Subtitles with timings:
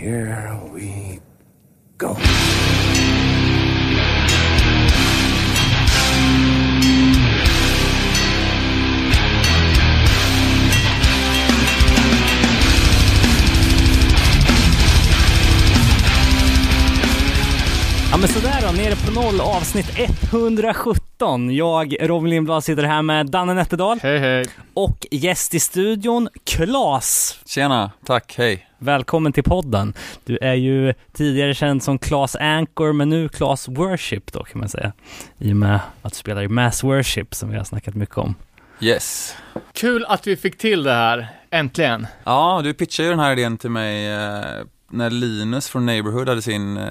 [0.00, 1.18] here we
[1.98, 2.16] go.
[18.10, 19.86] Ja men sådär då, nere på noll, avsnitt
[20.32, 21.54] 117.
[21.54, 24.44] Jag, Robin Lindblad, sitter här med Danne Nätterdal Hej hej.
[24.74, 27.38] och gäst i studion, Klas.
[27.46, 28.69] Tjena, tack, hej.
[28.82, 29.94] Välkommen till podden.
[30.24, 34.68] Du är ju tidigare känd som Klas Anchor, men nu Klas Worship då kan man
[34.68, 34.92] säga.
[35.38, 38.34] I och med att du spelar i Mass Worship som vi har snackat mycket om.
[38.80, 39.36] Yes.
[39.72, 42.06] Kul att vi fick till det här, äntligen.
[42.24, 44.44] Ja, du pitchade ju den här idén till mig eh,
[44.90, 46.84] när Linus från Neighborhood hade sin eh,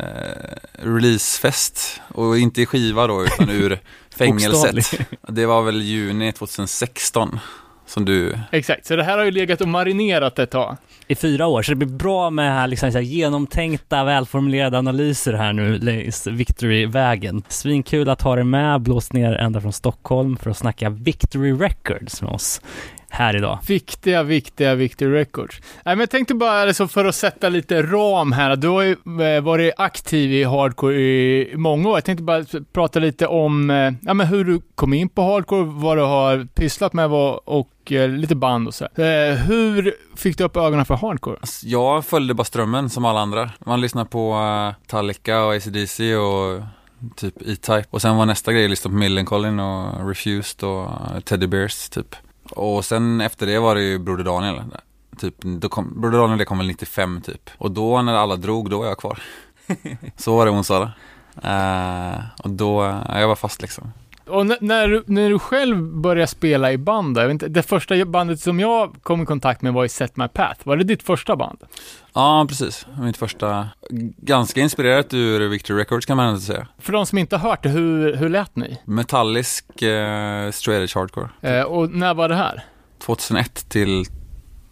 [0.74, 2.02] releasefest.
[2.08, 3.80] Och inte i skiva då, utan ur
[4.18, 5.00] fängelset.
[5.28, 7.40] Det var väl juni 2016
[7.90, 8.40] som du...
[8.52, 10.78] Exakt, så det här har ju legat och marinerat ett tag.
[11.08, 15.34] I fyra år, så det blir bra med här, liksom, så här genomtänkta, välformulerade analyser
[15.34, 17.44] här nu längs Victory-vägen.
[17.48, 22.22] Svinkul att ha dig med, blåst ner ända från Stockholm för att snacka Victory Records
[22.22, 22.62] med oss
[23.10, 23.60] här idag.
[23.68, 25.62] Viktiga, viktiga, viktiga records.
[25.62, 28.96] Nej, men jag tänkte bara alltså, för att sätta lite ram här, du har ju
[29.36, 31.98] eh, varit aktiv i hardcore i många år.
[31.98, 35.64] Jag tänkte bara prata lite om eh, ja, men hur du kom in på hardcore,
[35.64, 37.10] vad du har pysslat med
[37.46, 38.88] och eh, lite band och så.
[38.98, 39.30] här.
[39.32, 41.38] Eh, hur fick du upp ögonen för hardcore?
[41.42, 43.50] Alltså, Jag följde bara strömmen som alla andra.
[43.66, 44.36] Man lyssnar på
[44.82, 46.62] Metallica och AC/DC och
[47.16, 47.86] typ E-Type.
[47.90, 50.90] Och sen var nästa grej att lyssna på Millencolin och Refused och
[51.26, 52.16] Teddy Bears typ.
[52.52, 54.62] Och sen efter det var det ju Broder Daniel.
[55.18, 57.50] Typ, då kom, Broder Daniel det kom väl 95 typ.
[57.58, 59.22] Och då när alla drog, då var jag kvar.
[60.18, 60.92] Så var det hon sa det.
[61.44, 63.92] Eh, och då, ja, jag var fast liksom.
[64.30, 68.06] Och när, du, när du själv började spela i band, jag vet inte, det första
[68.06, 70.60] bandet som jag kom i kontakt med var i Set My Path.
[70.64, 71.60] Var det ditt första band?
[72.14, 72.86] Ja, precis.
[73.02, 73.70] Mitt första,
[74.18, 76.68] ganska inspirerat ur Victory Records kan man ändå säga.
[76.80, 78.78] För de som inte har hört det, hur, hur lät ni?
[78.86, 81.30] Metallisk eh, straight edge hardcore.
[81.42, 82.64] Eh, och när var det här?
[83.00, 84.06] 2001 till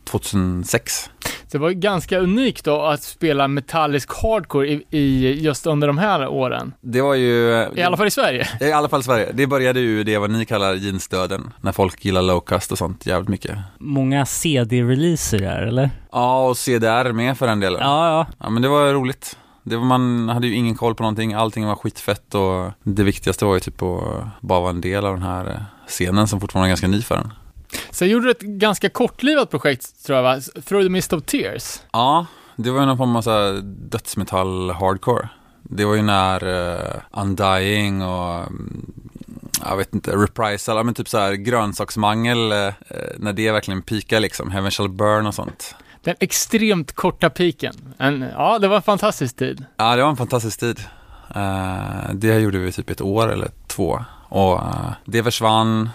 [0.03, 1.09] 2006.
[1.47, 5.88] Så det var ju ganska unikt då att spela metallisk hardcore i, i just under
[5.88, 6.74] de här åren.
[6.81, 7.68] Det var ju...
[7.75, 8.47] I alla fall i Sverige.
[8.62, 9.31] I alla fall Sverige.
[9.34, 11.53] Det började ju det vad ni kallar jeansdöden.
[11.62, 13.58] När folk gillar lowcast och sånt jävligt mycket.
[13.80, 15.90] Många CD-releaser där, eller?
[16.12, 17.79] Ja, och CDR med för den delen.
[17.81, 18.25] Ja, ja.
[18.40, 19.38] Ja, men det var roligt.
[19.64, 23.46] Det var, man hade ju ingen koll på någonting, allting var skitfett och det viktigaste
[23.46, 24.02] var ju typ att
[24.41, 27.16] bara vara en del av den här eh, scenen som fortfarande är ganska ny för
[27.16, 27.31] den.
[27.91, 30.41] Sen gjorde du ett ganska kortlivat projekt, tror jag va?
[30.66, 31.81] Through the Mist of Tears.
[31.91, 35.29] Ja, det var ju någon form av så här dödsmetall hardcore.
[35.63, 38.91] Det var ju när uh, Undying och mm,
[39.66, 42.73] jag vet inte, Reprisal, men typ så här grönsaksmangel, eh,
[43.17, 45.75] när det verkligen pikar liksom, Heaven Shall Burn och sånt.
[46.03, 47.94] Den extremt korta piken.
[47.97, 49.66] En, ja, det var en fantastisk tid.
[49.78, 50.79] Ja, det var en fantastisk tid.
[51.35, 54.05] Eh, det gjorde vi typ ett år eller två.
[54.29, 54.61] Och
[55.05, 55.89] det försvann,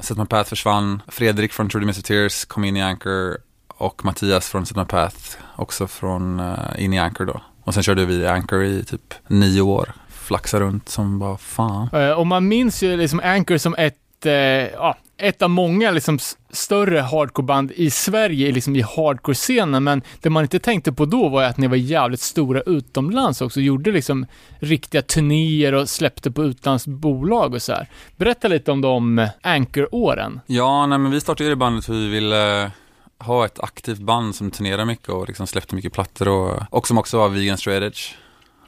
[0.00, 2.02] Set My Path försvann, Fredrik från True Mr.
[2.02, 3.38] Tears kom in i Anchor
[3.68, 5.16] och Mattias från Set My Path
[5.56, 7.40] också från uh, in i Anchor då.
[7.64, 9.92] Och sen körde vi Anchor i typ nio år.
[10.08, 11.88] Flaxa runt som bara fan.
[11.92, 16.18] Eh, och man minns ju liksom Anchor som ett, eh, ja, ett av många liksom
[16.54, 21.42] större hardcoreband i Sverige, liksom i hardcore-scenen, men det man inte tänkte på då var
[21.42, 24.26] ju att ni var jävligt stora utomlands också, gjorde liksom
[24.58, 27.88] riktiga turnéer och släppte på utlandsbolag och så här.
[28.16, 30.40] Berätta lite om de Anchor-åren.
[30.46, 32.70] Ja, nej men vi startade ju det bandet för vi ville eh,
[33.18, 36.98] ha ett aktivt band som turnerade mycket och liksom släppte mycket plattor och, och som
[36.98, 38.14] också var vegan straight edge.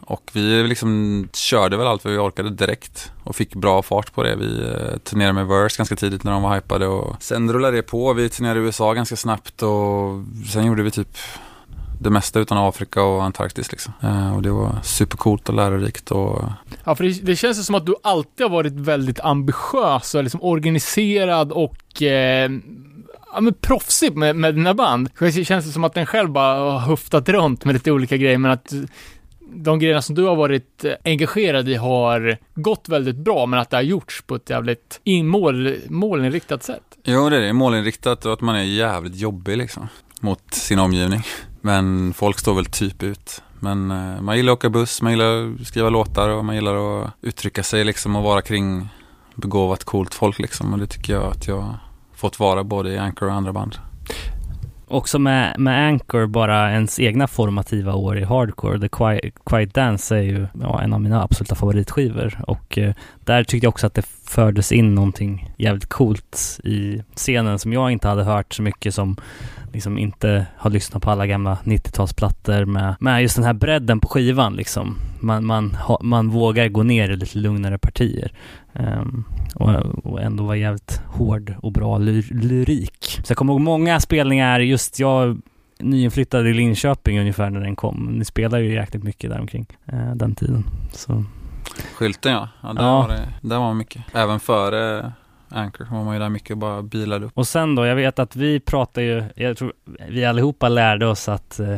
[0.07, 4.23] Och vi liksom körde väl allt vad vi orkade direkt och fick bra fart på
[4.23, 4.37] det.
[4.37, 7.83] Vi eh, turnerade med Verse ganska tidigt när de var hypade och sen rullade det
[7.83, 8.13] på.
[8.13, 11.19] Vi turnerade i USA ganska snabbt och sen gjorde vi typ
[12.01, 13.93] det mesta utan Afrika och Antarktis liksom.
[14.03, 16.45] Eh, och det var supercoolt och lärorikt och
[16.85, 20.23] Ja, för det, det känns ju som att du alltid har varit väldigt ambitiös och
[20.23, 22.51] liksom organiserad och eh,
[23.33, 25.11] ja, men proffsig med, med dina band.
[25.19, 28.51] Det känns som att den själv bara har höftat runt med lite olika grejer, men
[28.51, 28.73] att
[29.55, 33.71] de grejerna som du har varit eh, engagerad i har gått väldigt bra, men att
[33.71, 36.83] det har gjorts på ett jävligt in, mål, målinriktat sätt.
[37.05, 37.53] Jo, det är det.
[37.53, 39.89] Målinriktat och att man är jävligt jobbig liksom.
[40.21, 41.23] Mot sin omgivning.
[41.61, 43.43] Men folk står väl typ ut.
[43.61, 47.03] Men eh, man gillar att åka buss, man gillar att skriva låtar och man gillar
[47.05, 48.89] att uttrycka sig liksom och vara kring
[49.35, 50.73] begåvat, coolt folk liksom.
[50.73, 51.79] Och det tycker jag att jag har
[52.15, 53.79] fått vara både i Anchor och andra band.
[54.89, 58.81] Också med, med Anchor, bara ens egna formativa år i hardcore.
[58.81, 62.95] The Quiet, Quiet Dance är ju ja, en av mina absoluta favoritskivor och eh,
[63.25, 67.91] där tyckte jag också att det fördes in någonting jävligt coolt i scenen som jag
[67.91, 69.17] inte hade hört så mycket som
[69.77, 74.09] liksom inte har lyssnat på alla gamla 90-talsplattor med, med just den här bredden på
[74.09, 74.99] skivan liksom.
[75.21, 78.33] Man, man, ha, man vågar gå ner i lite lugnare partier.
[78.73, 79.25] Um,
[79.55, 79.71] och,
[80.05, 83.21] och, ändå vara jävligt hård och bra ly lyrik.
[83.25, 85.41] Så jag kommer ihåg många spelningar, just jag
[85.79, 88.17] nyinflyttad i Linköping ungefär när den kom.
[88.19, 90.65] Ni spelar ju jäkligt mycket där omkring uh, den tiden.
[90.93, 91.25] Så.
[91.95, 93.01] Skylten ja, ja, där, ja.
[93.01, 94.03] Var det, där var mycket.
[94.15, 95.13] Även före
[95.49, 97.33] Anchor var man ju där mycket och bara bilade upp.
[97.35, 99.73] Och sen då, jag vet att vi pratar ju, jag tror
[100.09, 101.77] vi allihopa lärde oss att uh,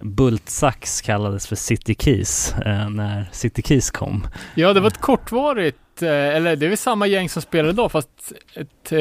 [0.00, 4.26] Bultsax kallades för City Keys uh, när City Keys kom.
[4.54, 7.92] Ja, det var ett kortvarigt, uh, eller det är väl samma gäng som spelar idag
[7.92, 8.92] fast ett,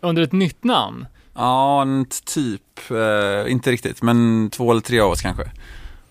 [0.00, 1.06] under ett nytt namn.
[1.34, 1.86] Ja,
[2.34, 2.90] typ.
[3.48, 5.50] inte riktigt, men två eller tre av oss kanske.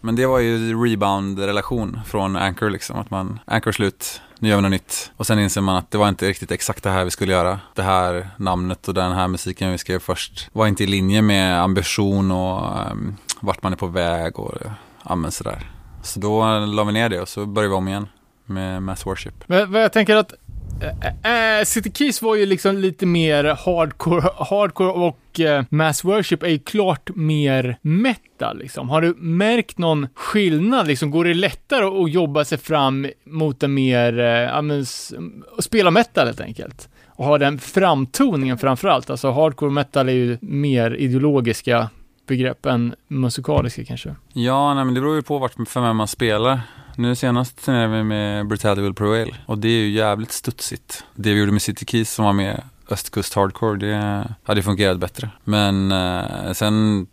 [0.05, 2.99] Men det var ju rebound-relation från Anchor liksom.
[2.99, 5.11] Att man, Anchor slut, nu gör vi något nytt.
[5.17, 7.59] Och sen inser man att det var inte riktigt exakt det här vi skulle göra.
[7.73, 11.61] Det här namnet och den här musiken vi skrev först var inte i linje med
[11.61, 14.53] ambition och um, vart man är på väg och
[15.09, 15.71] ja, men sådär.
[16.03, 18.07] Så då la vi ner det och så började vi om igen
[18.45, 19.33] med Mass Worship.
[19.47, 20.33] Men, jag tänker att
[20.81, 26.47] Äh, City Keys var ju liksom lite mer hardcore, hardcore och uh, Mass Worship är
[26.47, 28.89] ju klart mer metal liksom.
[28.89, 31.11] Har du märkt någon skillnad liksom?
[31.11, 34.85] Går det lättare att jobba sig fram mot en mer, uh, ja men,
[35.59, 36.89] spela metal helt enkelt?
[37.07, 39.09] Och ha den framtoningen framförallt.
[39.09, 41.89] Alltså hardcore metal är ju mer ideologiska
[42.27, 44.15] begrepp än musikaliska kanske.
[44.33, 46.59] Ja, nej men det beror ju på vart för vem man spelar.
[46.97, 51.03] Nu senast turnerade vi med Brutality Will Prevail och det är ju jävligt studsigt.
[51.15, 55.29] Det vi gjorde med City Keys som var med östkust hardcore, det hade fungerat bättre.
[55.43, 57.07] Men eh, sen,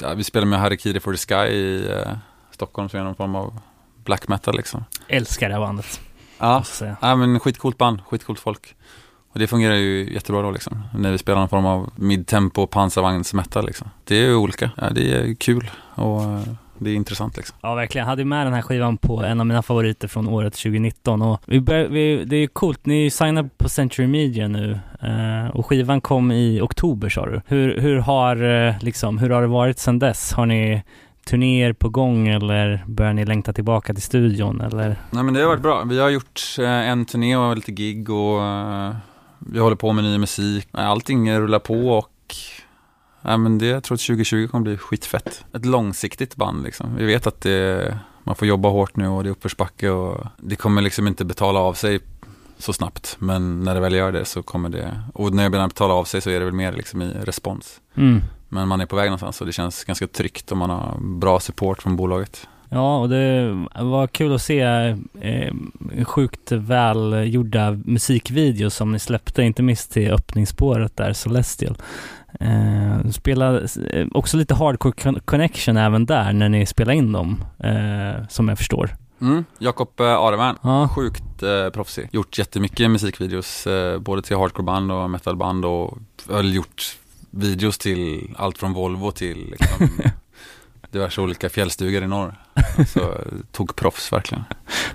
[0.00, 2.12] ja, vi spelade med Harikiri for the Sky i eh,
[2.50, 3.60] Stockholm som är någon form av
[4.04, 4.84] black metal liksom.
[5.08, 6.00] Älskar det här bandet.
[6.38, 6.64] Ja,
[7.00, 8.74] ja men skitcoolt band, skitcoolt folk.
[9.32, 10.82] Och det fungerar ju jättebra då liksom.
[10.94, 13.90] När vi spelar någon form av midtempo pansarvagnsmetal liksom.
[14.04, 14.70] Det är ju olika.
[14.76, 16.42] Ja, det är kul och eh,
[16.78, 17.56] det är intressant liksom.
[17.62, 18.02] Ja, verkligen.
[18.02, 21.42] Jag hade med den här skivan på en av mina favoriter från året 2019 och
[21.46, 26.00] vi bör, vi, det är coolt, ni signade på Century Media nu eh, och skivan
[26.00, 27.40] kom i oktober sa du.
[27.46, 30.32] Hur, hur har eh, liksom, hur har det varit sedan dess?
[30.32, 30.82] Har ni
[31.26, 34.96] turnéer på gång eller börjar ni längta tillbaka till studion eller?
[35.10, 35.84] Nej men det har varit bra.
[35.84, 38.94] Vi har gjort eh, en turné och lite gig och eh,
[39.38, 40.68] vi håller på med ny musik.
[40.72, 42.14] Allting rullar på och
[43.22, 45.44] Ja, men det, jag tror att 2020 kommer bli skitfett.
[45.54, 46.96] Ett långsiktigt band liksom.
[46.96, 50.56] Vi vet att det, man får jobba hårt nu och det är uppförsbacke och det
[50.56, 52.00] kommer liksom inte betala av sig
[52.58, 53.16] så snabbt.
[53.18, 56.04] Men när det väl gör det så kommer det, och när jag menar betala av
[56.04, 57.80] sig så är det väl mer liksom i respons.
[57.94, 58.22] Mm.
[58.48, 61.40] Men man är på väg någonstans och det känns ganska tryggt om man har bra
[61.40, 62.48] support från bolaget.
[62.70, 64.60] Ja, och det var kul att se
[65.20, 65.54] eh,
[66.04, 71.76] sjukt välgjorda musikvideos som ni släppte, inte minst till öppningsspåret där, Celestial.
[72.40, 78.26] Eh, spela eh, också lite hardcore connection även där när ni spelar in dem, eh,
[78.28, 78.96] som jag förstår.
[79.20, 80.88] Mm, Jakob eh, Arevärn, ja.
[80.88, 82.08] sjukt eh, proffsig.
[82.12, 85.98] Gjort jättemycket musikvideos, eh, både till hardcoreband och metalband och
[86.28, 86.98] väl gjort
[87.30, 89.88] videos till allt från Volvo till liksom,
[90.90, 92.34] diverse olika fjällstugor i norr.
[92.78, 94.44] Alltså, tog proffs verkligen.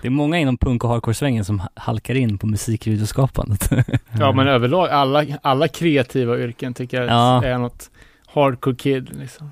[0.01, 3.69] Det är många inom punk och hardcore-svängen som halkar in på musikvideoskapandet.
[4.19, 7.43] ja, men överlag, alla, alla kreativa yrken tycker jag ja.
[7.43, 7.89] är något
[8.27, 9.51] hardcore kid liksom.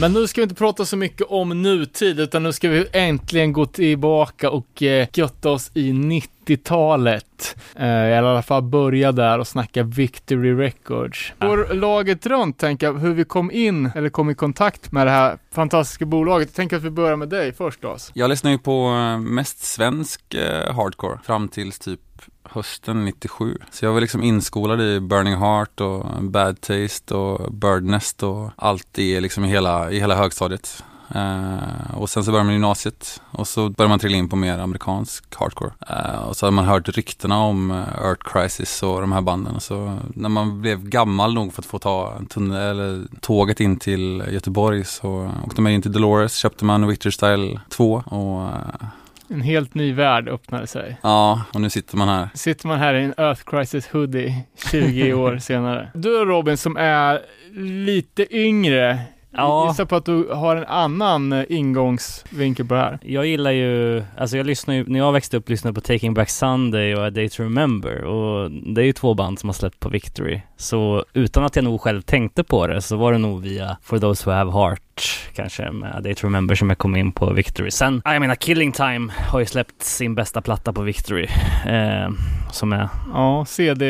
[0.00, 3.52] Men nu ska vi inte prata så mycket om nutid, utan nu ska vi äntligen
[3.52, 7.56] gå tillbaka och eh, götta oss i 90-talet.
[7.76, 11.32] Eh, I alla fall börja där och snacka Victory Records.
[11.38, 15.10] Går laget runt, tänker jag, hur vi kom in, eller kom i kontakt med det
[15.10, 16.48] här fantastiska bolaget.
[16.48, 18.10] Jag tänker att vi börjar med dig först Lars.
[18.14, 22.00] Jag lyssnar ju på eh, mest svensk eh, hardcore fram tills typ
[22.52, 23.58] hösten 97.
[23.70, 28.86] Så jag var liksom inskolad i Burning Heart och Bad Taste och Birdnest och allt
[28.92, 30.84] det liksom i hela, i hela högstadiet.
[31.16, 34.58] Uh, och sen så började man gymnasiet och så började man trilla in på mer
[34.58, 35.72] amerikansk hardcore.
[35.90, 39.60] Uh, och så hade man hört ryktena om eh, Earth Crisis och de här banden.
[39.60, 43.76] Så när man blev gammal nog för att få ta en tunnel, eller tåget in
[43.76, 48.48] till Göteborg så åkte man in till Dolores, köpte man Victor Style 2 och
[49.30, 50.96] en helt ny värld öppnade sig.
[51.02, 52.28] Ja, och nu sitter man här.
[52.34, 54.34] Sitter man här i en Earth Crisis hoodie
[54.70, 55.90] 20 år senare.
[55.94, 57.20] Du Robin som är
[57.86, 58.98] lite yngre,
[59.32, 59.68] Ja.
[59.68, 62.98] Gissa på att du har en annan ingångsvinkel på det här.
[63.02, 66.30] Jag gillar ju, alltså jag lyssnar ju, när jag växte upp lyssnade på Taking Back
[66.30, 69.80] Sunday och A Day To Remember och det är ju två band som har släppt
[69.80, 70.40] på Victory.
[70.56, 73.98] Så utan att jag nog själv tänkte på det så var det nog via For
[73.98, 74.82] Those Who Have Heart
[75.34, 77.70] kanske med To Remember som jag kom in på Victory.
[77.70, 81.26] Sen, jag menar Killing Time har ju släppt sin bästa platta på Victory.
[81.66, 82.10] Eh,
[82.52, 82.88] som är...
[83.12, 83.84] Ja, CD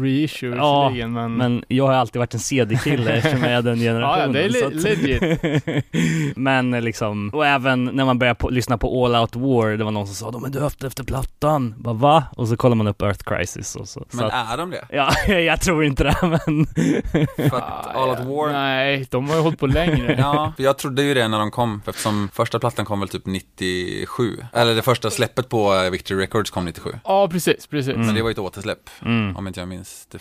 [0.00, 1.36] reissue ja, men...
[1.36, 4.34] men jag har alltid varit en CD-kille eftersom jag är den generationen.
[4.34, 4.74] ja, det är le att...
[4.74, 6.36] legit.
[6.36, 9.90] men liksom, och även när man började på, lyssna på All Out War, det var
[9.90, 11.74] någon som sa de är döpt efter plattan.
[11.78, 12.24] Bara va?
[12.36, 14.04] Och så kollar man upp Earth Crisis och så.
[14.10, 14.84] Men så att, är de det?
[14.90, 16.66] Ja, jag tror inte det men...
[17.50, 18.52] För att All Out War...
[18.52, 20.14] Nej, de har ju hållit på längre.
[20.34, 24.36] Ja, jag trodde ju det när de kom, eftersom första plattan kom väl typ 97.
[24.52, 26.90] Eller det första släppet på Victory Records kom 97.
[27.04, 27.94] Ja, precis, precis.
[27.94, 28.06] Mm.
[28.06, 29.36] Men det var ju ett återsläpp, mm.
[29.36, 30.18] om inte jag minns det.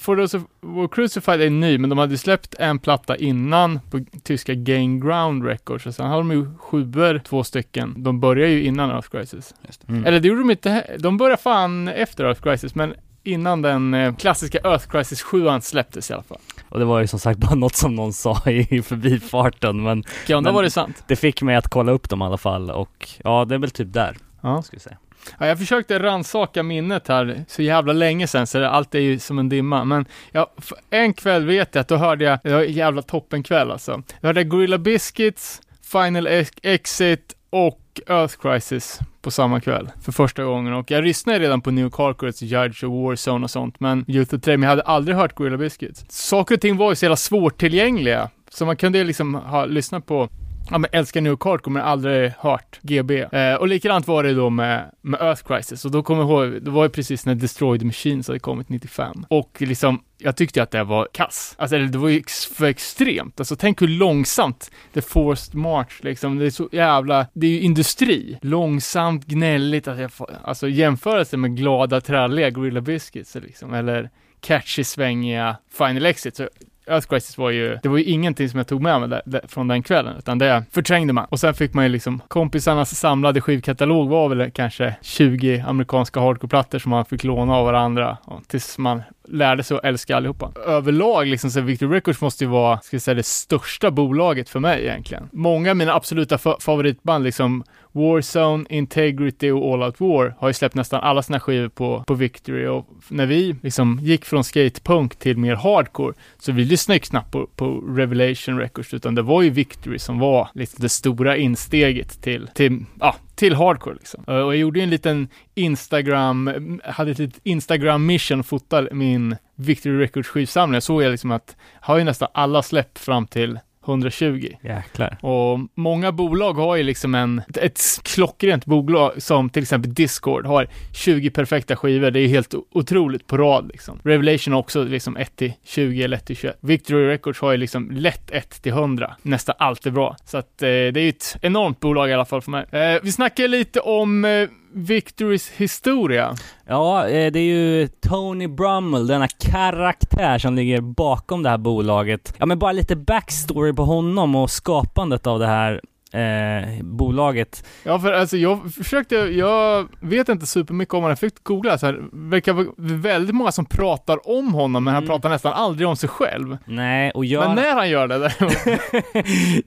[0.00, 0.42] For those of
[0.90, 5.86] Crucified är ny, men de hade släppt en platta innan på tyska Gain Ground Records
[5.86, 7.94] och sen har de ju sjuor, två stycken.
[7.96, 9.54] De börjar ju innan Earth Crisis.
[9.88, 10.04] Mm.
[10.06, 12.94] Eller det gjorde de inte, de började fan efter Earth Crisis, men
[13.26, 16.38] innan den eh, klassiska Earth Crisis 7 släpptes i alla fall.
[16.68, 20.40] Och det var ju som sagt bara något som någon sa i förbifarten men Ja,
[20.40, 21.04] det var det sant.
[21.06, 23.70] Det fick mig att kolla upp dem i alla fall och ja, det är väl
[23.70, 24.16] typ där.
[24.40, 24.62] Ja.
[24.62, 24.96] Ska jag säga.
[25.38, 29.38] Ja, jag försökte ransaka minnet här så jävla länge sedan, så allt är ju som
[29.38, 29.84] en dimma.
[29.84, 30.52] Men ja,
[30.90, 34.02] en kväll vet jag att då hörde jag, det var en jävla toppenkväll alltså.
[34.20, 36.28] Jag hörde Gorilla Biscuits, Final
[36.62, 41.70] Exit och Earth Crisis på samma kväll för första gången och jag lyssnade redan på
[41.70, 45.34] New Carcores, Judge och Warzone och sånt men Youth of Trade, jag hade aldrig hört
[45.34, 46.04] Gorilla Biscuits.
[46.08, 50.28] Saker och ting var ju så jävla svårtillgängliga så man kunde liksom ha lyssnat på
[50.70, 53.20] ja, men älskar New Cardcore kommer aldrig hört GB.
[53.32, 56.62] Eh, och likadant var det då med, med Earth Crisis och då kommer jag ihåg,
[56.62, 60.70] det var ju precis när Destroyed Machines hade kommit 95 och liksom jag tyckte att
[60.70, 61.54] det var kass.
[61.58, 62.22] Alltså det var ju
[62.56, 63.40] för extremt.
[63.40, 66.38] Alltså tänk hur långsamt The Forced March liksom.
[66.38, 68.38] Det är så jävla, det är ju industri.
[68.42, 69.88] Långsamt, gnälligt.
[69.88, 73.74] Alltså, alltså jämförelse med glada, tralliga Gorilla Biscuits liksom.
[73.74, 76.36] Eller catchy, svängiga Final Exit.
[76.36, 76.48] Så
[76.86, 79.40] Earth Crisis var ju, det var ju ingenting som jag tog med mig där, där,
[79.48, 81.26] från den kvällen, utan det förträngde man.
[81.28, 86.78] Och sen fick man ju liksom, kompisarnas samlade skivkatalog var väl kanske 20 amerikanska hardcore-plattor
[86.78, 90.52] som man fick låna av varandra, och, tills man lärde sig att älska allihopa.
[90.66, 94.60] Överlag liksom så Victor Records måste ju vara, ska jag säga, det största bolaget för
[94.60, 95.28] mig egentligen.
[95.32, 97.64] Många av mina absoluta favoritband, liksom
[97.96, 102.14] Warzone, Integrity och All Out War har ju släppt nästan alla sina skivor på, på
[102.14, 107.00] Victory och när vi liksom gick från skatepunk till mer hardcore så vi lyssnade ju
[107.00, 111.36] knappt på, på Revelation Records utan det var ju Victory som var liksom det stora
[111.36, 114.24] insteget till, till, ja, till hardcore liksom.
[114.28, 119.98] Eh, och jag gjorde en liten Instagram, hade ett litet Instagram mission, fotade min Victory
[119.98, 120.74] Records skivsamling.
[120.74, 124.48] Jag såg jag liksom att, har ju nästan alla släpp fram till 120.
[124.62, 125.18] Jäklar.
[125.20, 130.68] Och många bolag har ju liksom en, ett klockrent bolag som till exempel Discord har
[130.94, 132.10] 20 perfekta skivor.
[132.10, 134.00] Det är helt otroligt på rad liksom.
[134.04, 136.58] Revelation har också liksom 1 till 20 eller 1 till 21.
[136.60, 139.16] Victory Records har ju liksom lätt 1 till 100.
[139.22, 140.16] Nästan allt är bra.
[140.24, 142.66] Så att eh, det är ju ett enormt bolag i alla fall för mig.
[142.70, 146.34] Eh, vi snackar lite om eh, Victorys historia.
[146.66, 152.34] Ja, eh, det är ju Tony Brummel, denna karaktär som ligger bakom det här bolaget.
[152.38, 155.80] Ja, men bara lite backstory på honom och skapandet av det här
[156.12, 157.66] eh, bolaget.
[157.82, 161.86] Ja, för alltså jag försökte, jag vet inte supermycket om honom, jag fick googla så
[161.86, 165.08] här, verkar vara väldigt många som pratar om honom, men han mm.
[165.08, 166.56] pratar nästan aldrig om sig själv.
[166.64, 167.46] Nej, och jag...
[167.46, 168.32] Men när han gör det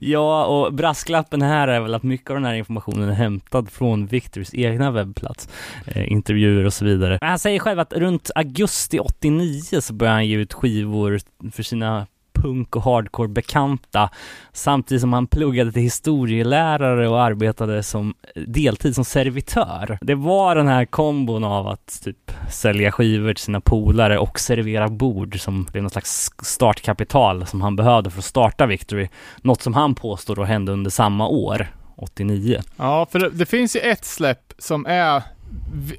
[0.00, 4.06] Ja, och brasklappen här är väl att mycket av den här informationen är hämtad från
[4.06, 5.48] Victors egna webbplats,
[5.86, 7.18] eh, intervjuer och så vidare.
[7.20, 11.20] Men han säger själv att runt augusti 89 så började han ge ut skivor
[11.52, 12.06] för sina
[12.42, 14.10] punk och hardcore bekanta
[14.52, 18.14] samtidigt som han pluggade till historielärare och arbetade som
[18.46, 19.98] deltid som servitör.
[20.00, 24.88] Det var den här kombon av att typ sälja skivor till sina polare och servera
[24.88, 29.08] bord som blev någon slags startkapital som han behövde för att starta Victory.
[29.42, 31.66] Något som han påstår då hände under samma år,
[31.96, 32.60] 89.
[32.76, 35.22] Ja, för det, det finns ju ett släpp som är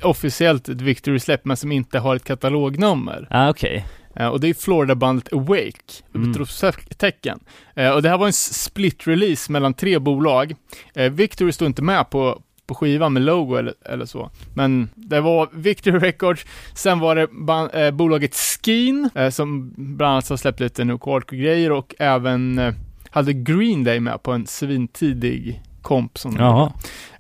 [0.04, 3.28] officiellt ett Victory-släpp, men som inte har ett katalognummer.
[3.30, 3.76] Ah, okej.
[3.78, 3.84] Eh,
[4.30, 6.30] och det är Florida-bandet Awake, Mm.
[6.32, 7.40] utropstecken.
[7.76, 10.56] Eh, och det här var en split-release mellan tre bolag.
[10.96, 14.30] Eh, Victory stod inte med på, på skivan med logo eller, eller så.
[14.54, 20.12] Men det var Victory Records, sen var det ban- eh, bolaget Skeen, eh, som bland
[20.14, 20.98] annat har släppt lite nu
[21.36, 22.74] grejer och även eh,
[23.10, 26.36] hade Green Day med på en svintidig komp som.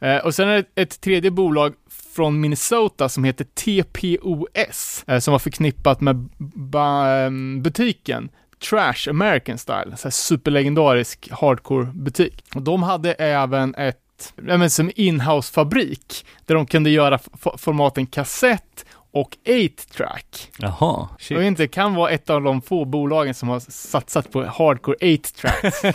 [0.01, 1.73] Eh, och sen är det ett tredje bolag
[2.15, 8.29] från Minnesota som heter TPOS, eh, som var förknippat med ba- ehm, butiken
[8.69, 12.43] Trash American Style, så här superlegendarisk hardcore-butik.
[12.55, 18.85] Och de hade även ett, men som inhouse-fabrik, där de kunde göra f- formaten kassett
[19.11, 20.51] och 8-track.
[20.57, 21.09] Jaha.
[21.29, 24.97] Jag vet inte, kan vara ett av de få bolagen som har satsat på hardcore
[25.01, 25.85] 8-tracks.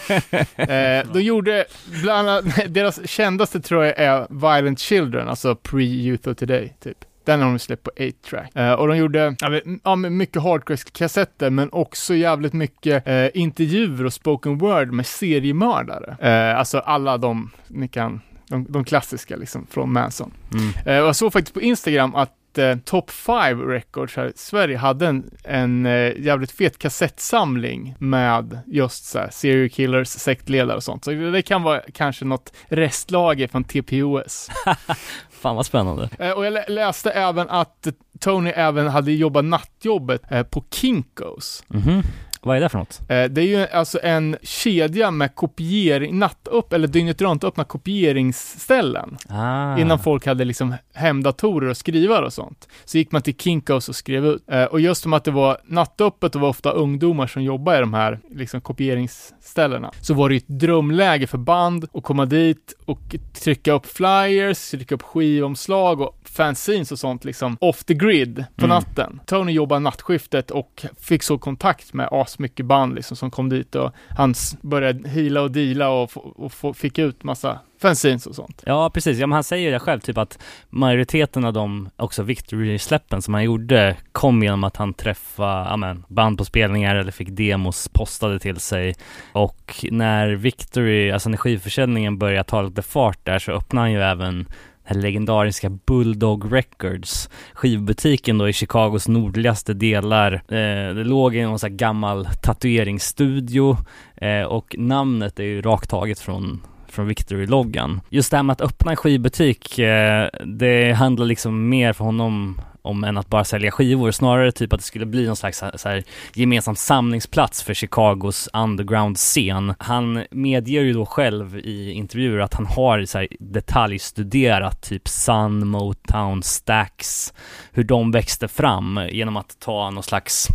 [0.56, 1.64] eh, de gjorde,
[2.02, 6.98] bland annat, deras kändaste tror jag är Violent Children, alltså pre-Youth of Today, typ.
[7.24, 8.56] Den har de släppt på 8-track.
[8.56, 14.04] Eh, och de gjorde, ja, men, ja, mycket hardcore-kassetter, men också jävligt mycket eh, intervjuer
[14.04, 16.16] och spoken word med seriemördare.
[16.20, 20.32] Eh, alltså alla de, ni kan, de, de klassiska liksom, från Manson.
[20.52, 20.68] Mm.
[20.86, 25.06] Eh, jag såg faktiskt på Instagram att eh, Top 5 Records här i Sverige hade
[25.06, 31.04] en, en eh, jävligt fet kassettsamling med just så här, serial killers, sektledare och sånt.
[31.04, 34.48] Så det kan vara kanske något restlager från TPOS.
[35.30, 36.08] Fan vad spännande.
[36.18, 37.86] Eh, och jag lä- läste även att
[38.20, 41.64] Tony även hade jobbat nattjobbet på Kinkos.
[41.68, 42.02] Mhm.
[42.46, 43.00] Vad är det för något?
[43.00, 49.16] Eh, det är ju alltså en kedja med kopiering, nattöpp eller dygnet runt öppna kopieringsställen.
[49.28, 49.78] Ah.
[49.78, 52.68] Innan folk hade liksom hemdatorer och skrivare och sånt.
[52.84, 54.42] Så gick man till Kinkos och skrev ut.
[54.50, 57.80] Eh, och just som att det var nattöppet och var ofta ungdomar som jobbade i
[57.80, 59.90] de här liksom kopieringsställena.
[60.00, 64.70] Så var det ju ett drömläge för band att komma dit och trycka upp flyers,
[64.70, 68.74] trycka upp skivomslag och fanzines och sånt liksom off the grid på Mm.
[68.76, 69.20] natten.
[69.26, 73.90] Tony jobbade nattskiftet och fick så kontakt med asmycket band liksom som kom dit och
[74.08, 76.10] han började hila och deala och,
[76.44, 78.62] och få- fick ut massa fanzines och sånt.
[78.66, 79.18] Ja, precis.
[79.18, 80.38] Ja, men han säger det själv, typ att
[80.70, 86.04] majoriteten av de också Victory-släppen som han gjorde kom genom att han träffade ja, men,
[86.08, 88.94] band på spelningar eller fick demos postade till sig.
[89.32, 94.02] Och när Victory, alltså när skivförsäljningen började ta lite fart där så öppnade han ju
[94.02, 94.46] även
[94.88, 100.32] den legendariska Bulldog Records, skivbutiken då i Chicagos nordligaste delar.
[100.32, 103.76] Eh, det låg i någon sån här gammal tatueringsstudio
[104.16, 108.00] eh, och namnet är ju rakt taget från från Victory-loggan.
[108.08, 112.60] Just det här med att öppna en skivbutik, eh, det handlar liksom mer för honom
[112.86, 115.88] om än att bara sälja skivor, snarare typ att det skulle bli någon slags så
[115.88, 119.74] här, gemensam samlingsplats för Chicagos underground-scen.
[119.78, 125.68] Han medger ju då själv i intervjuer att han har så här, detaljstuderat typ Sun,
[125.68, 127.32] Motown, Stax,
[127.72, 130.48] hur de växte fram genom att ta någon slags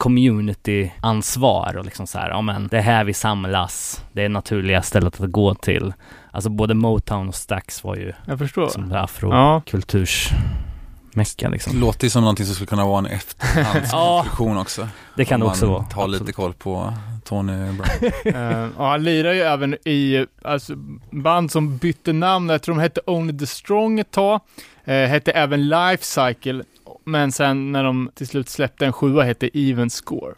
[0.00, 4.82] community-ansvar och liksom så här, ja men det är här vi samlas, det är naturliga
[4.82, 5.92] stället att gå till.
[6.30, 8.68] Alltså både Motown och Stax var ju Jag förstår.
[8.68, 9.56] som det här Ja.
[9.56, 11.80] afrokultursmecka liksom.
[11.80, 14.88] Låter ju som någonting som skulle kunna vara en efterhandskonstruktion också.
[15.16, 15.86] Det kan det också vara.
[15.94, 17.82] Har lite koll på Tony Brown.
[18.34, 20.74] Eh, ja, han lirar ju även i alltså,
[21.10, 22.48] band som bytte namn.
[22.48, 24.40] Jag tror de hette Only the Strong ett tag.
[24.84, 26.64] Eh, hette även Life Cycle.
[27.04, 30.34] Men sen när de till slut släppte en sjua hette Even Score.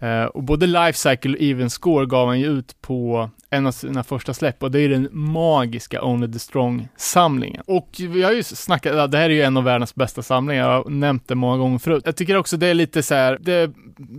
[0.00, 3.72] Eh, och både Life Cycle och Even Score gav han ju ut på en av
[3.72, 7.62] sina första släpp och det är den magiska Only the Strong-samlingen.
[7.66, 10.68] Och vi har ju snackat, ja, det här är ju en av världens bästa samlingar,
[10.68, 12.02] jag har nämnt det många gånger förut.
[12.06, 13.70] Jag tycker också det är lite så här, det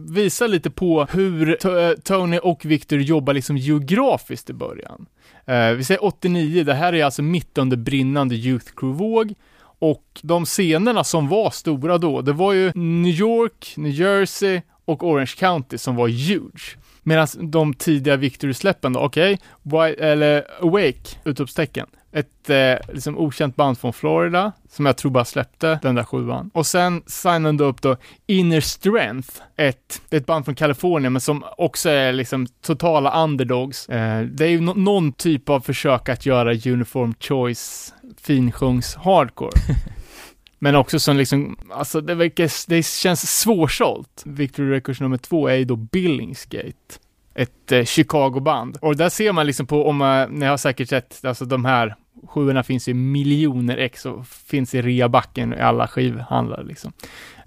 [0.10, 5.06] visar lite på hur eh, Tony och Victor jobbar liksom geografiskt i början.
[5.46, 9.34] Eh, vi säger 89, det här är alltså mitt under brinnande Youth Crew-våg.
[9.80, 15.04] Och de scenerna som var stora då, det var ju New York, New Jersey och
[15.04, 16.78] Orange County som var huge.
[17.04, 21.88] Medan de tidiga Victory-släppen då, okej, okay, eller Awake, utropstecken.
[22.12, 26.52] Ett eh, liksom okänt band från Florida, som jag tror bara släppte den där sjuan.
[26.54, 31.14] Och sen signade de upp då Inner Strength, ett, det är ett band från Kalifornien,
[31.14, 33.90] men som också är liksom totala underdogs.
[33.90, 39.52] Eh, det är ju no någon typ av försök att göra Uniform Choice finsjungs hardcore.
[40.60, 44.24] Men också som liksom, alltså det, verkar, det känns svårsålt.
[44.26, 47.00] Victory Records nummer två är ju då Billingsgate.
[47.36, 48.78] Ett eh, Chicago-band.
[48.82, 51.96] Och där ser man liksom på, om eh, ni har säkert sett, alltså de här
[52.28, 56.94] sjuorna finns i miljoner ex och finns i reabacken i alla skivhandlare liksom.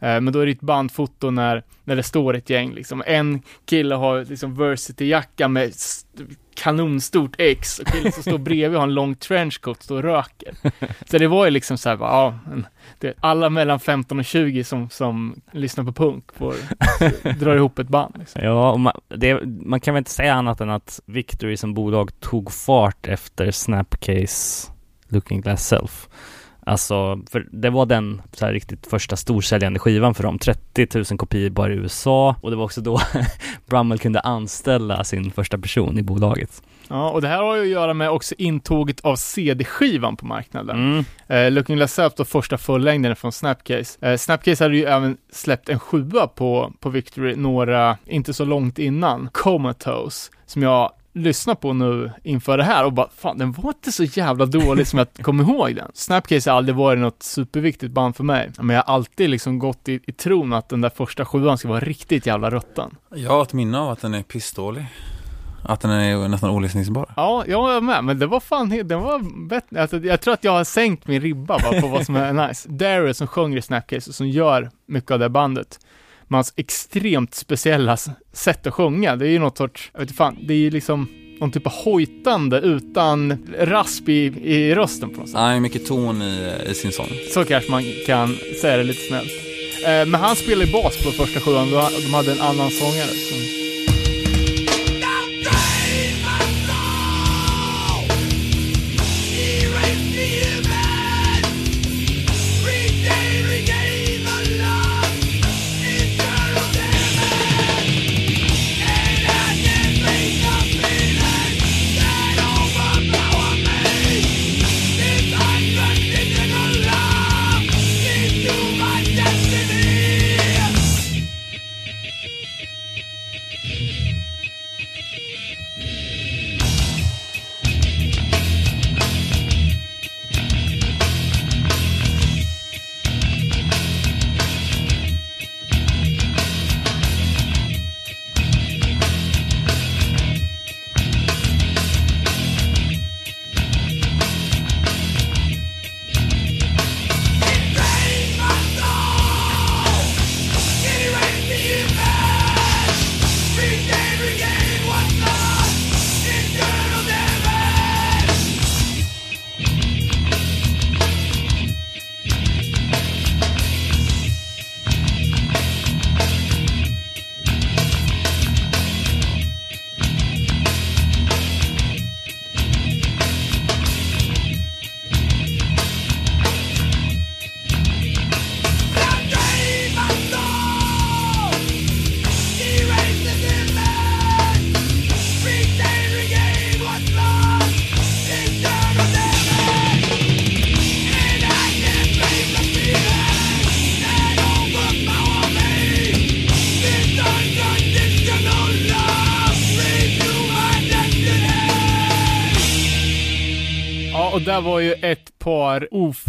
[0.03, 3.03] Eh, men då är det ett bandfoto när, när det står ett gäng liksom.
[3.07, 5.73] En kille har liksom Versity-jacka med
[6.55, 10.55] kanonstort X och killen som står bredvid har en lång trenchcoat och står och röker.
[11.11, 12.39] Så det var ju liksom så här, ja,
[12.99, 16.55] det, alla mellan 15 och 20 som, som lyssnar på punk får
[17.39, 18.17] dra ihop ett band.
[18.19, 18.45] Liksom.
[18.45, 22.53] Ja, man, det, man kan väl inte säga annat än att Victory som bolag tog
[22.53, 24.73] fart efter Snapcase
[25.09, 26.09] Looking Glass Self.
[26.67, 30.39] Alltså, för det var den så här riktigt första storsäljande skivan för dem.
[30.39, 33.01] 30 000 kopior bara i USA och det var också då
[33.67, 36.63] Brummel kunde anställa sin första person i bolaget.
[36.89, 40.77] Ja, och det här har ju att göra med också intåget av CD-skivan på marknaden.
[40.77, 41.05] Mm.
[41.27, 44.07] Eh, Looking Glass Self, då första fullängden från Snapcase.
[44.07, 48.79] Eh, Snapcase hade ju även släppt en sjua på, på Victory några, inte så långt
[48.79, 53.69] innan, Comatose, som jag lyssnar på nu inför det här och bara, fan den var
[53.69, 55.91] inte så jävla dålig som jag kommer ihåg den.
[55.95, 59.89] Snapcase har aldrig varit något superviktigt band för mig, men jag har alltid liksom gått
[59.89, 62.97] i, i tron att den där första sjuan ska vara riktigt jävla rutten.
[63.15, 64.87] Jag har ett minne av att den är pissdålig.
[65.65, 67.07] Att den är nästan olyssningsbar.
[67.17, 69.83] Ja, jag är med, men det var fan, den var bättre.
[69.83, 72.69] Alltså, jag tror att jag har sänkt min ribba bara på vad som är nice.
[72.69, 75.79] Daryl som sjunger i Snapcase och som gör mycket av det bandet.
[76.33, 77.97] Med hans extremt speciella
[78.33, 79.17] sätt att sjunga.
[79.17, 81.09] Det är ju något sorts, jag vet inte fan, det är ju liksom
[81.41, 85.35] någon typ av hojtande utan rasp i, i rösten på något sätt.
[85.35, 87.07] Nej, mycket ton i, i sin sång.
[87.31, 89.33] Så kanske man kan säga det lite snällt.
[89.87, 91.71] Eh, men han spelade bas på första sjuan,
[92.05, 93.62] de hade en annan sångare.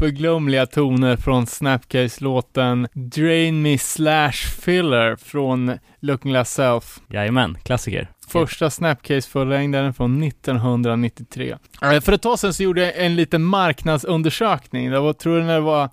[0.04, 7.00] Oförglömliga toner från Snapcase-låten Drain Me Slash Filler från Looking Glass Self.
[7.10, 8.08] Jajamän, klassiker.
[8.28, 11.56] Första Snapcase-fullängdaren från 1993.
[11.82, 14.92] Eh, För ett tag sedan så gjorde jag en liten marknadsundersökning.
[14.92, 15.90] Det var, tror jag när det var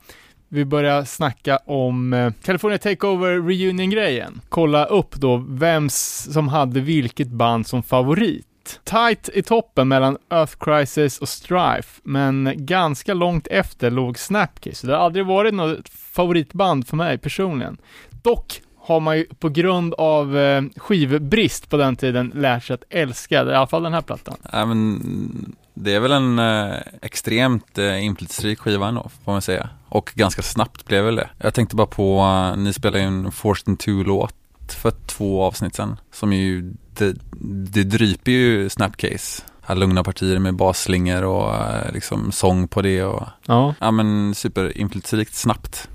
[0.49, 4.41] vi började snacka om eh, California Takeover Reunion-grejen.
[4.49, 8.47] Kolla upp då vem som hade vilket band som favorit.
[8.85, 14.87] Tight i toppen mellan Earth Crisis och Strife, men ganska långt efter låg SnapKiss, Så
[14.87, 17.79] det har aldrig varit något favoritband för mig personligen.
[18.23, 22.85] Dock har man ju på grund av eh, skivbrist på den tiden lärt sig att
[22.91, 24.37] älska, i alla fall den här plattan.
[24.53, 29.69] Ja, men det är väl en eh, extremt eh, inflytelserik skiva ändå, får man säga.
[29.89, 31.31] Och ganska snabbt blev väl det.
[31.39, 34.35] Jag tänkte bara på, eh, ni spelade ju en Forced in Two-låt
[34.69, 35.97] för två avsnitt sedan.
[36.13, 36.73] Som ju,
[37.05, 37.17] det,
[37.71, 39.43] det dryper ju Snapcase.
[39.63, 43.75] Här lugna partier med basslingor och eh, liksom sång på det och Ja.
[43.81, 45.89] ja men superinflytelserikt snabbt.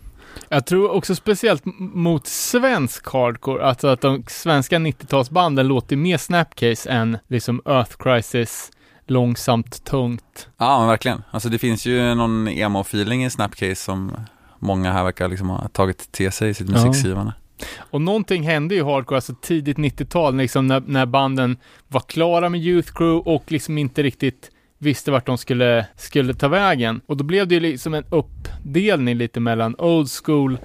[0.49, 6.89] Jag tror också speciellt mot svensk hardcore, alltså att de svenska 90-talsbanden låter mer Snapcase
[6.89, 8.71] än liksom Earth Crisis,
[9.07, 10.47] långsamt, tungt.
[10.57, 11.23] Ja men verkligen.
[11.31, 14.11] Alltså det finns ju någon emo-feeling i Snapcase som
[14.59, 17.33] många här verkar liksom ha tagit till sig i sitt Ja.
[17.77, 22.49] Och någonting hände ju i hardcore, alltså tidigt 90-tal, liksom när, när banden var klara
[22.49, 27.01] med Youth Crew och liksom inte riktigt visste vart de skulle, skulle ta vägen.
[27.05, 30.57] Och då blev det ju liksom en uppdelning lite mellan old school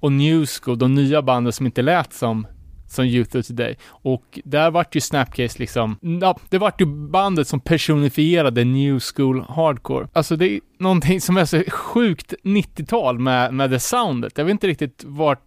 [0.00, 2.46] och new school, de nya banden som inte lät som
[2.88, 3.76] som Youth of Today.
[3.88, 9.44] Och där vart ju Snapcase liksom, ja, det vart ju bandet som personifierade new school
[9.48, 10.08] hardcore.
[10.12, 14.38] Alltså det är någonting som är så sjukt 90-tal med, med det soundet.
[14.38, 15.42] Jag vet inte riktigt vart,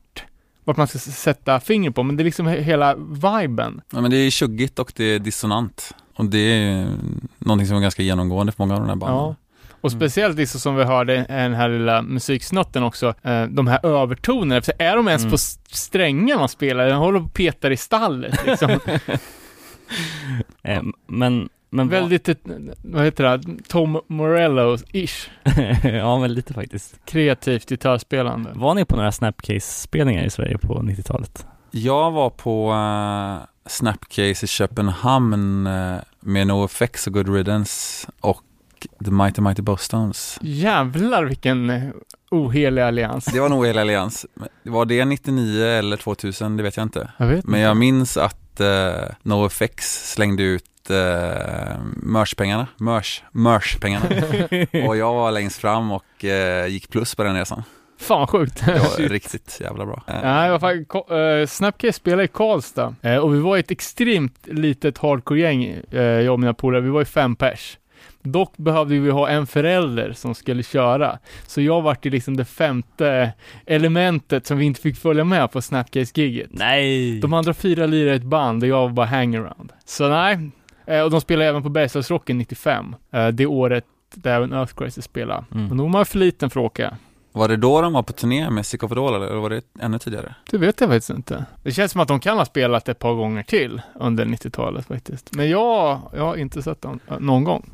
[0.70, 3.82] vart man ska sätta finger på, men det är liksom he- hela viben.
[3.94, 5.92] Ja, men det är tjuggigt och det är dissonant.
[6.16, 6.88] Och det är
[7.38, 9.18] någonting som är ganska genomgående för många av de här banden.
[9.18, 9.36] Ja.
[9.82, 10.00] Och Mm.
[10.00, 14.62] speciellt liksom som vi hörde i den här lilla musiksnutten också, eh, de här övertonerna,
[14.62, 15.32] för är de ens Mm.
[15.32, 15.38] på
[15.76, 16.86] strängar man spelar?
[16.88, 18.80] Den håller på och petar i stallet liksom.
[20.64, 22.40] Eh, men, men vad- Väldigt, ett,
[22.84, 25.30] vad heter det, Tom Morello-ish.
[25.98, 27.06] ja, men lite faktiskt.
[27.06, 28.52] Kreativt gitarrspelande.
[28.56, 31.46] Var ni på några Snapcase-spelningar i Sverige på 90-talet?
[31.72, 38.44] Jag var på uh, Snapcase i Köpenhamn uh, med NoFX och Good Riddance och
[39.06, 40.40] The Mighty Mighty Bosstones.
[40.42, 41.84] Jävlar vilken eh,
[42.32, 43.26] ohelig allians.
[43.26, 44.26] Det var nog hela allians.
[44.64, 46.58] Var det 99 eller 2000?
[46.58, 47.12] Det vet jag inte.
[47.18, 48.68] Jag vet Men jag minns att uh,
[49.24, 50.98] NoFX slängde ut uh,
[51.96, 54.06] merchpengarna, merch, merchpengarna.
[54.88, 57.64] och jag var längst fram och uh, gick plus på den resan.
[58.00, 58.66] Fan sjukt.
[58.66, 60.04] Det var riktigt jävla bra.
[60.08, 63.72] Eh, Ja, jag var faktiskt, eh, Snapcase spelade i Karlstad eh, och vi var ett
[63.72, 67.78] extremt litet hardcore-gäng, eh, jag och mina polare, vi var ju fem pers.
[68.24, 72.46] Dock behövde vi ha en förälder som skulle köra, så jag vart ju liksom det
[72.46, 73.32] femte
[73.66, 76.50] elementet som vi inte fick följa med på Snapcase-giget.
[76.52, 77.20] Nej!
[77.20, 79.72] De andra fyra lirade ett band och jag var bara hangaround.
[79.86, 80.50] Så nej,
[80.90, 85.06] eh, och de spelade även på Bergslagsrocken 95, eh, det året där även Earth Crisis
[85.06, 85.46] spelade.
[85.52, 85.68] Mm.
[85.68, 86.98] Men då var man för liten för att åka.
[87.32, 90.00] Var det då de var på turné med Sick of All eller var det ännu
[90.00, 90.36] tidigare?
[90.52, 91.46] Det vet jag faktiskt inte.
[91.64, 95.36] Det känns som att de kan ha spelat ett par gånger till under 90-talet faktiskt.
[95.36, 97.70] Men jag, jag har inte sett dem äh, någon gång.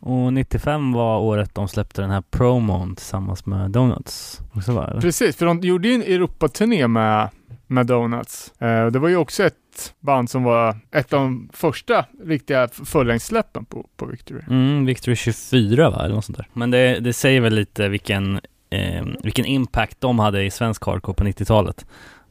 [0.00, 4.40] Och 95 var året de släppte den här promon tillsammans med Donuts.
[4.54, 4.98] Också va?
[5.00, 7.28] Precis, för de gjorde ju en Europaturné med,
[7.66, 8.52] med Donuts.
[8.60, 9.54] Eh, det var ju också ett
[10.00, 14.40] band som var ett av de första riktiga fullängdssläppen på, på Victory.
[14.48, 16.48] Mm, Victory 24 va, eller något sånt där.
[16.52, 21.14] Men det, det säger väl lite vilken, eh, vilken impact de hade i svensk hardcore
[21.14, 21.86] på 90-talet.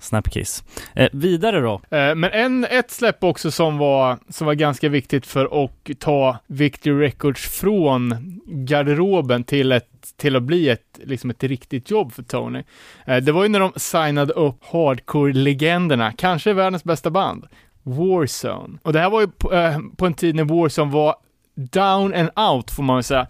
[0.06, 0.64] Snapkiss.
[0.94, 1.74] Eh, vidare då.
[1.98, 6.38] Eh, Men en, ett släpp också som var, som var ganska viktigt för att ta
[6.48, 8.16] Victory Records från
[8.46, 12.64] garderoben till, ett, till att bli ett, liksom ett riktigt jobb för Tony.
[13.06, 17.48] Eh, Det var ju när de signade upp hardcore-legenderna, kanske världens bästa band,
[17.84, 18.78] Warzone.
[18.84, 21.16] Och det här var ju på, eh, på en tid när Warzone var
[21.56, 23.28] down and out, får man väl säga.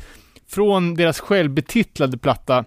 [0.47, 2.63] Från deras självbetitlade platta, eh,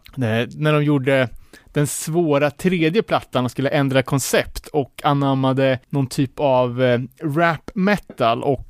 [0.56, 1.28] när de gjorde
[1.72, 7.70] den svåra tredje plattan och skulle ändra koncept och anammade någon typ av eh, rap
[7.74, 8.64] metal och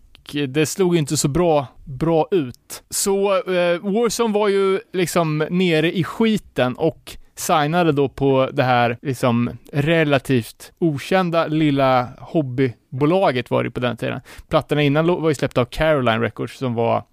[0.49, 2.83] det slog ju inte så bra, bra ut.
[2.91, 8.99] Så eh, Warzone var ju liksom nere i skiten och signade då på det här
[9.03, 14.21] liksom relativt okända lilla hobbybolaget var det på den tiden.
[14.49, 17.05] Plattorna innan var ju släppta av Caroline Records som var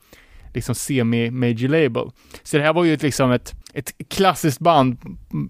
[0.53, 2.11] liksom semi-major label.
[2.43, 4.97] Så det här var ju liksom ett, ett klassiskt band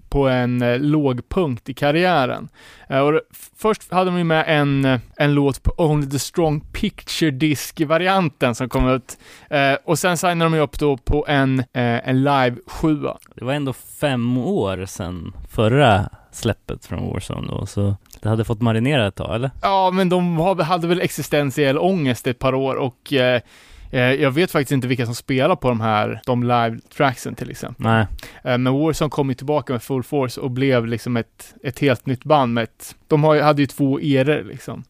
[0.10, 2.50] på en eh, låg punkt i karriären.
[2.90, 3.22] Eh, och
[3.58, 8.56] först hade de ju med en, eh, en låt på Only the Strong Picture Disc-varianten
[8.56, 9.18] som kom ut.
[9.50, 13.18] Eh, och sen signade de ju upp då på en, eh, en live sjua.
[13.36, 18.62] Det var ändå fem år sedan förra släppet från Warzone då, så det hade fått
[18.62, 19.52] marinera ett tag, eller?
[19.62, 23.42] Ja, men de hade väl existentiell ångest ett par år och eh,
[23.92, 27.86] jag vet faktiskt inte vilka som spelar på de här, de live-tracksen till exempel.
[27.86, 28.08] Nej.
[28.44, 32.06] Eh, Men Warzone kom ju tillbaka med full force och blev liksom ett, ett helt
[32.06, 34.84] nytt band med ett, de hade ju två eror liksom.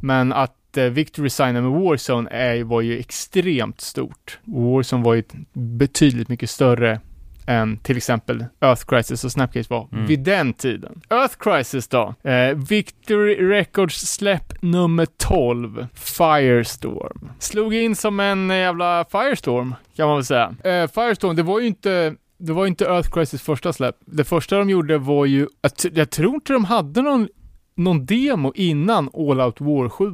[0.00, 4.38] Men att eh, Victory signa med Warzone är, var ju extremt stort.
[4.44, 7.00] Warzone var ju ett betydligt mycket större
[7.46, 10.06] än till exempel Earth Crisis och Snapcase var Mm.
[10.06, 11.00] vid den tiden.
[11.10, 12.14] Earth Crisis då?
[12.22, 17.30] Eh, Victory Records släpp nummer 12, Firestorm.
[17.38, 20.54] Slog in som en jävla Firestorm, kan man väl säga.
[20.64, 23.96] Eh, Firestorm, det var ju inte det var inte Earth Crisis första släpp.
[24.06, 27.28] Det första de gjorde var ju, jag, jag tror inte de hade någon,
[27.76, 30.04] någon demo innan All Out War 7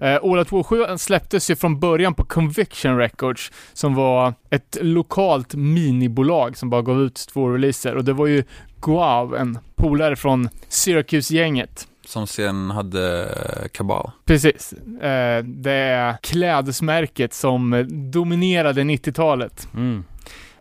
[0.00, 4.76] eh, All Out War 7 släpptes ju från början på Conviction Records som var ett
[4.80, 8.44] lokalt minibolag som bara gav ut två releaser och det var ju
[8.82, 11.88] Guav, en polare från Syracuse-gänget.
[12.06, 14.10] Som sen hade eh, Kabal.
[14.24, 14.72] Precis.
[15.02, 19.68] Eh, det klädesmärket som dominerade 90-talet.
[19.74, 20.04] Mm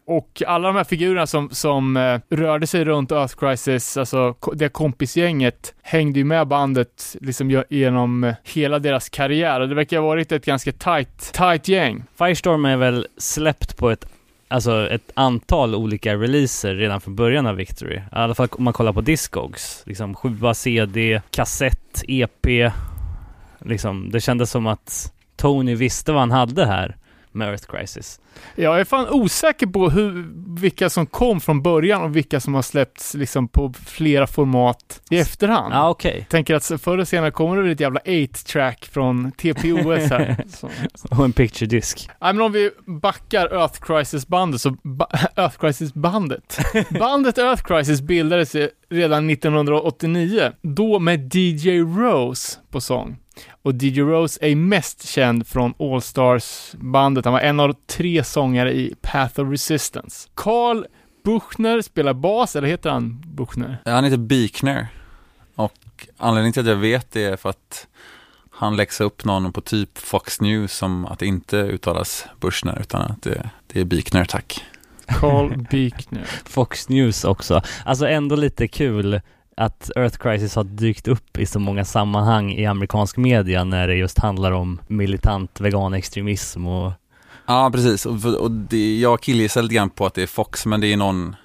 [0.07, 4.69] och alla de här figurerna som, som eh, rörde sig runt Earth Crisis, alltså det
[4.69, 10.07] kompisgänget, hängde ju med bandet liksom genom eh, hela deras karriär och det verkar ha
[10.07, 12.03] varit ett ganska tight, tight gäng.
[12.17, 14.05] Firestorm är väl släppt på ett
[14.49, 17.95] Alltså ett antal olika releaser redan från början av Victory.
[17.95, 19.83] I alla fall om man kollar på Discogs.
[19.85, 22.71] Liksom 7 CD, kassett, EP.
[23.59, 26.95] Liksom, det kändes som att Tony visste vad han hade här
[27.37, 28.19] med Earth Crisis.
[28.55, 30.25] Jag är fan osäker på hur,
[30.61, 35.17] vilka som kom från början och vilka som har släppts liksom på flera format i
[35.19, 35.73] efterhand.
[35.73, 36.27] Ah, okej.
[36.29, 40.45] Tänker att förr eller senare kommer det väl ett jävla 8-track från TPOS här.
[41.17, 42.09] Och en picture disk.
[42.21, 46.59] Nej men om vi backar Earth Crisis bandet så, ba- Earth Crisis bandet.
[47.37, 48.55] Earth Crisis bildades
[48.89, 53.17] redan 1989, då med DJ Rose på sång.
[53.61, 57.25] Och DJ Rose är mest känd från All Stars bandet.
[57.25, 60.29] Han var en av tre sångare i Path of Resistance.
[60.35, 60.85] Carl
[61.23, 63.77] Buchner spelar bas, eller heter han Buchner?
[63.85, 64.87] Han heter Beekner
[65.55, 67.87] och anledningen till att jag vet det är för att
[68.51, 73.01] han läxade upp någon på typ Fox News som att det inte uttalas Bushner utan
[73.01, 74.65] att det, det är Beekner tack.
[75.07, 76.25] Carl Buchner.
[76.45, 77.61] Fox News också.
[77.85, 79.21] Alltså ändå lite kul
[79.57, 83.95] att Earth Crisis har dykt upp i så många sammanhang i amerikansk media när det
[83.95, 86.91] just handlar om militant veganextremism och
[87.45, 88.05] Ja precis.
[88.05, 90.97] Och, och det, jag killgissar lite grann på att det är Fox men det är
[90.97, 91.35] någon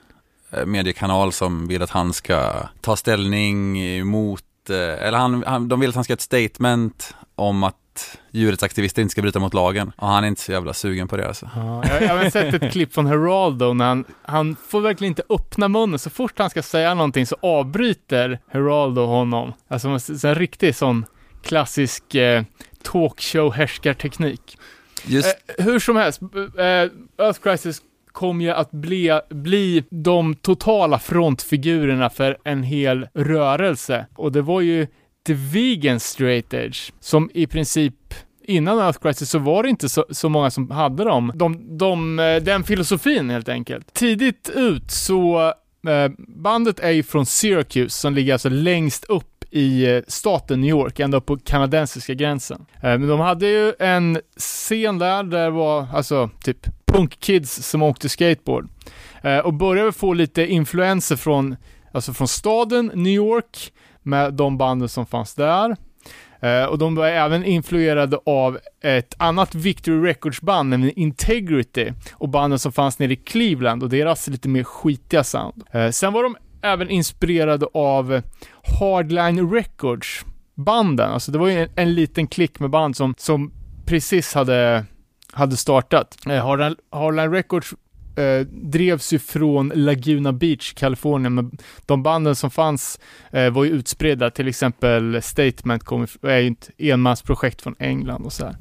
[0.51, 5.81] eh, mediekanal som vill att han ska ta ställning emot eh, eller han, han, de
[5.81, 7.77] vill att han ska göra ett statement om att
[8.31, 9.93] djurrättsaktivister inte ska bryta mot lagen.
[9.97, 11.51] Och han är inte så jävla sugen på det alltså.
[11.57, 15.23] Ja, jag, jag har sett ett klipp från Heraldo när han, han får verkligen inte
[15.29, 15.99] öppna munnen.
[15.99, 19.53] Så fort han ska säga någonting så avbryter Heraldo honom.
[19.69, 19.89] Alltså
[20.29, 21.07] en riktig sån
[21.43, 22.43] klassisk eh,
[22.83, 24.59] talkshow-härskarteknik.
[25.05, 26.23] Just, Eh, hur som helst,
[26.59, 34.07] eh, Earth Crisis kom ju att bli, bli de totala frontfigurerna för en hel rörelse.
[34.15, 34.87] Och det var ju
[35.27, 37.95] The Vegan Straight Edge som i princip
[38.45, 41.33] Innan Earth Crisis så var det inte så, så många som hade dem.
[41.35, 43.95] De, de, eh, den filosofin helt enkelt.
[43.95, 45.41] Tidigt ut så,
[45.89, 50.71] eh, bandet är ju från Syracuse som ligger alltså längst upp i eh, staten New
[50.71, 52.67] York, ända upp på kanadensiska gränsen.
[52.77, 57.83] Eh, Men de hade ju en scen där, där det var alltså typ punkkids som
[57.83, 58.69] åkte skateboard.
[59.23, 61.57] Eh, Och började få lite influenser från,
[61.93, 65.77] alltså från staden New York med de banden som fanns där.
[66.45, 72.59] Uh, Och de var även influerade av ett annat Victory Records-band, nämligen Integrity, och banden
[72.59, 75.63] som fanns nere i Cleveland och deras lite mer skitiga sound.
[75.75, 78.23] Uh, Sen var de även inspirerade av
[78.81, 83.53] Hardline Records banden, alltså det var ju en, en liten klick med band som, som
[83.87, 84.85] precis hade,
[85.33, 86.17] hade startat.
[86.27, 87.75] Eh, Hardline, Hardline Records
[88.17, 91.51] eh, drevs ju från Laguna Beach, Kalifornien, men
[91.87, 93.01] de banden som fanns
[93.33, 98.33] eh, var ju utspridda, till exempel Statement kom, är ju ett enmansprojekt från England och
[98.33, 98.57] så här.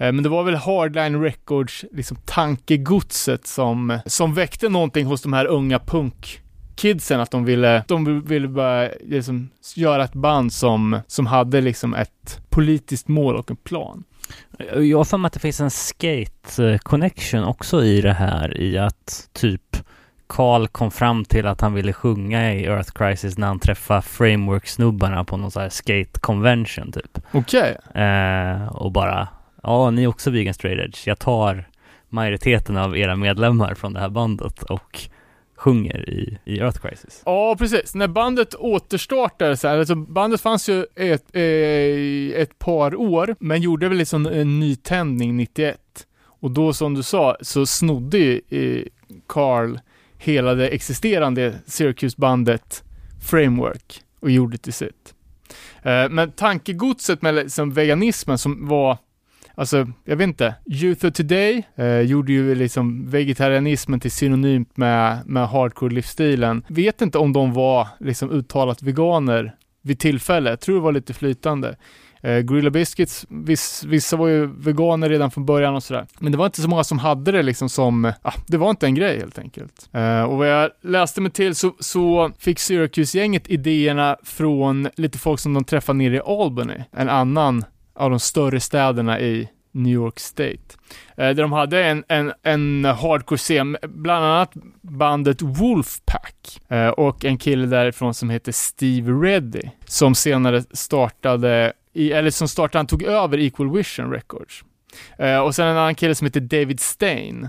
[0.00, 5.32] Eh, Men det var väl Hardline Records, liksom tankegodset som, som väckte någonting hos de
[5.32, 11.26] här unga punkkidsen, att de ville, de ville bara liksom göra ett band som, som
[11.26, 14.04] hade liksom ett politiskt mål och en plan.
[14.74, 18.78] Jag har för mig att det finns en skate connection också i det här i
[18.78, 19.76] att typ
[20.26, 25.24] Carl kom fram till att han ville sjunga i Earth Crisis när han träffade Framework-snubbarna
[25.24, 27.18] på någon sån här skate convention typ.
[27.32, 27.76] Okej.
[27.94, 29.28] Eh, och bara,
[29.62, 31.08] ja ni är också vegan straight edge.
[31.08, 31.68] Jag tar
[32.08, 35.08] majoriteten av era medlemmar från det här bandet och
[35.62, 37.22] sjunger i, i Earth Crisis.
[37.24, 37.94] Ja, precis.
[37.94, 43.62] När bandet återstartade så här, alltså bandet fanns ju ett, eh, ett par år, men
[43.62, 45.78] gjorde väl liksom en nytändning 91.
[46.24, 48.84] Och då som du sa, så snodde ju eh,
[49.26, 49.78] Carl
[50.18, 52.82] hela det existerande Syracuse-bandet
[53.30, 55.14] Framework och gjorde till sitt.
[55.82, 58.98] Eh, men tankegodset med liksom veganismen som var
[59.54, 60.54] Alltså, jag vet inte.
[60.66, 66.62] Youth of Today eh, gjorde ju liksom vegetarianismen till synonymt med, med hardcore-livsstilen.
[66.68, 70.50] Vet inte om de var liksom uttalat veganer vid tillfället.
[70.50, 71.76] Jag tror det var lite flytande.
[72.22, 76.06] Eh, Gorilla Biscuits, viss, vissa var ju veganer redan från början och sådär.
[76.18, 78.86] Men det var inte så många som hade det liksom som, ah, det var inte
[78.86, 79.88] en grej helt enkelt.
[79.92, 85.40] Eh, och vad jag läste mig till så, så fick Syracuse-gänget idéerna från lite folk
[85.40, 90.20] som de träffade nere i Albany, en annan av de större städerna i New York
[90.20, 90.76] State.
[91.16, 97.38] Eh, där de hade en, en, en hardcore-scen, bland annat bandet Wolfpack eh, och en
[97.38, 103.02] kille därifrån som heter Steve Reddy, som senare startade, i, eller som startade, han tog
[103.02, 104.64] över Equal Vision Records.
[105.18, 107.48] Eh, och sen en annan kille som heter David Stain,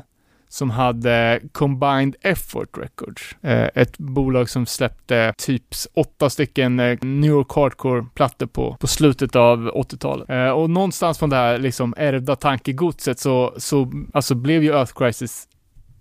[0.53, 3.35] som hade Combined Effort Records.
[3.41, 9.35] Eh, ett bolag som släppte typ åtta stycken eh, New York Hardcore-plattor på, på slutet
[9.35, 10.29] av 80-talet.
[10.29, 14.93] Eh, och någonstans från det här liksom ärvda tankegodset så, så alltså blev ju Earth
[14.93, 15.47] Crisis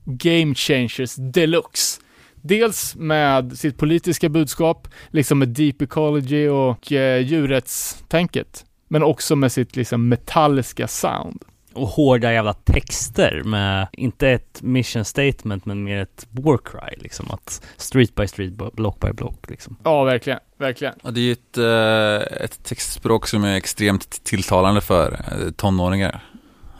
[0.05, 2.01] game changers deluxe.
[2.35, 8.65] Dels med sitt politiska budskap, liksom med deep ecology och eh, djurrättstänket.
[8.89, 11.43] Men också med sitt liksom metalliska sound.
[11.75, 17.31] Och hårda jävla texter med, inte ett mission statement, men mer ett war cry liksom.
[17.31, 19.77] Att street by street, block by block liksom.
[19.85, 20.39] Ja, verkligen.
[20.59, 20.95] Verkligen.
[21.03, 26.25] Ja, det är ju ett, eh, ett textspråk som är extremt tilltalande för eh, tonåringar.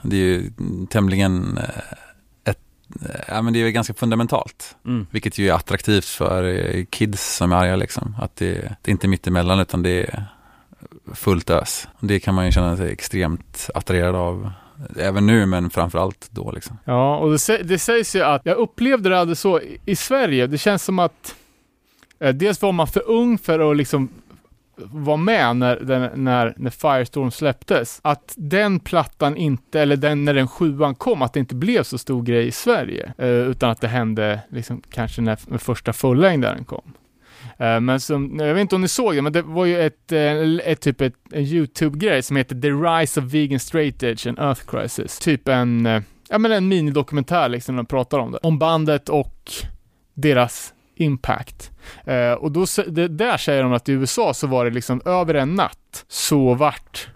[0.01, 0.51] Det är ju
[0.89, 2.59] tämligen eh, ett,
[3.27, 4.75] ja men det är ju ganska fundamentalt.
[4.85, 5.07] Mm.
[5.11, 8.15] Vilket ju är attraktivt för kids som är arga liksom.
[8.19, 10.25] Att det, det är inte mittemellan utan det är
[11.13, 11.87] fullt ös.
[11.99, 14.51] Det kan man ju känna sig extremt attraherad av
[14.99, 16.77] även nu men framförallt då liksom.
[16.85, 20.47] Ja, och det, det sägs ju att, jag upplevde det aldrig så i, i Sverige,
[20.47, 21.35] det känns som att
[22.19, 24.09] eh, dels var man för ung för att liksom
[24.75, 27.99] vara med när, när, när Firestorm släpptes.
[28.03, 31.97] Att den plattan inte, eller den, när den sjuan kom, att det inte blev så
[31.97, 33.13] stor grej i Sverige.
[33.17, 36.93] Eh, utan att det hände liksom kanske när, när första fullängdaren kom.
[37.57, 40.11] Eh, men som, jag vet inte om ni såg det, men det var ju ett,
[40.11, 44.39] eh, ett typ ett, en YouTube-grej som heter The Rise of Vegan Straight Edge and
[44.39, 45.19] Earth Crisis.
[45.19, 48.37] Typ en, eh, ja men en minidokumentär liksom, när de pratar om det.
[48.43, 49.51] Om bandet och
[50.13, 51.71] deras impact.
[52.39, 52.65] Och då,
[53.09, 57.07] där säger de att i USA så var det liksom över en natt så vart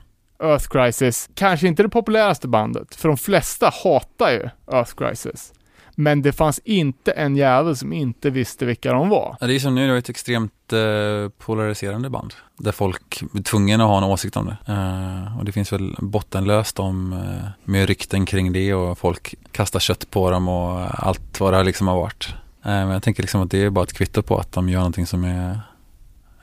[0.44, 5.54] Earth Crisis kanske inte det populäraste bandet, för de flesta hatar ju Earth Crisis.
[6.00, 9.38] Men det fanns inte en jävel som inte visste vilka de var.
[9.40, 12.34] Ja, det är som nu, det är ett extremt eh, polariserande band.
[12.58, 14.58] Där folk är tvungna att ha en åsikt om det.
[14.74, 19.80] Eh, och det finns väl bottenlöst om eh, med rykten kring det och folk kastar
[19.80, 22.28] kött på dem och allt vad det liksom har varit.
[22.64, 24.80] Eh, men jag tänker liksom att det är bara ett kvitto på att de gör
[24.80, 25.60] någonting som är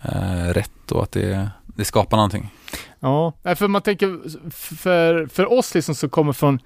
[0.02, 2.50] eh, rätt och att det, det skapar någonting.
[3.00, 6.61] Ja, för man tänker, för, för oss liksom som kommer från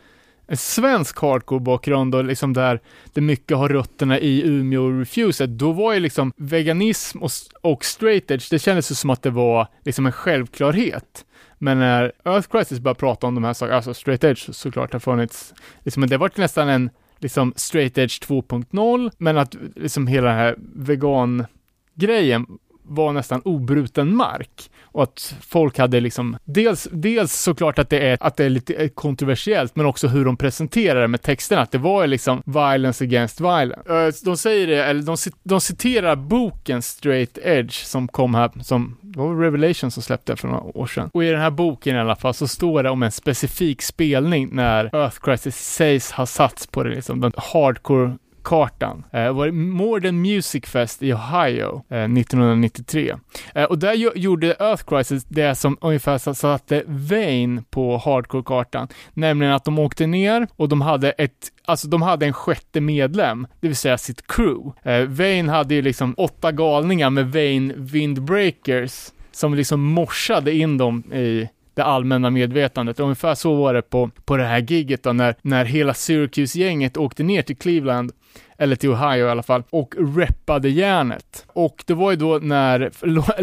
[0.48, 2.80] en svensk hardcore-bakgrund och liksom där
[3.12, 7.30] det mycket har rötterna i Umeå och Refused, då var ju liksom veganism och,
[7.60, 11.24] och straight edge, det kändes ju som att det var liksom en självklarhet.
[11.58, 15.00] Men när Earth Crisis började prata om de här sakerna, alltså straight edge såklart har
[15.00, 20.36] funnits, liksom, det var nästan en liksom straight edge 2.0, men att liksom hela den
[20.36, 21.46] här vegan
[21.94, 22.46] grejen
[22.82, 28.18] var nästan obruten mark och att folk hade liksom, dels, dels såklart att det, är,
[28.20, 31.78] att det är lite kontroversiellt, men också hur de presenterar det med texterna, att det
[31.78, 34.06] var liksom violence against violence.
[34.06, 38.96] Eh, de säger det, eller de, de citerar boken Straight Edge som kom här, som
[39.00, 41.10] det var Revelation som släppte för några år sedan.
[41.12, 44.48] Och i den här boken i alla fall så står det om en specifik spelning
[44.52, 48.16] när Earth Crisis sägs ha satts på det liksom, den hardcore
[48.48, 49.04] kartan.
[49.12, 53.14] Eh, det var Morden Music Fest i Ohio eh, 1993.
[53.54, 59.64] Eh, och där gjorde Earth Crisis det som ungefär satte Vain på hardcore-kartan, nämligen att
[59.64, 63.76] de åkte ner och de hade ett Alltså de hade en sjätte medlem, det vill
[63.76, 64.72] säga sitt crew.
[64.82, 71.12] Eh, Vain hade ju liksom åtta galningar med Vain Windbreakers som liksom morsade in dem
[71.12, 73.00] i det allmänna medvetandet.
[73.00, 77.22] Ungefär så var det på, på det här giget då, när, när hela Syracuse-gänget åkte
[77.22, 78.12] ner till Cleveland
[78.58, 81.46] eller till Ohio i alla fall, och reppade järnet.
[81.46, 82.90] Och det var ju då när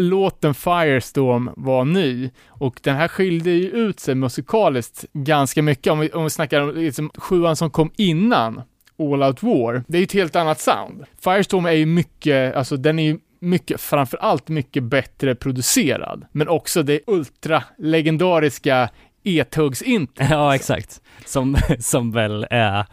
[0.00, 5.98] låten Firestorm var ny, och den här skilde ju ut sig musikaliskt ganska mycket, om
[5.98, 8.62] vi, om vi snackar om liksom, sjuan som kom innan
[8.98, 9.84] All Out War.
[9.88, 11.04] Det är ju ett helt annat sound.
[11.24, 16.82] Firestorm är ju mycket, alltså den är ju mycket, framförallt mycket bättre producerad, men också
[16.82, 18.88] det ultra legendariska
[19.24, 20.30] e-tuggs-introt.
[20.30, 21.00] Ja, exakt.
[21.24, 22.86] Som, som väl är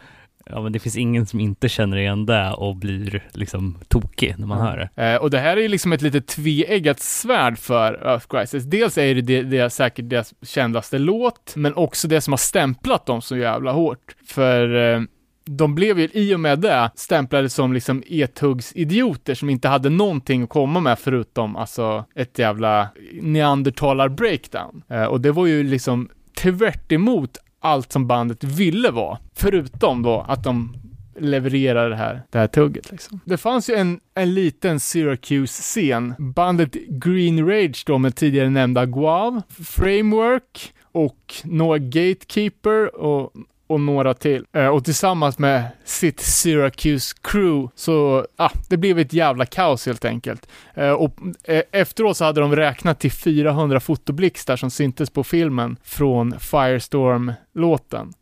[0.46, 4.46] Ja men det finns ingen som inte känner igen det och blir liksom tokig när
[4.46, 4.70] man mm.
[4.70, 5.12] hör det.
[5.12, 8.64] Eh, och det här är ju liksom ett lite tveeggat svärd för Earth Crisis.
[8.64, 13.06] Dels är det, det, det säkert deras kändaste låt, men också det som har stämplat
[13.06, 14.16] dem så jävla hårt.
[14.26, 15.00] För eh,
[15.44, 20.42] de blev ju i och med det stämplade som liksom e-tuggs-idioter som inte hade någonting
[20.42, 22.88] att komma med förutom alltså ett jävla
[23.20, 24.82] neandertalar-breakdown.
[24.88, 29.18] Eh, och det var ju liksom tvärt emot allt som bandet ville vara.
[29.34, 30.76] Förutom då att de
[31.18, 33.20] levererar det här, det här tugget liksom.
[33.24, 36.14] Det fanns ju en, en liten Syracuse-scen.
[36.18, 43.32] Bandet Green Rage då med tidigare nämnda Guav, Framework och några Gatekeeper och
[43.66, 44.44] och några till.
[44.52, 50.04] Eh, och tillsammans med sitt Syracuse crew så, ah, det blev ett jävla kaos helt
[50.04, 50.48] enkelt.
[50.74, 55.76] Eh, och eh, efteråt så hade de räknat till 400 fotoblixtar som syntes på filmen
[55.82, 58.12] från Firestorm-låten.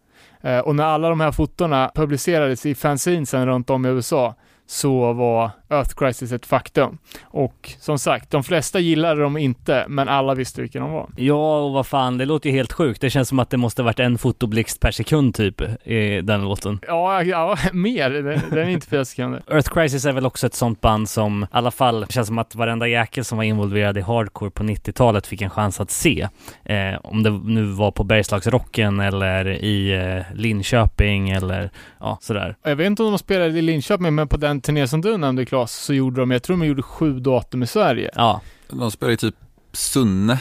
[0.41, 4.35] Eh, och när alla de här fotona publicerades i fanzinesen runt om i USA
[4.73, 6.99] så var Earth Crisis ett faktum.
[7.23, 11.09] Och som sagt, de flesta gillade dem inte, men alla visste vilka de var.
[11.17, 13.01] Ja, och vad fan, det låter ju helt sjukt.
[13.01, 16.81] Det känns som att det måste varit en fotoblixt per sekund typ i den låten.
[16.87, 18.11] Ja, ja mer.
[18.51, 19.43] Den är inte fyra sekunder.
[19.51, 22.55] Earth Crisis är väl också ett sånt band som i alla fall känns som att
[22.55, 26.29] varenda jäkel som var involverad i hardcore på 90-talet fick en chans att se.
[26.65, 31.71] Eh, om det nu var på Bergslagsrocken eller i eh, Linköping eller
[32.01, 32.57] ja, sådär.
[32.63, 35.45] Jag vet inte om de spelade i Linköping, men på den turné som du nämnde
[35.45, 38.11] Claes, så gjorde de, jag tror de gjorde sju datum i Sverige.
[38.15, 39.35] Ja, De spelar i typ
[39.73, 40.41] Sunne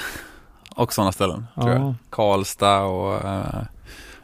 [0.75, 1.75] och sådana ställen, tror Ja.
[1.75, 1.93] jag.
[2.09, 3.63] Karlstad och uh,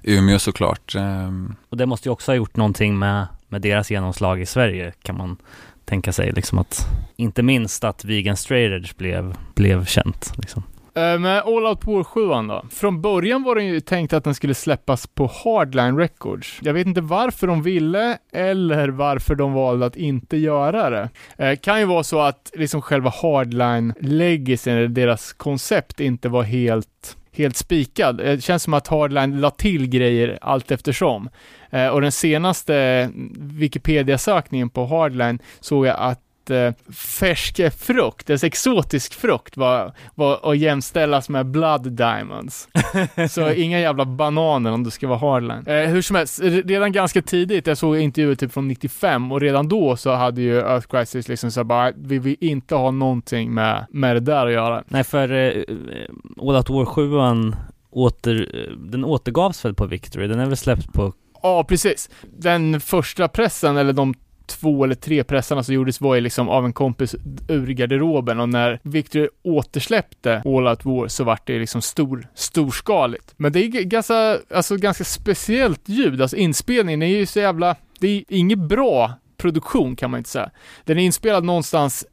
[0.04, 0.96] Umeå såklart.
[0.96, 4.94] Um, och det måste ju också ha gjort någonting med, med deras genomslag i Sverige
[5.04, 5.38] kan man
[5.86, 10.64] tänka sig liksom att inte minst att Vegan Straight Edge blev, blev känt liksom.
[10.98, 12.66] Eh, men All Out War 7 då?
[12.72, 16.60] Från början var den ju tänkt att den skulle släppas på Hardline Records.
[16.62, 21.10] Jag vet inte varför de ville eller varför de valde att inte göra det.
[21.38, 26.44] Eh, kan ju vara så att liksom själva Hardline legacyn, eller deras koncept, inte var
[26.44, 28.20] helt helt spikad.
[28.22, 31.30] Eh, det känns som att Hardline la till grejer allt eftersom.
[31.70, 39.14] Eh, och den senaste Wikipedia-sökningen på Hardline såg jag att eh, färsk frukt, alltså exotisk
[39.14, 42.68] frukt var, var att jämställas med blood diamonds.
[43.30, 45.68] Så inga jävla bananer om du ska vara hardline.
[45.68, 49.68] Eh, hur som helst, redan ganska tidigt, jag såg intervjuer typ från 95 och redan
[49.68, 53.86] då så hade ju Earth Crisis liksom så bara, vi vill inte ha någonting med,
[53.90, 54.84] med det där att göra.
[54.88, 55.64] Nej, för eh,
[56.42, 57.12] All Out War 7
[57.92, 60.28] åter, eh, den återgavs väl på Victory?
[60.28, 62.10] Den är väl släppt på Ja, precis.
[62.38, 64.14] Den första pressen, eller de
[64.48, 67.16] två eller tre pressarna som gjordes var ju liksom av en kompis
[67.48, 73.34] ur garderoben och när Victor återsläppte All Out War så vart det liksom stor, storskaligt.
[73.38, 78.08] Men det är ganska, alltså ganska speciellt ljud, alltså inspelningen är ju så jävla, det
[78.08, 80.50] är inget bra produktion kan man inte säga.
[80.84, 82.06] Den är inspelad någonstans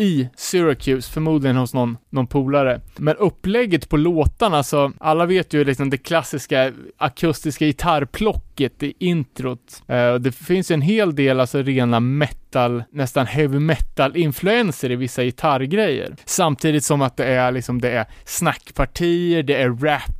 [0.00, 2.80] i Syracuse, förmodligen hos någon, någon polare.
[2.96, 9.82] Men upplägget på låtarna, så alla vet ju liksom det klassiska akustiska gitarrplocket i introt.
[9.90, 15.24] Uh, det finns ju en hel del alltså rena metal, nästan heavy metal-influenser i vissa
[15.24, 16.16] gitarrgrejer.
[16.24, 20.16] Samtidigt som att det är liksom, det är snackpartier, det är rap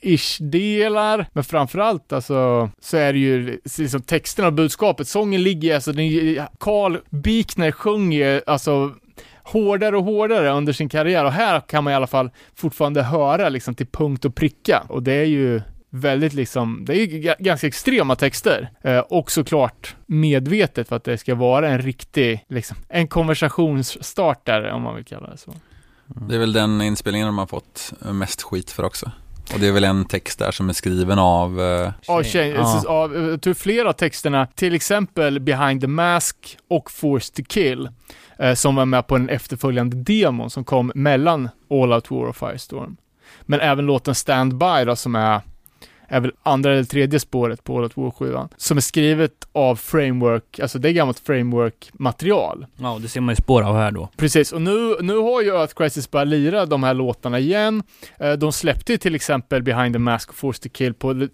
[0.00, 5.08] ish-delar, men framförallt alltså så är det ju liksom texten och budskapet.
[5.08, 5.92] Sången ligger alltså,
[6.58, 8.94] Karl Carl Bikner sjunger alltså
[9.44, 13.48] hårdare och hårdare under sin karriär och här kan man i alla fall fortfarande höra
[13.48, 17.36] liksom till punkt och pricka och det är ju väldigt liksom, det är ju ga-
[17.38, 22.76] ganska extrema texter eh, och såklart medvetet för att det ska vara en riktig, liksom,
[22.88, 25.54] en konversationsstartare om man vill kalla det så.
[26.06, 29.10] det är väl den inspelningen de har fått mest skit för också.
[29.54, 32.48] Och det är väl en text där som är skriven av eh, Ja, Tjej.
[32.50, 37.88] jag tror flera av texterna, till exempel Behind the Mask och Forced to Kill,
[38.38, 42.36] eh, som var med på den efterföljande demon som kom mellan All Out War och
[42.36, 42.96] Firestorm.
[43.42, 45.40] Men även låten Stand By då, som är,
[46.08, 49.76] är väl andra eller tredje spåret på All Out War 7, som är skrivet av
[49.76, 52.66] Framework, alltså det är gammalt Framework-material.
[52.76, 54.08] Ja, det ser man ju spår av här då.
[54.16, 57.82] Precis, och nu, nu har ju Earth Crisis börjat lira de här låtarna igen.
[58.18, 61.26] Eh, De släppte ju till exempel Behind the Mask och Forced to Kill på, eh,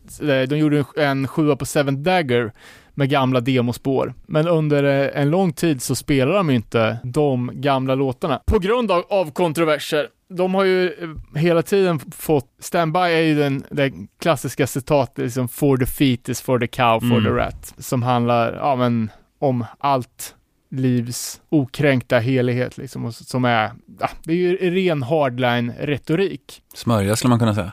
[0.49, 2.53] de gjorde en sjua på Seven Dagger
[2.95, 4.15] med gamla demospår.
[4.27, 8.41] Men under eh, en lång tid så spelar de inte de gamla låtarna.
[8.47, 10.07] På grund av, av kontroverser.
[10.29, 15.19] De har ju eh, hela tiden fått, Stand By är ju den, den klassiska citatet
[15.25, 17.25] liksom For the feet is for the cow, for Mm.
[17.25, 17.75] the rat.
[17.79, 20.35] Som handlar, ja men, om allt
[20.71, 23.71] livs okränkta helighet liksom, och som är,
[24.01, 26.63] ja, det är ju ren hardline-retorik.
[26.75, 27.73] smörja skulle man kunna säga.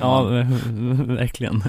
[0.00, 0.22] Ja,
[1.06, 1.62] verkligen.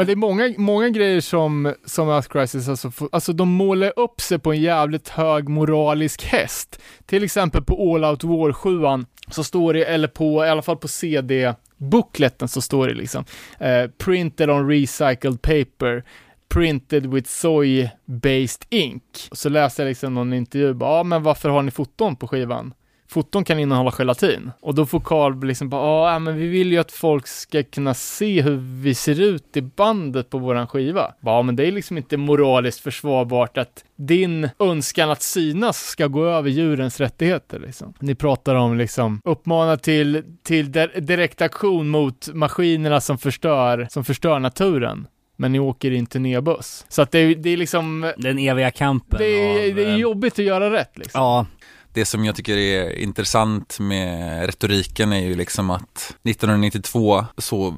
[0.00, 4.20] Men det är många, många grejer som, som Earth Crisis, alltså, alltså de målar upp
[4.20, 6.80] sig på en jävligt hög moralisk häst.
[7.06, 10.76] Till exempel på All Out War 7 så står det, eller på, i alla fall
[10.76, 13.24] på CD-bookletten så står det liksom,
[13.58, 16.04] eh, printed on recycled paper,
[16.48, 19.02] printed with soy-based ink.
[19.30, 22.28] Och så läser jag liksom någon intervju, bara, ja men varför har ni foton på
[22.28, 22.74] skivan?
[23.10, 24.50] Foton kan innehålla gelatin.
[24.60, 27.94] Och då får Carl liksom bara, ja men vi vill ju att folk ska kunna
[27.94, 31.12] se hur vi ser ut i bandet på våran skiva.
[31.20, 36.24] Ja men det är liksom inte moraliskt försvarbart att din önskan att synas ska gå
[36.26, 37.94] över djurens rättigheter liksom.
[37.98, 44.38] Ni pratar om liksom uppmana till, till di- direktaktion mot maskinerna som förstör, som förstör
[44.38, 45.06] naturen.
[45.36, 46.84] Men ni åker i en turnébuss.
[46.88, 49.96] Så att det, det är liksom, Den eviga kampen det är, av, det är eh,
[49.96, 51.20] jobbigt att göra rätt liksom.
[51.20, 51.46] Ja,
[51.92, 57.74] det som jag tycker är intressant med retoriken är ju liksom att 1992 så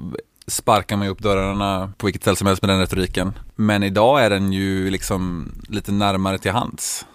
[0.46, 3.32] sparkar man ju upp dörrarna på vilket ställe som helst med den retoriken.
[3.56, 7.06] Men idag är den ju liksom lite närmare till hands.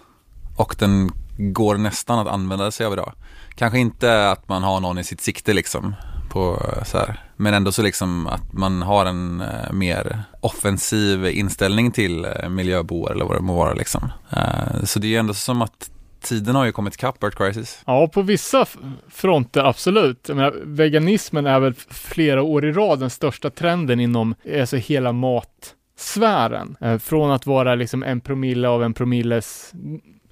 [0.56, 3.12] Och den går nästan att använda sig av idag.
[3.54, 5.94] Kanske inte att man har någon i sitt sikte liksom.
[6.30, 7.22] På så här.
[7.36, 13.12] Men ändå så liksom att man har en eh, mer offensiv inställning till eh, miljöboar
[13.12, 14.12] eller vad det må vara liksom.
[14.30, 15.90] Eh, så det är ju ändå som att
[16.20, 17.82] tiden har ju kommit ikapp Earth Crisis.
[17.86, 18.66] Ja, på vissa
[19.08, 20.28] fronter absolut.
[20.28, 25.12] Jag menar, veganismen är väl flera år i rad den största trenden inom alltså hela
[25.12, 26.76] matsfären.
[26.80, 29.72] Eh, från att vara liksom en promille av en promilles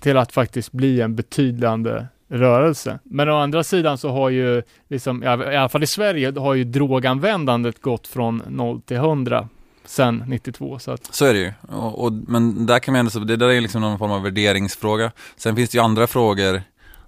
[0.00, 2.98] till att faktiskt bli en betydande rörelse.
[3.04, 6.64] Men å andra sidan så har ju, liksom, i alla fall i Sverige, har ju
[6.64, 9.48] droganvändandet gått från 0 till 100
[9.86, 10.78] sen 92.
[10.78, 11.52] Så att, Så är det ju.
[11.68, 14.22] Och, och, men där kan man ändå, så- det där är liksom någon form av
[14.22, 15.12] värderingsfråga.
[15.36, 16.62] Sen finns det ju andra frågor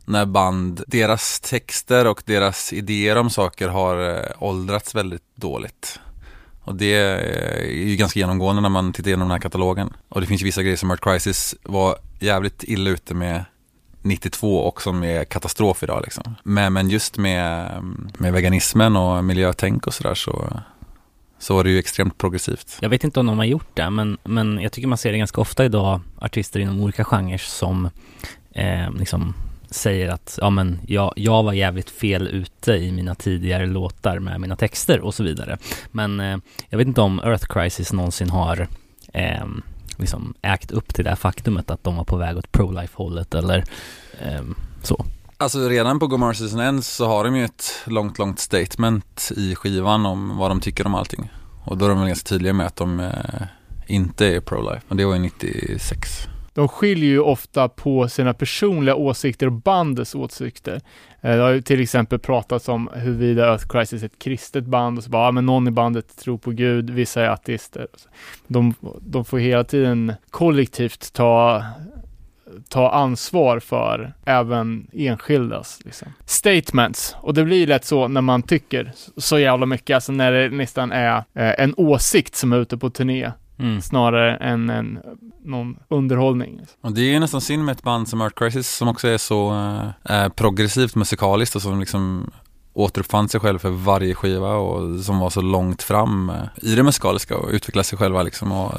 [0.04, 6.00] när band, deras texter och deras idéer om saker har eh, åldrats väldigt dåligt.
[6.64, 9.92] Och det eh, är ju ganska genomgående när man tittar igenom den här katalogen.
[10.08, 13.44] Och det finns ju vissa grejer som Earth Crisis var jävligt illa ute med
[14.02, 16.34] 92 och som är katastrof idag liksom.
[16.42, 20.60] Men, men just med, mm, med veganismen och miljötänk och sådär så,
[21.38, 22.78] så var det ju extremt progressivt.
[22.80, 25.18] Jag vet inte om de har gjort det, men, men jag tycker man ser det
[25.18, 27.90] ganska ofta idag, artister inom olika genrer som
[28.52, 29.34] eh, liksom
[29.70, 34.40] säger att ja men jag, jag var jävligt fel ute i mina tidigare låtar med
[34.40, 35.58] mina texter och så vidare.
[35.90, 38.68] Men eh, jag vet inte om Earth Crisis någonsin har
[39.12, 39.46] eh,
[39.96, 43.64] liksom ägt upp till det här faktumet att de var på väg åt pro-life-hållet eller
[44.20, 44.42] eh,
[44.82, 45.04] så.
[45.40, 49.32] Alltså redan på Go Mars and Ends så har de ju ett långt, långt statement
[49.36, 51.30] i skivan om vad de tycker om allting.
[51.64, 53.10] Och då är de väl ganska tydliga med att de eh,
[53.86, 54.80] inte är pro-life.
[54.88, 56.28] Och det var ju 96.
[56.54, 60.80] de skiljer ju ofta på sina personliga åsikter och bandets åsikter.
[61.20, 64.98] Eh, det har ju till exempel pratats om huruvida Earth Crisis är ett kristet band
[64.98, 67.86] och så bara, ja, men någon i bandet tror på Gud, vissa är ateister.
[68.46, 71.64] De, de får hela tiden kollektivt ta
[72.68, 76.08] ta ansvar för även enskildas liksom.
[76.24, 77.16] statements.
[77.20, 80.92] Och det blir lätt så när man tycker så jävla mycket, alltså när det nästan
[80.92, 81.24] är eh,
[81.58, 83.80] en åsikt som är ute på turné Mm.
[83.80, 84.98] snarare än en,
[85.44, 86.60] någon underhållning.
[86.80, 89.18] Och det är ju nästan synd med ett band som Earth Crisis som också är
[89.18, 92.30] så eh, eh, progressivt musikaliskt och som liksom
[92.72, 96.82] återuppfann sig själv för varje skiva och som var så långt fram eh, i det
[96.82, 98.72] musikaliska och utvecklade sig själva liksom och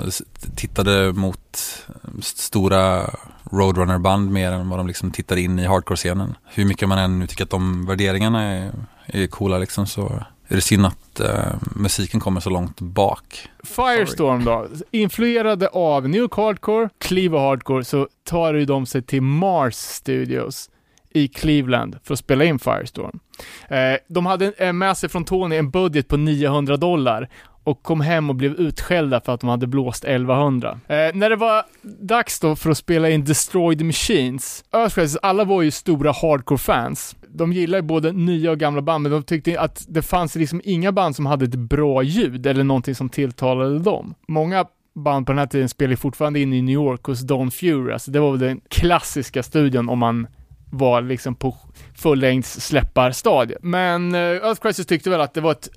[0.55, 1.57] tittade mot
[1.87, 3.09] eh, stora
[3.49, 6.35] Roadrunner-band mer än vad de liksom tittar in i hardcore-scenen.
[6.45, 8.71] Hur mycket man än nu tycker att de värderingarna är,
[9.05, 13.49] är coola liksom så är det synd att uh, musiken kommer så långt bak.
[13.63, 19.21] Firestorm då, influerade av New York Hardcore, Cleve Hardcore, så tar ju de sig till
[19.21, 20.69] Mars Studios
[21.09, 23.19] i Cleveland för att spela in Firestorm.
[23.67, 27.29] Eh, de hade eh, med sig från Tony en budget på 900 dollar
[27.63, 30.79] och kom hem och blev utskällda för att de hade blåst 1100.
[30.87, 31.63] Eh, när det var
[31.99, 37.15] dags då för att spela in Destroy the Machines, Earth alla var ju stora hardcore-fans.
[37.27, 40.61] De gillade ju både nya och gamla band, men de tyckte att det fanns liksom
[40.63, 44.13] inga band som hade ett bra ljud eller någonting som tilltalade dem.
[44.27, 47.93] Många band på den här tiden spelade fortfarande in i New York hos Don Fury,
[47.93, 50.27] alltså det var väl den klassiska studion om man
[50.71, 51.55] var liksom på
[51.95, 53.59] fullängds släpparstadiet.
[53.63, 55.69] Men eh, Earth Crisis tyckte väl att det var ett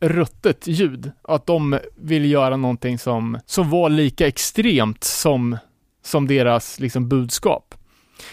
[0.00, 1.12] ruttet ljud.
[1.22, 5.56] Att de ville göra någonting som, som var lika extremt som,
[6.02, 7.74] som deras liksom budskap.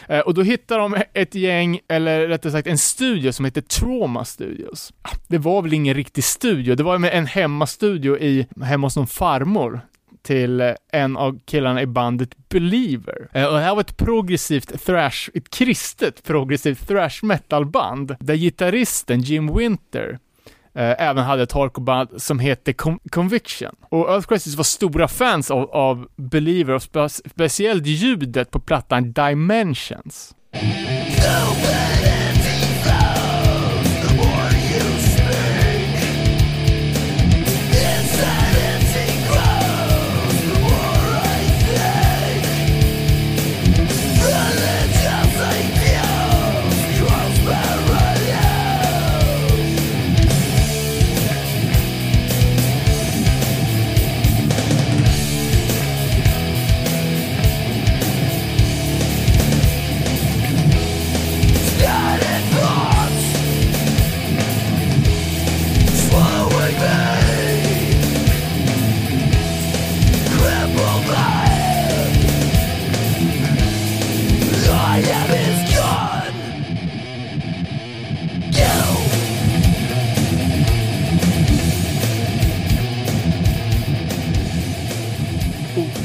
[0.07, 4.25] Eh, och då hittar de ett gäng, eller rättare sagt en studio som heter Trauma
[4.25, 4.93] Studios.
[5.27, 9.81] Det var väl ingen riktig studio, det var en hemmastudio i, hemma hos någon farmor
[10.23, 13.29] till eh, en av killarna i bandet Believer.
[13.33, 18.35] Eh, och det här var ett progressivt thrash, ett kristet progressivt thrash metal band där
[18.35, 20.19] gitarristen Jim Winter
[20.75, 23.75] Eh, även hade ett hardcore som hette Con- Conviction.
[23.89, 29.13] Och Earth Crisis var stora fans av, av Believer och spe speciellt ljudet på plattan
[29.13, 30.35] Dimensions.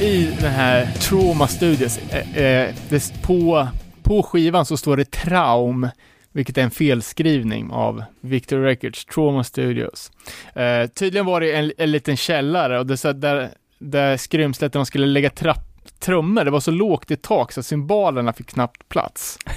[0.01, 1.99] Den här Trauma Studios.
[1.99, 2.75] Eh, eh,
[3.23, 3.69] på,
[4.03, 5.89] på skivan så står det Traum,
[6.33, 10.11] vilket är en felskrivning av Victor Records, Trauma Studios.
[10.55, 14.87] Eh, tydligen var det en, en liten källare och det så där, där skrymslet de
[14.87, 15.67] skulle lägga trapp,
[15.99, 19.39] trummor, det var så lågt i tak så cymbalerna fick knappt plats.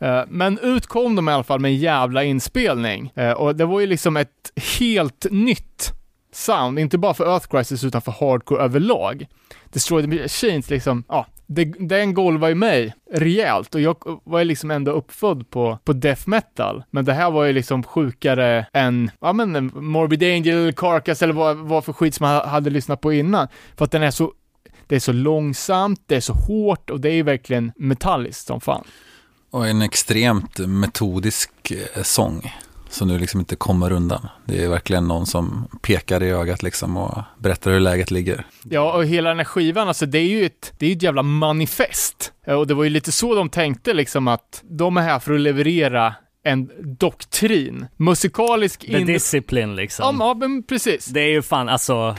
[0.00, 3.12] Eh, Men ut kom de i alla fall med en jävla inspelning.
[3.14, 5.92] Eh, Och det var ju liksom ett helt nytt
[6.36, 9.26] sound, inte bara för Earth Crisis utan för hardcore överlag.
[9.72, 14.44] Destroy the Machines liksom, ja, det, den golvade ju mig rejält och jag var ju
[14.44, 16.84] liksom ändå uppfödd på, på death metal.
[16.90, 21.56] Men det här var ju liksom sjukare än, ja men Morbid Angel, Carcass eller vad,
[21.56, 23.48] vad för skit som man hade lyssnat på innan.
[23.76, 24.32] För att den är så,
[24.86, 28.60] det är så långsamt, det är så hårt och det är ju verkligen metalliskt som
[28.60, 28.84] fan.
[29.50, 32.52] Och en extremt metodisk eh, sång.
[32.88, 34.28] Som du liksom inte kommer undan.
[34.44, 38.46] Det är verkligen någon som pekar i ögat liksom och berättar hur läget ligger.
[38.64, 41.02] Ja, och hela den här skivan, alltså det är ju ett, det är ju ett
[41.02, 42.32] jävla manifest.
[42.46, 45.34] Eh, Och det var ju lite så de tänkte liksom att de är här för
[45.34, 46.14] att leverera
[46.44, 47.86] en doktrin.
[47.96, 49.06] Musikalisk The in...
[49.06, 50.16] Discipline Ja, liksom.
[50.20, 51.06] ja, men precis.
[51.06, 52.16] Det är ju fan, alltså,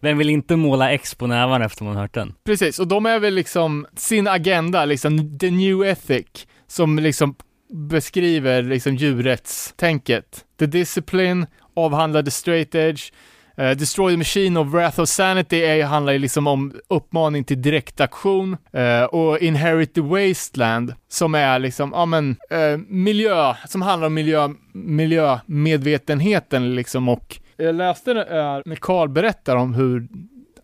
[0.00, 2.34] vem vill inte måla X på nävarna efter man hört den?
[2.44, 6.26] Precis, och de är väl liksom sin agenda, liksom the new ethic,
[6.68, 7.34] som liksom
[7.68, 10.44] beskriver liksom djurrättstänket.
[10.58, 13.12] The discipline avhandlar the straight edge,
[13.58, 17.62] Uh, Destroy the Machine of Wrath of Sanity är, handlar ju liksom om uppmaning till
[17.62, 24.06] direktaktion uh, och Inherit the Wasteland som är liksom, ja men, uh, miljö, som handlar
[24.06, 30.08] om miljö, miljömedvetenheten liksom och jag läste det här när Carl berättar om hur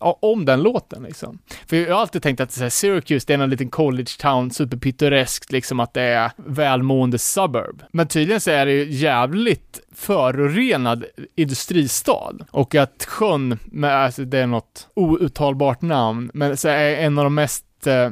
[0.03, 1.39] om den låten liksom.
[1.65, 4.51] För jag har alltid tänkt att så här, Syracuse, det är en liten college town,
[4.51, 7.83] superpittoreskt, liksom att det är välmående suburb.
[7.91, 12.33] Men tydligen så är det ju jävligt förorenad industristad.
[12.51, 17.23] Och att sjön, med, alltså det är något outtalbart namn, men så är en av
[17.23, 18.09] de mest eh,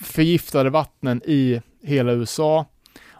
[0.00, 2.66] förgiftade vattnen i hela USA.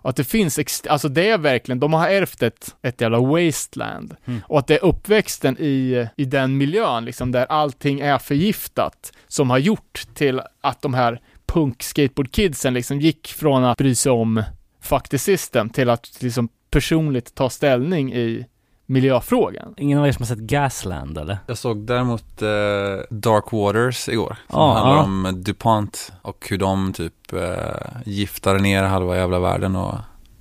[0.04, 3.20] Och att det finns, ex- alltså det är verkligen, de har ärvt ett, ett jävla
[3.20, 4.16] wasteland.
[4.24, 4.40] Mm.
[4.48, 9.50] Och att det är uppväxten i, i den miljön, liksom där allting är förgiftat, som
[9.50, 14.12] har gjort till att de här punk skateboard kidsen liksom gick från att bry sig
[14.12, 14.42] om
[14.80, 18.46] fuck the system till att liksom personligt ta ställning i
[18.86, 19.74] miljöfrågan.
[19.76, 21.38] Ingen av er som har sett Gasland eller?
[21.46, 22.48] Jag såg däremot eh,
[23.10, 24.36] Dark Waters igår.
[24.50, 25.02] Som Ja, handlar ja.
[25.02, 27.40] om DuPont och hur de typ eh,
[28.04, 29.94] giftar ner halva jävla världen och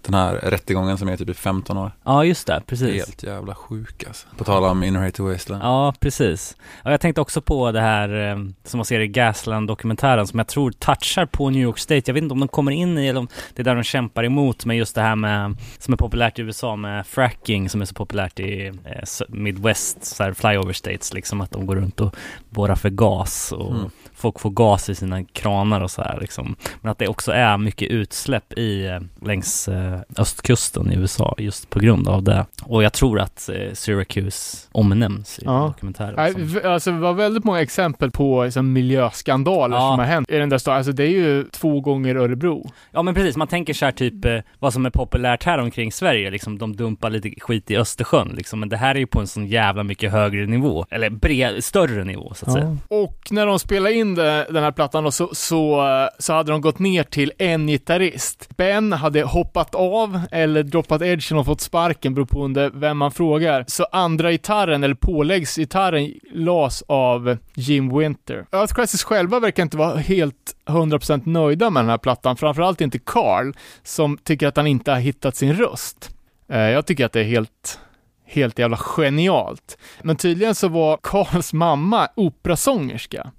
[0.05, 1.91] den här rättegången som är typ i 15 år.
[2.03, 3.05] Ja, just det, precis.
[3.05, 4.27] Helt jävla sjuk alltså.
[4.37, 5.63] På tal om Inner Wasteland.
[5.63, 6.55] Ja, precis.
[6.83, 10.47] Ja, jag tänkte också på det här eh, som man ser i Gasland-dokumentären som jag
[10.47, 12.03] tror touchar på New York State.
[12.05, 14.23] Jag vet inte om de kommer in i eller om det är där de kämpar
[14.23, 17.85] emot med just det här med som är populärt i USA med fracking som är
[17.85, 22.15] så populärt i eh, Midwest, så här flyover states liksom att de går runt och
[22.49, 23.89] borrar för gas och Mm.
[24.23, 26.55] Folk får gas i sina kranar och så här liksom.
[26.81, 31.69] Men att det också är mycket utsläpp i eh, längs eh, östkusten i USA just
[31.69, 32.45] på grund av det.
[32.63, 35.51] Och jag tror att eh, Syracuse omnämns i Ja.
[35.67, 36.19] dokumentären.
[36.65, 39.89] Alltså det var väldigt många exempel på liksom, miljöskandaler Ja.
[39.91, 40.77] som har hänt i den där staden.
[40.77, 42.69] Alltså det är ju två gånger Örebro.
[42.91, 45.91] Ja men precis, man tänker så här typ eh, vad som är populärt här omkring
[45.91, 49.19] Sverige, liksom de dumpar lite skit i Östersjön liksom, men det här är ju på
[49.19, 52.77] en sån jävla mycket högre nivå, eller bred, större nivå så att säga.
[52.87, 55.87] Och när de spelade in det, den här plattan då, så, så,
[56.19, 58.49] så hade de gått ner till en gitarrist.
[58.57, 63.11] Ben hade hoppat av eller droppat edgen och fått sparken, beror på under vem man
[63.11, 63.65] frågar.
[63.67, 68.45] Så andra gitarren, eller påläggsgitarren, las av Jim Winter.
[68.51, 72.99] Earth Crisis själva verkar inte vara helt 100% nöjda med den här plattan, framförallt inte
[72.99, 73.53] Carl,
[73.83, 76.09] som tycker att han inte har hittat sin röst.
[76.49, 77.79] Eh, jag tycker att det är helt
[78.33, 79.77] helt jävla genialt.
[80.01, 83.31] Men tydligen så var Karls mamma operasångerska.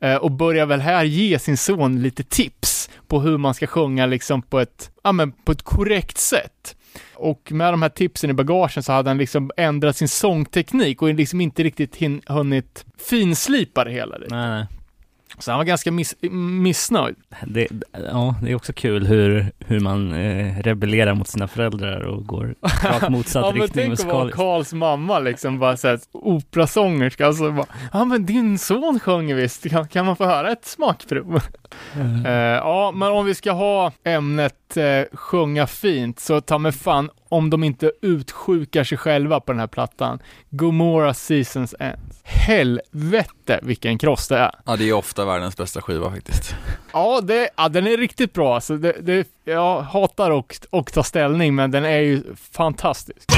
[0.00, 4.06] Eh, och börjar väl här ge sin son lite tips på hur man ska sjunga
[4.06, 6.76] liksom på ett, ja men på ett korrekt sätt.
[7.14, 11.14] Och med de här tipsen i bagagen så hade han liksom ändrat sin sångteknik och
[11.14, 14.16] liksom inte riktigt hin- hunnit finslipa det hela.
[14.16, 14.34] lite.
[14.34, 14.66] Nej, nej.
[15.38, 17.16] Så han var ganska miss- missnöjd.
[17.46, 22.26] Det, ja, det är också kul hur, hur man eh, rebellerar mot sina föräldrar och
[22.26, 24.36] går rakt motsatt ja men riktning tänk att vara musikaliskt.
[24.36, 29.88] Karls mamma liksom bara såhär operasångerska, alltså bara, ja men din son sjunger visst, kan,
[29.88, 31.40] kan man få höra ett smakprov?
[32.26, 37.10] Eh, ja, men om vi ska ha ämnet eh, sjunga fint, så ta med fan
[37.28, 40.18] om de inte utsjukar sig själva på den här plattan.
[40.50, 42.20] Gomorra Seasons Ends.
[42.24, 44.50] Helvete vilken kross det är.
[44.66, 46.54] Ja, det är ofta världens bästa skiva faktiskt.
[46.92, 48.60] Ja, det, ja den är riktigt bra.
[48.60, 52.22] Så det, det, jag hatar och, och ta ställning, men den är ju
[52.52, 53.30] fantastisk.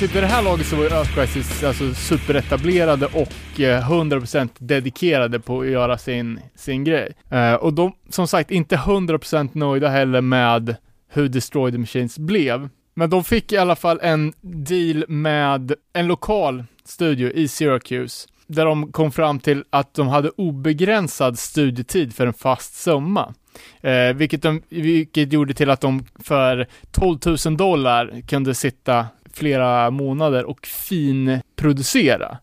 [0.00, 4.48] Typ i det här laget så var ju Earth Crisis alltså superetablerade och eh, 100%
[4.58, 7.12] dedikerade på att göra sin, sin grej.
[7.30, 10.76] Eh, och de, som sagt, inte 100% nöjda heller med
[11.08, 12.68] hur Destroy the Machines blev.
[12.94, 18.64] Men de fick i alla fall en deal med en lokal studio i Syracuse där
[18.64, 23.34] de kom fram till att de hade obegränsad studietid för en fast summa.
[23.80, 29.90] Eh, vilket, de, vilket gjorde till att de för 12 000 dollar kunde sitta flera
[29.90, 32.38] månader och finproducera.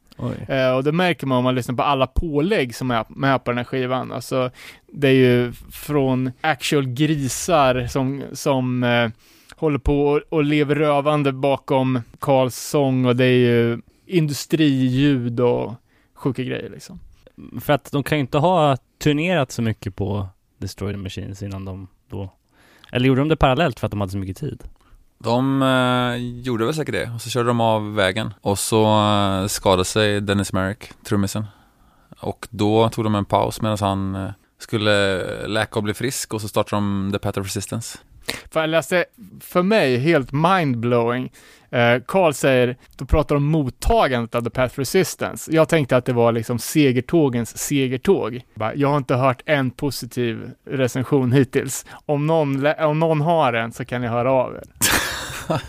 [0.47, 3.51] Eh, och det märker man om man lyssnar på alla pålägg som är med på
[3.51, 4.11] den här skivan.
[4.11, 4.51] Alltså,
[4.87, 9.09] det är ju från actual grisar som, som eh,
[9.55, 15.73] håller på och, och lever rövande bakom Karls sång och det är ju industriljud och
[16.13, 16.99] sjuka grejer liksom.
[17.61, 20.27] För att de kan ju inte ha turnerat så mycket på
[20.57, 22.29] Destroy the Machines innan de då
[22.91, 24.63] Eller gjorde de det parallellt för att de hade så mycket tid?
[25.17, 29.47] De eh, gjorde väl säkert det och så körde de av vägen och så eh,
[29.47, 31.45] skadade sig Dennis Merrick, trummisen.
[32.19, 36.41] Och då tog de en paus medan han eh, skulle läka och bli frisk och
[36.41, 37.97] så startade de The Path of Resistance.
[38.51, 39.05] För jag läste,
[39.41, 41.31] för mig, helt mindblowing.
[41.69, 45.51] Eh, Carl säger, då pratar de om mottagandet av The Path Resistance.
[45.51, 48.41] Jag tänkte att det var liksom segertågens segertåg.
[48.75, 51.85] Jag har inte hört en positiv recension hittills.
[52.05, 54.63] Om någon, om någon har en så kan ni höra av er.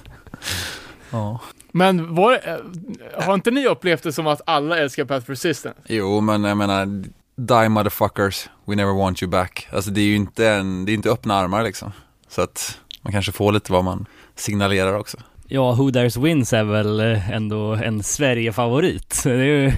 [1.11, 1.41] Ja.
[1.73, 5.81] Men var, eh, har inte ni upplevt det som att alla älskar Path Resistance?
[5.87, 7.05] Jo, men jag menar,
[7.37, 9.69] die motherfuckers, we never want you back.
[9.73, 11.93] Alltså det är ju inte, en, det är inte öppna armar liksom.
[12.29, 15.19] Så att man kanske får lite vad man signalerar också.
[15.51, 19.21] Ja, Who Dares Wins är väl eh, ändå en Sverige-favorit.
[19.25, 19.71] Det, ju,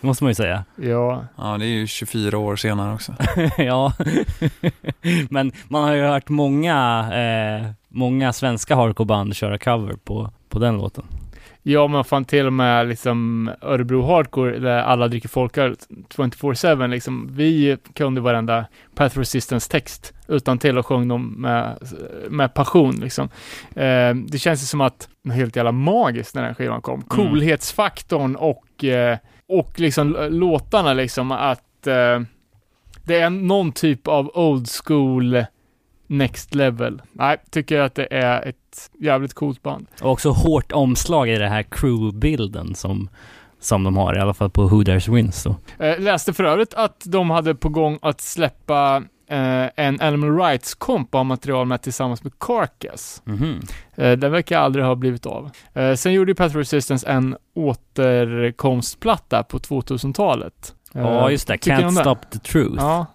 [0.00, 0.64] det måste man ju säga.
[0.76, 1.24] Ja.
[1.36, 3.14] Ja, det är ju 24 år senare också.
[3.58, 3.92] ja,
[5.30, 10.76] men man har ju hört många, eh, många svenska hardcoreband köra cover på, på den
[10.76, 11.04] låten.
[11.62, 15.76] Ja, men fan till och med liksom Örebro Hardcore, där alla dricker folköl
[16.16, 17.28] 24-7, liksom.
[17.30, 21.78] Vi kunde varenda Path Resistance text utan till och sjöng dem med,
[22.28, 23.28] med passion, liksom.
[23.74, 27.02] Eh, det känns ju som att helt jävla magiskt när den skivan kom.
[27.02, 29.18] Coolhetsfaktorn och, eh,
[29.48, 32.20] och liksom låtarna, liksom, att eh,
[33.04, 35.44] det är någon typ av old school
[36.08, 37.02] next level.
[37.12, 39.86] Nej, tycker jag att det är ett jävligt coolt band.
[40.02, 43.08] Och också hårt omslag i det här crew-bilden som,
[43.60, 45.56] som de har, i alla fall på Who Dares Wins då.
[45.84, 48.96] Eh, läste för övrigt att de hade på gång att släppa
[49.30, 53.22] eh, en Animal Rights-komp av material med tillsammans med Carcass.
[53.24, 53.60] Mhm.
[53.96, 55.50] Eh, den verkar aldrig ha blivit av.
[55.74, 60.74] Eh, sen gjorde ju Path Resistance en återkomstplatta på 2000-talet.
[60.94, 61.56] Eh, Ja, just det.
[61.56, 61.92] Can't den?
[61.92, 62.74] Stop the Truth.
[62.78, 63.06] Ja,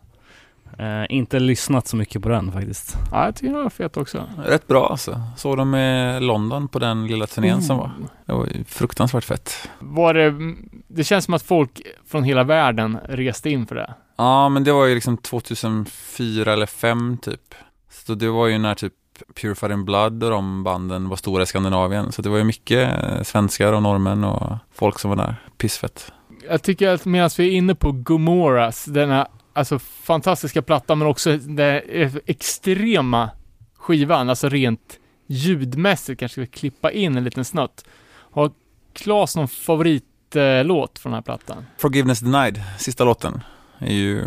[0.80, 2.98] Eh, inte lyssnat så mycket på den faktiskt.
[3.12, 4.30] ja, jag tycker den var fet också.
[4.46, 5.22] Rätt bra alltså.
[5.38, 7.92] Såg dem i London på den lilla turnén som var.
[8.26, 9.70] Det var fruktansvärt fett.
[9.80, 10.56] Var det,
[10.88, 13.94] det känns som att folk från hela världen reste in för det.
[14.18, 17.56] Ja, men det var ju liksom 2004 eller 2005 typ.
[17.92, 18.94] Så det var ju när typ
[19.42, 22.12] Purified in Blood och de banden var stora i Skandinavien.
[22.12, 25.36] Så det var ju mycket eh, svenskar och norrmän och folk som var där.
[25.58, 26.12] Pissfett.
[26.50, 31.38] Jag tycker att medan vi är inne på Gomoras, denna alltså fantastiska platta men också
[31.38, 33.30] den eh, extrema
[33.78, 37.86] skivan, alltså rent ljudmässigt kanske vi klippa in en liten snutt.
[38.32, 38.52] Har
[38.94, 41.66] Klas någon favoritlåt från den här plattan?
[41.78, 43.44] Forgiveness Denied, sista låten,
[43.80, 44.26] är ju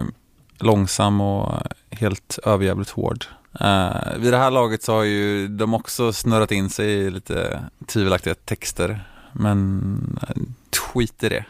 [0.59, 3.24] långsam och helt överjävligt hård.
[3.61, 7.64] Uh, vid det här laget så har ju de också snurrat in sig i lite
[7.87, 9.05] tvivelaktiga texter.
[9.33, 10.43] Men uh,
[10.77, 11.45] skit i det.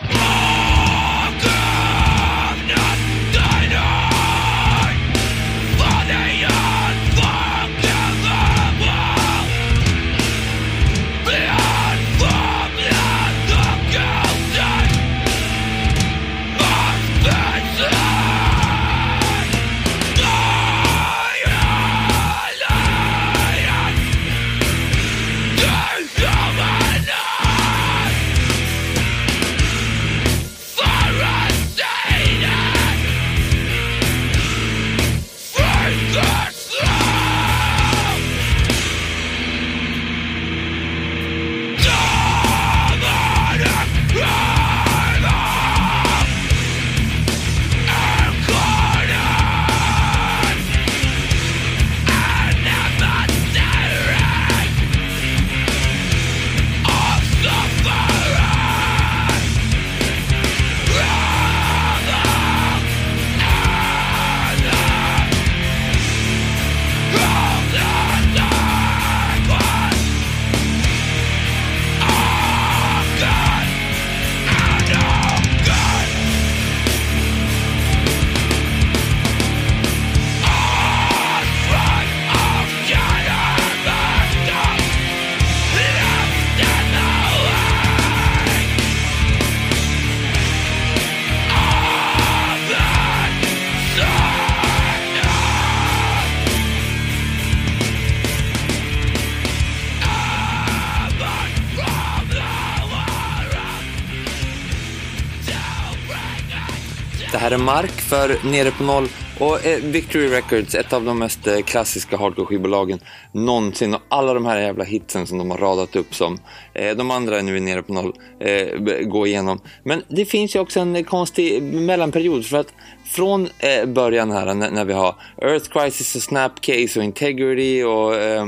[108.08, 109.08] För Nere på Noll
[109.40, 112.98] och eh, Victory Records, ett av de mest eh, klassiska hardcore-skivbolagen
[113.32, 113.94] någonsin.
[113.94, 116.38] Och alla de här jävla hitsen som de har radat upp som
[116.74, 119.60] eh, de andra nu är Nere på Noll eh, igenom.
[119.84, 122.72] Men det finns ju också en eh, konstig mellanperiod för att
[123.04, 128.14] från eh, början här när, när vi har Earth Crisis och Snapcase och Integrity och
[128.14, 128.46] eh,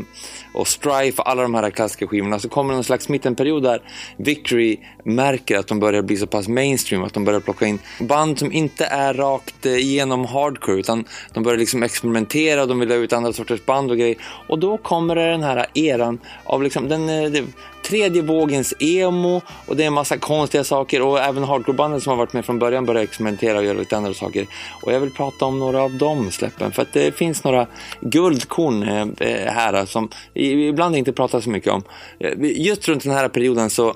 [0.58, 3.82] och Strife och alla de här klassiska skivorna så kommer det någon slags mittenperiod där
[4.16, 8.38] Victory märker att de börjar bli så pass mainstream att de börjar plocka in band
[8.38, 12.90] som inte är rakt eh, igenom hardcore utan de börjar liksom experimentera och de vill
[12.90, 14.16] ha ut andra sorters band och grejer.
[14.46, 17.44] Och då kommer det den här eran av liksom den, eh,
[17.88, 22.16] tredje vågens emo och det är en massa konstiga saker och även hardcorebanden som har
[22.16, 24.46] varit med från början börjar experimentera och göra lite andra saker.
[24.82, 27.66] Och jag vill prata om några av de släppen för att det finns några
[28.00, 31.82] guldkorn eh, eh, här som ibland inte pratar så mycket om.
[32.20, 33.94] Eh, just runt den här perioden så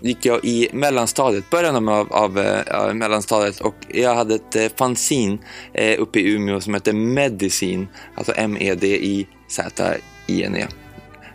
[0.00, 5.38] gick jag i mellanstadiet, början av, av, av mellanstadiet och jag hade ett fanzine
[5.98, 9.20] uppe i Umeå som hette Medicine, alltså M-E-D-I-Z-I-N-E.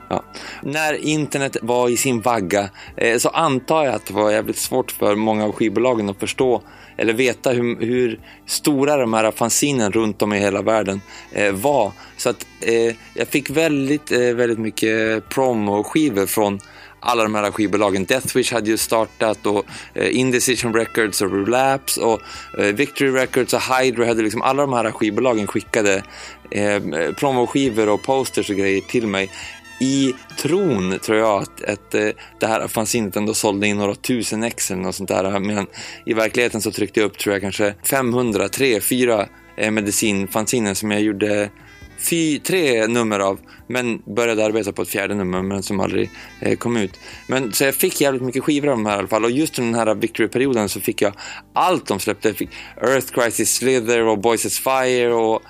[0.09, 0.23] Ja.
[0.63, 4.91] När internet var i sin vagga eh, så antar jag att det var jävligt svårt
[4.91, 6.61] för många av skivbolagen att förstå
[6.97, 11.01] eller veta hur, hur stora de här fanzinen runt om i hela världen
[11.31, 11.91] eh, var.
[12.17, 16.59] Så att eh, jag fick väldigt, eh, väldigt mycket promo-skivor från
[17.05, 18.05] alla de här skivbolagen.
[18.05, 22.21] Deathwish hade ju startat och eh, Indecision Records och Relapse och
[22.59, 26.03] eh, Victory Records och Hydra hade liksom alla de här skivbolagen skickade
[26.51, 26.81] eh,
[27.19, 29.31] promoskivor och posters och grejer till mig
[29.79, 32.09] i tron, tror jag, att, att eh,
[32.39, 35.39] det här fanzinet ändå sålde in några tusen ex eller något sånt där.
[35.39, 35.67] Men
[36.05, 40.91] i verkligheten så tryckte jag upp, tror jag, kanske 500, 3, 4 eh, medicinfanziner som
[40.91, 41.49] jag gjorde
[41.97, 46.09] fy, tre nummer av, men började arbeta på ett fjärde nummer, men som aldrig
[46.39, 46.99] eh, kom ut.
[47.27, 49.25] Men, så jag fick jävligt mycket skivor av de här i alla fall.
[49.25, 51.13] Och just under den här Victory-perioden så fick jag
[51.53, 52.27] allt de släppte.
[52.27, 52.49] Jag fick
[52.81, 55.41] Earth Crisis Slither och Boys as Fire och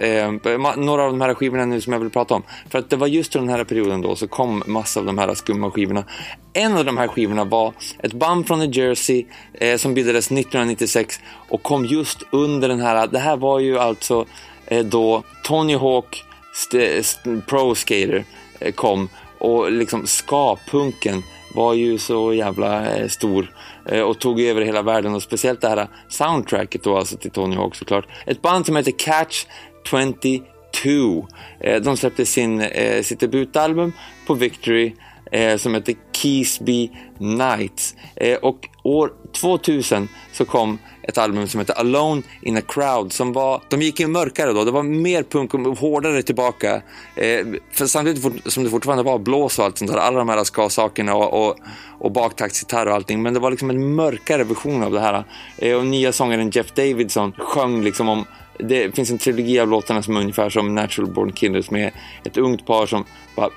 [0.00, 0.32] Eh,
[0.76, 2.42] några av de här skivorna nu som jag vill prata om.
[2.70, 5.18] För att det var just under den här perioden då så kom massa av de
[5.18, 6.04] här skumma skivorna.
[6.52, 7.72] En av de här skivorna var
[8.02, 13.06] ett band från New Jersey eh, som bildades 1996 och kom just under den här,
[13.06, 14.26] det här var ju alltså
[14.66, 16.24] eh, då Tony Hawk
[16.54, 18.24] st- st- Pro Skater
[18.60, 21.22] eh, kom och liksom ska-punken
[21.54, 23.52] var ju så jävla eh, stor
[23.86, 27.56] eh, och tog över hela världen och speciellt det här soundtracket då alltså till Tony
[27.56, 28.06] Hawk såklart.
[28.26, 29.46] Ett band som heter Catch
[29.84, 31.26] 22.
[31.60, 33.92] Eh, de släppte sin, eh, sitt debutalbum
[34.26, 34.94] på Victory
[35.32, 37.94] eh, som heter Keysby Nights.
[38.42, 43.62] Och år 2000 så kom ett album som heter Alone in a crowd som var,
[43.68, 46.74] de gick in mörkare då, det var mer punk och hårdare tillbaka.
[47.14, 50.44] Eh, för samtidigt som det fortfarande var blås och allt sånt där, alla de här
[50.44, 51.56] ska-sakerna och, och,
[51.98, 53.22] och baktaktsgitarr och allting.
[53.22, 55.24] Men det var liksom en mörkare version av det här.
[55.56, 58.24] Eh, och nya sångaren Jeff Davidson sjöng liksom om
[58.58, 61.92] det finns en trilogi av låtarna som är ungefär som Natural Born Killers med
[62.24, 63.04] ett ungt par som
[63.36, 63.50] bara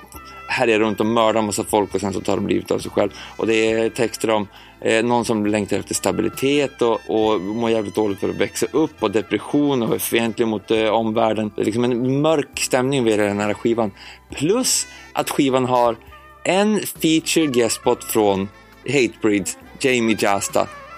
[0.47, 3.09] härjar runt och mördar massa folk och sen så tar de livet av sig själv.
[3.37, 4.47] Och det är texter om
[4.81, 9.03] eh, någon som längtar efter stabilitet och, och mår jävligt dåligt för att växa upp
[9.03, 11.51] och depression och är fientlig mot eh, omvärlden.
[11.55, 13.91] Det är liksom en mörk stämning vid den här skivan.
[14.29, 15.95] Plus att skivan har
[16.43, 18.49] en feature guest spot från
[18.87, 20.67] Hatebreeds, Jamie Jasta,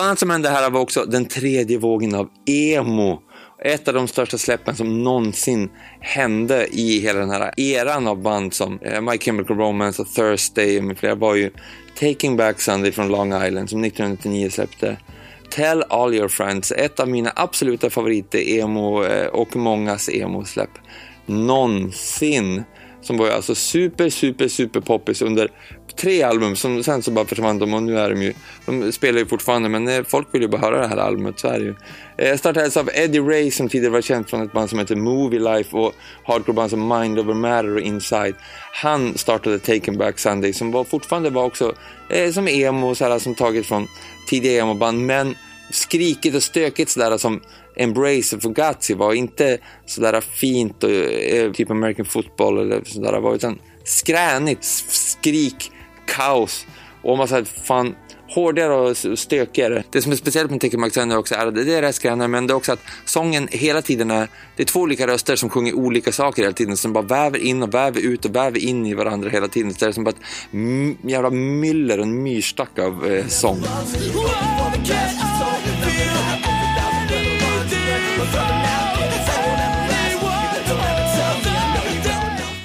[0.00, 3.22] annat som hände här var också den tredje vågen av emo.
[3.64, 5.70] Ett av de största släppen som någonsin
[6.00, 10.80] hände i hela den här eran av band som eh, My Chemical Romance och Thursday
[10.80, 11.50] med flera var ju
[12.00, 14.96] Taking Back Sunday från Long Island som 1999 släppte.
[15.50, 20.70] Tell All Your Friends, ett av mina absoluta favoriter-emo eh, och mångas emo-släpp
[21.28, 22.62] någonsin.
[23.00, 25.50] Som var alltså super, super, super poppis under
[25.98, 26.56] tre album.
[26.56, 28.34] Som, sen så bara försvann de och nu är de ju,
[28.66, 31.48] de spelar ju fortfarande men eh, folk vill ju bara höra det här albumet, så
[31.48, 31.74] är det ju.
[32.16, 35.40] Eh, startades av Eddie Ray som tidigare var känd från ett band som heter Movie
[35.40, 35.94] Life och
[36.24, 38.34] hardcoreband som Mind Over Matter och Inside.
[38.72, 41.74] Han startade Taken Back Sunday som var, fortfarande var också
[42.10, 43.86] eh, som emo, så här, som taget från
[44.28, 45.34] tidiga emo-band men
[45.70, 47.40] skrikigt och stökigt sådär som
[47.76, 53.34] Embrace och Fugazi var inte sådär fint och eh, typ American football eller sådär var
[53.34, 55.72] utan skränigt, skrik,
[56.08, 56.66] kaos
[57.02, 57.94] och man säger fan
[58.30, 59.82] hårdare och stökigare.
[59.90, 62.52] Det som är speciellt med Take Back också är att det är rätt men det
[62.52, 66.12] är också att sången hela tiden är, det är två olika röster som sjunger olika
[66.12, 69.30] saker hela tiden som bara väver in och väver ut och väver in i varandra
[69.30, 69.74] hela tiden.
[69.74, 73.62] Så det är som bara ett m- jävla myller och en myrstack av eh, sång.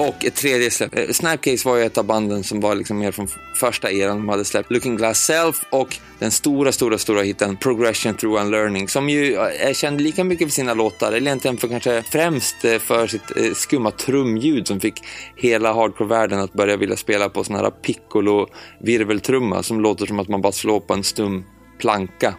[0.07, 0.97] Och ett tredje släpp.
[0.97, 4.17] Eh, Snapcase var ju ett av banden som var liksom mer från första eran.
[4.17, 8.87] De hade släppt Looking Glass Self och den stora, stora, stora hitten Progression Through Unlearning
[8.87, 12.65] som ju eh, är känd lika mycket för sina låtar, eller egentligen för kanske främst
[12.65, 15.01] eh, för sitt eh, skumma trumljud som fick
[15.35, 20.41] hela hardcore-världen att börja vilja spela på sån här piccolo-virveltrumma som låter som att man
[20.41, 21.43] bara slår på en stum
[21.83, 22.33] planka.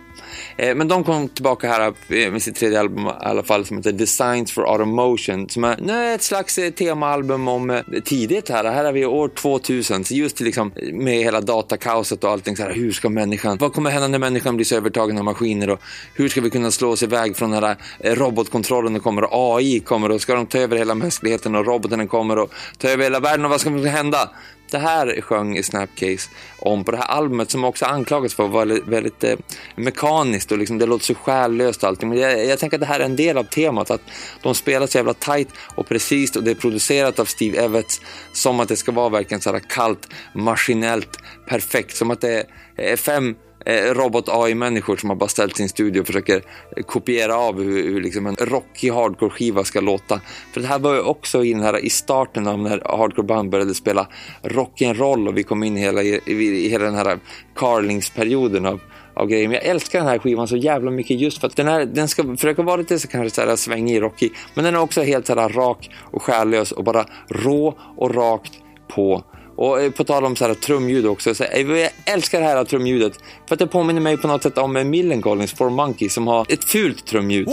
[0.56, 3.76] Eh, men de kom tillbaka här eh, med sitt tredje album i alla fall som
[3.76, 8.64] heter Designs for Automotion som är ett slags eh, temaalbum om tidigt här.
[8.64, 12.74] Här är vi år 2000, så just liksom med hela datakaoset och allting så här.
[12.74, 15.80] Hur ska människan, vad kommer hända när människan blir så övertagen av maskiner och
[16.14, 17.76] hur ska vi kunna slå oss iväg från den här
[18.14, 22.08] robotkontrollen och kommer och AI kommer och ska de ta över hela mänskligheten och roboten
[22.08, 24.30] kommer och ta över hela världen och vad ska hända?
[24.70, 28.64] Det här sjöng Snapcase om på det här albumet som också anklagas för att vara
[28.86, 29.36] väldigt, eh,
[29.76, 32.08] mekaniskt och liksom, det låter så själlöst och allting.
[32.08, 34.02] Men jag, jag tänker att det här är en del av temat, att
[34.42, 38.00] de spelar så jävla tight och precis och det är producerat av Steve Evans
[38.32, 41.96] som att det ska vara verkligen så här kallt, maskinellt, perfekt.
[41.96, 42.46] Som att det
[42.76, 43.34] är fem
[43.66, 46.42] Eh, robot-AI-människor som har bara ställt sin studio och försöker
[46.76, 50.20] eh, kopiera av hur, hur liksom en rockig hardcore-skiva ska låta.
[50.52, 53.74] För det här var ju också i, den här, i starten av när hardcore-band började
[53.74, 54.08] spela
[54.42, 57.18] rock'n'roll och vi kom in i hela, i, i hela den här
[57.54, 58.80] Carlings-perioden av
[59.14, 59.48] av grejer.
[59.48, 62.08] Men jag älskar den här skivan så jävla mycket just för att den, här, den
[62.08, 65.26] ska försöka vara lite så kanske så här svängig, rockig, men den är också helt
[65.26, 68.52] så här rak och själlös och bara rå och rakt
[68.88, 69.24] på.
[69.56, 72.64] Och eh, på tal om så här trumljud också, så eh, jag älskar det här
[72.64, 73.12] trumljudet
[73.48, 76.46] för att det påminner mig på något sätt om eh, Millencolins For Monkey som har
[76.52, 77.48] ett fult trumljud.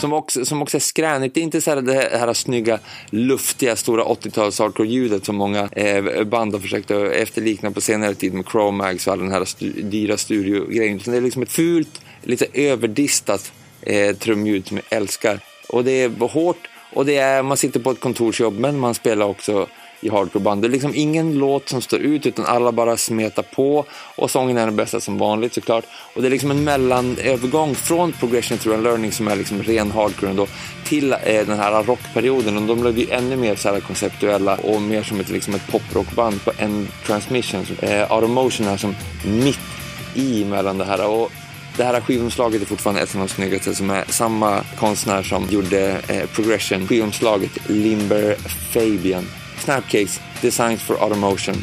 [0.00, 1.34] Som också, som också är skränigt.
[1.34, 2.78] Det är inte så här det här snygga,
[3.10, 8.44] luftiga, stora 80-tals hardcore-ljudet som många eh, band har försökt efterlikna på senare tid med
[8.50, 11.00] Chromags och all den här stu dyra studiogrejen.
[11.04, 15.40] Det är liksom ett fult, lite överdistat eh, trumljud som jag älskar.
[15.68, 19.26] Och det är hårt och det är, man sitter på ett kontorsjobb men man spelar
[19.26, 19.66] också
[20.00, 20.62] i hardcoreband.
[20.62, 23.84] Det är liksom ingen låt som står ut utan alla bara smetar på
[24.16, 25.84] och sången är den bästa som vanligt såklart.
[26.14, 30.30] Och det är liksom en mellanövergång från Progression Through Learning som är liksom ren hardcore
[30.30, 30.46] ändå,
[30.84, 34.82] till eh, den här rockperioden och de blev ju ännu mer så här konceptuella och
[34.82, 37.66] mer som ett, liksom ett poprockband på en transmission.
[37.80, 38.94] Eh, Automotion är som
[39.24, 39.58] mitt
[40.14, 41.32] i mellan det här och
[41.78, 46.00] det här skivomslaget är fortfarande ett av de snyggaste som är samma konstnär som gjorde
[46.08, 46.88] eh, Progression.
[46.88, 48.34] Skivomslaget Limber
[48.72, 49.24] Fabian.
[49.58, 51.54] Snapcase Designs for Automotion.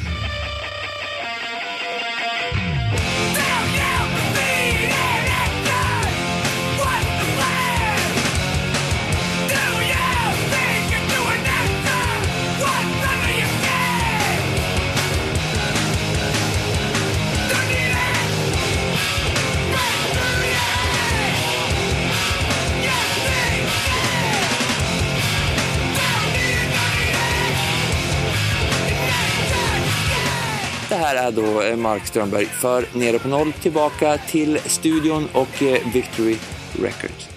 [31.75, 36.37] Mark Strömberg för Nere på Noll tillbaka till studion och eh, Victory
[36.81, 37.34] Records.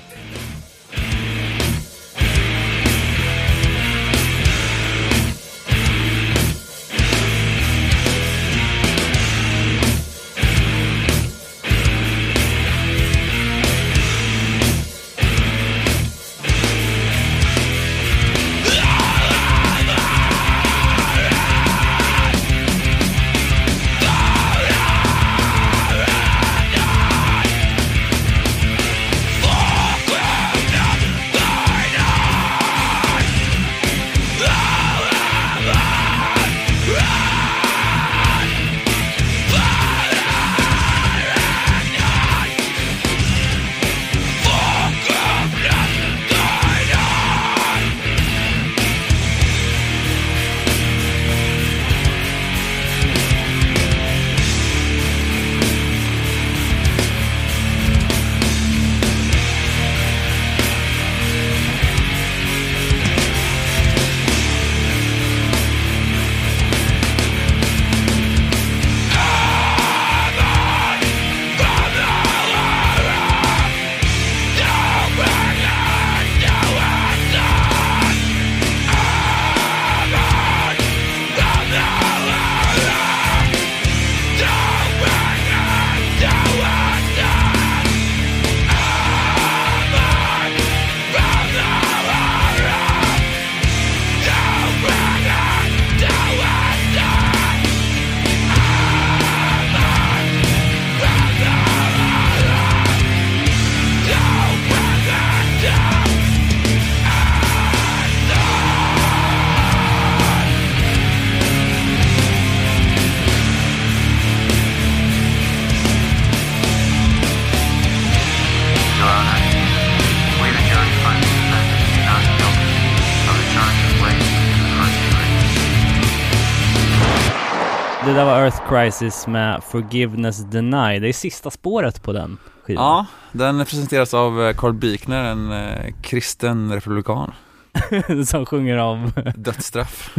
[128.08, 131.02] Det där var Earth Crisis med Forgiveness Denied.
[131.02, 132.84] Det är sista spåret på den skivan.
[132.84, 137.32] Ja, den presenteras av eh, Carl Biekner, en eh, kristen republikan.
[138.26, 139.12] Som sjunger av...
[139.36, 140.16] Dödsstraff.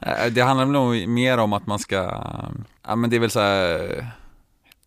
[0.00, 1.96] Eh, det handlar nog mer om att man ska,
[2.86, 4.06] ja men det är väl så här,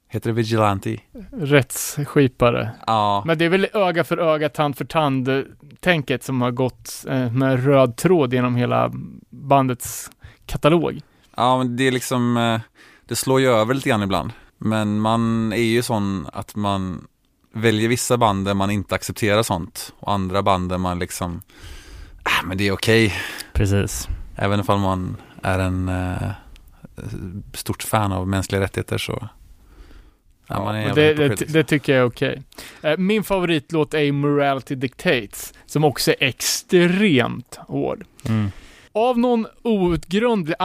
[0.10, 0.98] heter det vigilante?
[1.32, 2.70] Rättsskipare.
[2.88, 5.46] Ja, Men det är väl öga för öga, tand för tand
[5.80, 8.92] tänket som har gått eh, med röd tråd genom hela
[9.30, 10.12] bandets
[10.46, 11.02] katalog.
[11.40, 12.60] Ja men det är liksom, eh,
[13.06, 14.32] det slår ju över lite grann ibland.
[14.58, 17.08] Men man är ju sån att man
[17.54, 21.42] väljer vissa band där man inte accepterar sånt och andra band där man liksom,
[22.24, 23.14] ah, men det är okej.
[23.54, 24.08] Precis.
[24.36, 26.32] Även ifall man är en eh,
[27.54, 29.30] stort fan av mänskliga rättigheter så
[30.48, 32.44] ja, man är det, det, det tycker jag är okej.
[32.82, 38.06] Eh, Min favoritlåt är Morality Dictates, som också är extremt hård.
[38.28, 38.52] Mm.
[39.00, 40.56] Av någon outgrundlig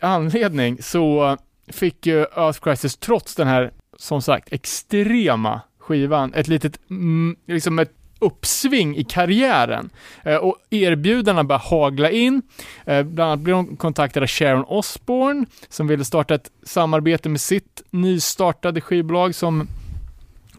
[0.00, 1.36] anledning så
[1.68, 7.78] fick ju Earth Crisis trots den här, som sagt, extrema skivan, ett litet, mm, liksom
[7.78, 9.90] ett uppsving i karriären.
[10.24, 12.42] Eh, och erbjudandena började hagla in.
[12.86, 17.40] Eh, bland annat blev de kontaktade av Sharon Osbourne, som ville starta ett samarbete med
[17.40, 19.68] sitt nystartade skivbolag som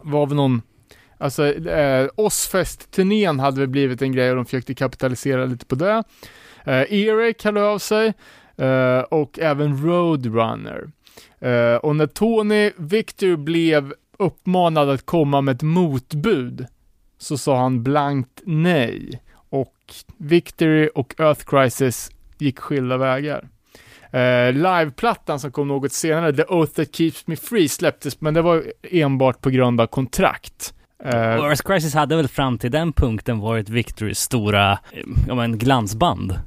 [0.01, 0.61] var av någon
[1.21, 6.03] Alltså, eh, Osfest-turnén hade väl blivit en grej och de försökte kapitalisera lite på det.
[6.69, 8.13] Eh, Earache hörde av sig
[8.57, 10.87] eh, och även Roadrunner.
[11.39, 16.65] Eh, och när Tony Victor blev uppmanad att komma med ett motbud
[17.17, 19.21] så sa han blankt nej.
[19.49, 19.75] Och
[20.17, 23.47] Victory och Earth Crisis gick skilda vägar.
[24.13, 28.41] Uh, liveplattan som kom något senare, The Oath That Keeps Me Free, släpptes, men det
[28.41, 30.73] var enbart på grund av kontrakt.
[31.05, 34.79] Uh, Earth Crisis hade väl fram till den punkten varit Victorys stora,
[35.27, 36.39] ja men glansband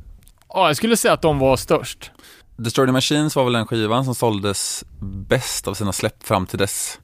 [0.54, 2.10] ja, jag skulle säga att de var störst.
[2.56, 6.58] Destroy the Machines var väl den skivan som såldes bäst av sina släpp fram till
[6.58, 7.00] dess.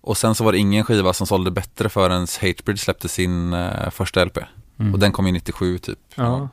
[0.00, 3.90] Och sen så var det ingen skiva som sålde bättre förrän Hatebreed släppte sin eh,
[3.90, 4.38] första LP.
[4.80, 4.94] Mm.
[4.94, 5.98] Och den kom ju 97 typ.
[6.14, 6.48] Ja.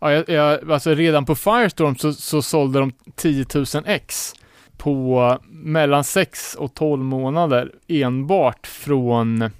[0.00, 4.34] Ja, jag, jag, alltså redan på Firestorm så, så sålde de 10 000 ex
[4.76, 9.50] på mellan 6 och 12 månader enbart från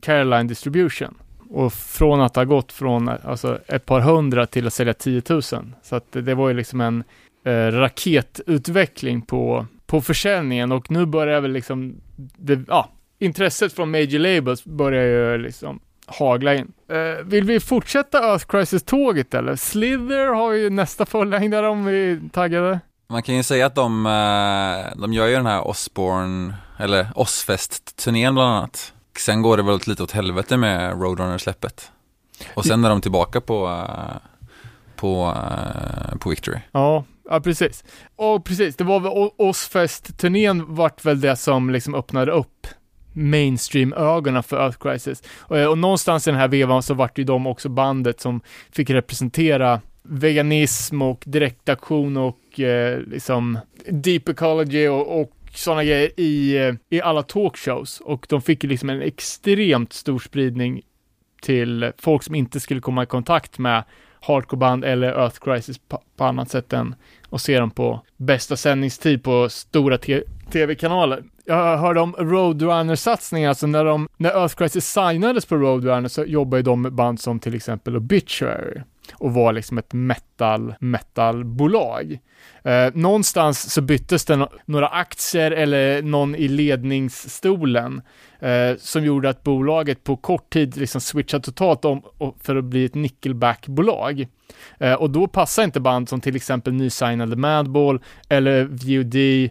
[0.00, 1.14] Caroline Distribution.
[1.56, 5.42] Och från att ha gått från alltså, ett par hundra till att sälja 10 000.
[5.42, 7.04] Så att det, det var ju liksom en
[7.44, 12.88] eh, raketutveckling på, på försäljningen och nu börjar väl liksom, det, ja,
[13.18, 16.72] intresset från major labels börjar ju liksom hagla in.
[16.88, 19.56] Eh, vill vi fortsätta Earth Crisis-tåget eller?
[19.56, 22.80] Slither har ju nästa fullängdare om vi är taggade.
[23.08, 28.34] Man kan ju säga att de, eh, de gör ju den här Osborne, eller Osfest-turnén
[28.34, 28.92] bland annat.
[29.18, 31.90] Sen går det väl lite åt helvete med Roadrunner-släppet.
[32.54, 34.16] Och sen är de tillbaka på, eh,
[34.96, 36.58] på, eh, på Victory.
[36.72, 37.84] Ja, ja precis.
[38.16, 42.66] Och precis, det var väl Ozfest-turnén vart väl det som liksom öppnade upp
[43.12, 45.22] mainstream-ögonen för Earth Crisis.
[45.38, 48.40] Och, eh, och någonstans i den här vevan så vart ju de också bandet som
[48.70, 53.58] fick representera veganism och direktaktion och eh, liksom
[53.90, 58.00] deep ecology och, och sådana grejer i, eh, i alla talkshows.
[58.00, 60.82] Och de fick ju liksom en extremt stor spridning
[61.42, 63.84] till folk som inte skulle komma i kontakt med
[64.20, 66.94] hardcoreband eller Earth Crisis på, på annat sätt än
[67.30, 70.22] att se dem på bästa sändningstid på stora te-
[70.52, 71.24] tv-kanaler.
[71.44, 76.62] Jag hörde om Roadrunner-satsningar, alltså när, de, när Earth Crisis signades på Roadrunner så jobbade
[76.62, 78.80] de med band som till exempel Obituary
[79.14, 82.18] och var liksom ett metal, metalbolag.
[82.64, 88.02] Eh, någonstans så byttes det no- några aktier eller någon i ledningsstolen
[88.40, 92.02] eh, som gjorde att bolaget på kort tid liksom switchade totalt om
[92.40, 94.26] för att bli ett nickelback-bolag.
[94.80, 99.50] Eh, och då passar inte band som till exempel nysignade Madball eller VOD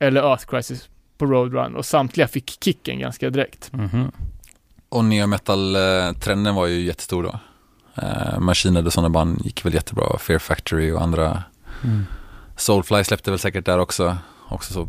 [0.00, 0.88] eller Earth Crisis
[1.18, 3.72] på Roadrun och samtliga fick kicken ganska direkt.
[3.72, 4.12] Mhm.
[4.88, 7.40] Och neo metal-trenden var ju jättestor då.
[7.94, 10.18] Eh, Machine och sådana band gick väl jättebra.
[10.18, 11.42] Fear Factory och andra.
[11.84, 12.06] Mm.
[12.56, 14.16] Soulfly släppte väl säkert där också.
[14.48, 14.88] Också så,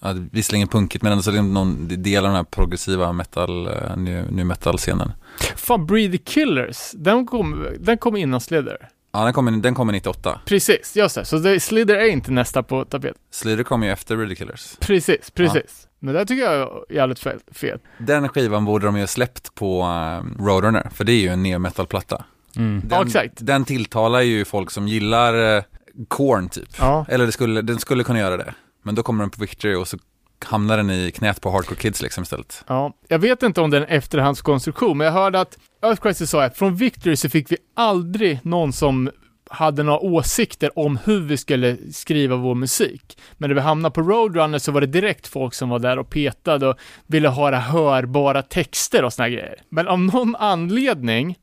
[0.00, 3.66] ja, visserligen punkigt men ändå så är det någon del av den här progressiva metal,
[3.66, 5.12] eh, nu, nu metal-scenen.
[5.56, 8.88] Fan, the Killers, den kom, den kom innan Slither.
[9.12, 10.40] Ja, den kommer den kom 98.
[10.44, 11.24] Precis, just det.
[11.24, 13.16] Så det, Slither är inte nästa på tapet.
[13.30, 14.76] Slither kom ju efter Really Killers.
[14.80, 15.88] Precis, precis.
[16.02, 16.54] Men det tycker jag
[16.90, 17.40] är jävligt fel.
[17.52, 17.78] fel.
[17.98, 21.42] Den skivan borde de ju ha släppt på uh, Roadrunner, för det är ju en
[21.42, 22.24] neo metal-platta.
[22.56, 22.82] Mm.
[22.90, 23.32] Ja, Den, exakt.
[23.40, 25.62] den tilltalar ju folk som gillar uh,
[26.08, 26.68] Korn typ.
[26.78, 27.06] Ja.
[27.08, 28.54] Eller det skulle, den skulle kunna göra det.
[28.82, 29.98] Men då kommer den på Victory och så
[30.44, 32.64] hamnar den i knät på Hardcore Kids liksom istället.
[32.68, 36.30] Ja, jag vet inte om det är en efterhandskonstruktion, men jag hörde att Earth Crisis
[36.30, 39.10] sa att från Victory så fick vi aldrig någon som
[39.52, 43.18] hade några åsikter om hur vi skulle skriva vår musik.
[43.32, 46.10] Men när vi hamnade på Roadrunner så var det direkt folk som var där och
[46.10, 46.76] petade och
[47.06, 49.62] ville höra hörbara texter och såna grejer.
[49.68, 51.38] Men av någon anledning,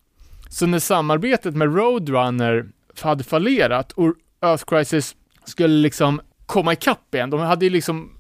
[0.50, 2.66] så när samarbetet med Roadrunner
[3.02, 5.16] hade fallerat och Earth Crisis
[5.46, 8.12] skulle liksom komma ikapp igen, de hade ju liksom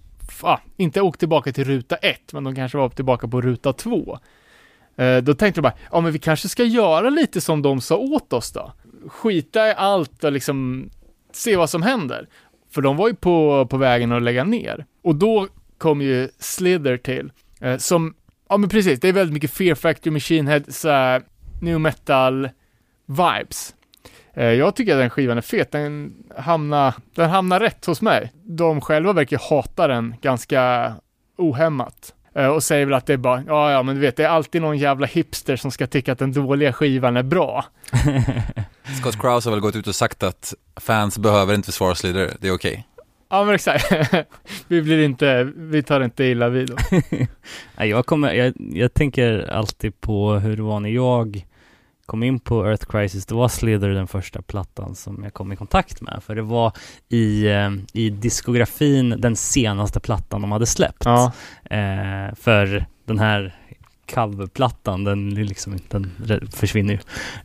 [0.41, 4.19] ah, inte åkt tillbaka till ruta ett, men de kanske var tillbaka på ruta två.
[4.99, 7.97] Eh, då tänkte de bara, ja men vi kanske ska göra lite som de sa
[7.97, 8.73] åt oss då.
[9.07, 10.89] Skita i allt och liksom
[11.31, 12.27] se vad som händer.
[12.71, 14.85] För de var ju på, på vägen att lägga ner.
[15.01, 15.47] Och då
[15.77, 17.31] kom ju Slither till,
[17.61, 18.13] eh, som,
[18.49, 21.23] ja men precis, det är väldigt mycket Fear Factory, Machine Head, såhär,
[21.61, 22.49] new metal
[23.05, 23.75] vibes.
[24.33, 28.31] Eh, jag tycker att den skivan är fet, den hamnar, den hamnar rätt hos mig.
[28.43, 30.93] De själva verkar hata den ganska
[31.37, 32.13] ohämmat.
[32.35, 34.29] Eh, och säger väl att det är bara, ja ja men du vet, det är
[34.29, 37.65] alltid någon jävla hipster som ska tycka att den dåliga skivan är bra.
[38.99, 42.47] Scott Krause har väl gått ut och sagt att fans behöver inte försvara Slither, det
[42.47, 42.85] är okej.
[43.29, 43.91] Ja men exakt.
[44.67, 46.75] vi blir inte, vi tar inte illa vid då.
[47.77, 51.45] Nej, jag, kommer, jag, jag tänker alltid på hur det var när jag
[52.09, 55.55] kom in på Earth Crisis, det var Slither den första plattan som jag kom i
[55.55, 56.71] kontakt med, för det var
[57.09, 61.05] i, eh, i diskografin den senaste plattan de hade släppt.
[61.05, 61.31] Ja.
[61.63, 63.55] Eh, för den här
[64.13, 66.11] coverplattan, den, liksom, den
[66.51, 66.99] försvinner ju.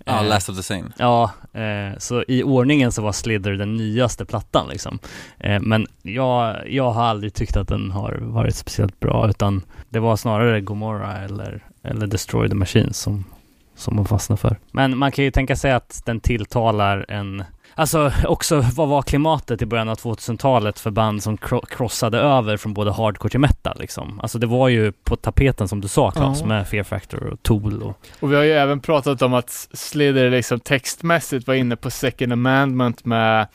[0.05, 0.91] Ja, Eh, Last of the Same.
[0.99, 4.99] Ja, eh, så i ordningen så var Slither den nyaste plattan liksom.
[5.39, 10.01] Eh, men jag, jag har aldrig tyckt att den har varit speciellt bra, utan det
[10.01, 13.25] var snarare Gomorra eller, eller Destroy the Machines som,
[13.77, 14.57] som man fastnade för.
[14.73, 17.45] Men man kan ju tänka sig att den tilltalar en
[17.77, 22.57] Alltså också, vad var klimatet i början av 2000-talet för band som cro- crossade över
[22.57, 24.21] från både hardcore till metal liksom?
[24.21, 26.47] Alltså det var ju på tapeten som du sa Claes, Ja.
[26.47, 30.31] med Fear Factor och Tool och Och vi har ju även pratat om att Slither
[30.31, 33.47] liksom textmässigt var inne på Second Amendment med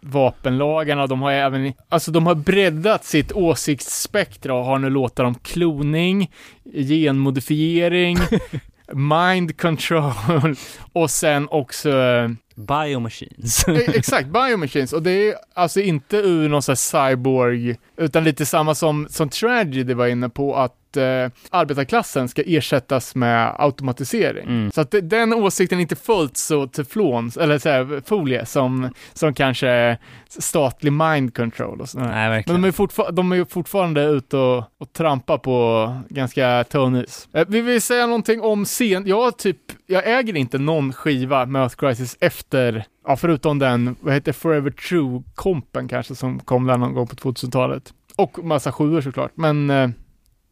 [0.00, 1.06] vapenlagarna.
[1.06, 5.34] De har ju även, alltså de har breddat sitt åsiktsspektra och har nu låtar om
[5.34, 6.30] kloning,
[6.74, 8.18] genmodifiering,
[8.92, 10.12] mind control
[10.92, 13.68] och sen också eh, Biomachines.
[13.68, 14.92] E- Exakt, biomachines.
[14.92, 19.28] Och det är alltså inte ur någon sån här cyborg, utan lite samma som, som
[19.28, 24.44] Tragedy var inne på, att eh, arbetarklassen ska ersättas med automatisering.
[24.48, 24.72] Mm.
[24.72, 28.88] Så att det, den åsikten är inte fullt så teflons, eller så här, folie, som,
[29.12, 29.98] som kanske
[30.28, 32.04] statlig mind control och sådär.
[32.04, 32.62] Nej, Men verkligen.
[32.62, 37.28] de är, fortfar- de är fortfarande ute och, och trampar på ganska tunn is.
[37.32, 39.06] Eh, vi vill säga någonting om scen.
[39.06, 44.14] Jag typ, jag äger inte någon skiva med Earth Crisis efter, ja förutom den, vad
[44.14, 47.92] heter Forever True-kompen kanske som kom där någon gång på 2000-talet.
[48.16, 49.88] Och massa sjuor såklart, men eh,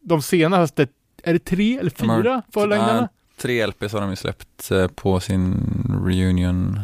[0.01, 0.87] de senaste,
[1.23, 3.01] är det tre eller fyra förlängdarna?
[3.01, 3.07] Ja,
[3.41, 5.53] tre LPs har de ju släppt eh, på sin
[6.05, 6.79] reunion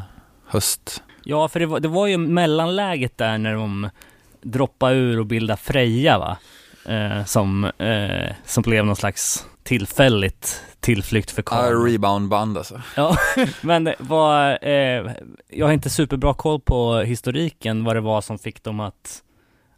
[0.48, 1.04] höst.
[1.24, 3.90] Ja, för det var, det var ju mellanläget där när de
[4.42, 6.38] droppade ur och bildade Freja va?
[6.86, 11.86] Eh, som, eh, som blev någon slags tillfälligt tillflykt för Ja, Karl.
[11.86, 12.82] reboundband alltså.
[12.96, 13.18] Ja,
[13.62, 15.12] men det var, eh,
[15.50, 19.24] jag har inte superbra koll på historiken, vad det var som fick dem att,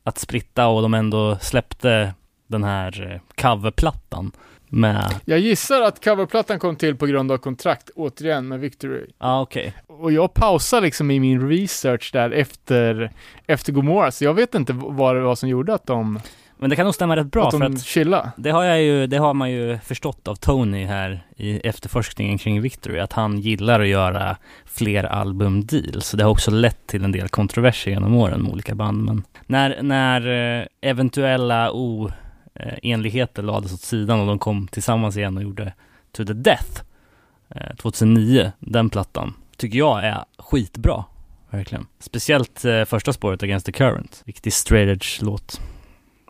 [0.04, 2.14] att spritta och de ändå släppte
[2.50, 4.32] den här eh, coverplattan
[4.70, 9.06] med, Jag gissar att coverplattan kom till på grund av kontrakt, återigen med Victory.
[9.20, 9.74] ja okej.
[9.88, 13.12] Och jag pausar liksom i min research där efter,
[13.46, 16.20] efter Gomorra, så jag vet inte vad det var som gjorde att de,
[16.58, 18.32] Men det kan nog stämma rätt bra att för de att chillade.
[18.38, 22.62] Det har jag ju, det har man ju förstått av Tony här i efterforskningen kring
[22.62, 26.12] Victory, att han gillar att göra fler albumdeals.
[26.12, 29.82] Det har också lett till en del kontroverser genom åren med olika band, men när,
[29.82, 30.28] när
[30.60, 31.72] eh, eventuella
[32.84, 35.74] oenligheter lades åt sidan och de kom tillsammans igen och gjorde
[36.12, 36.82] To the Death
[37.56, 41.06] eh, 2009, den plattan, tycker jag är skitbra.
[41.50, 41.86] Verkligen.
[42.00, 44.24] Speciellt eh, första spåret, Against the Current.
[44.26, 45.62] Riktig straight edge-låt.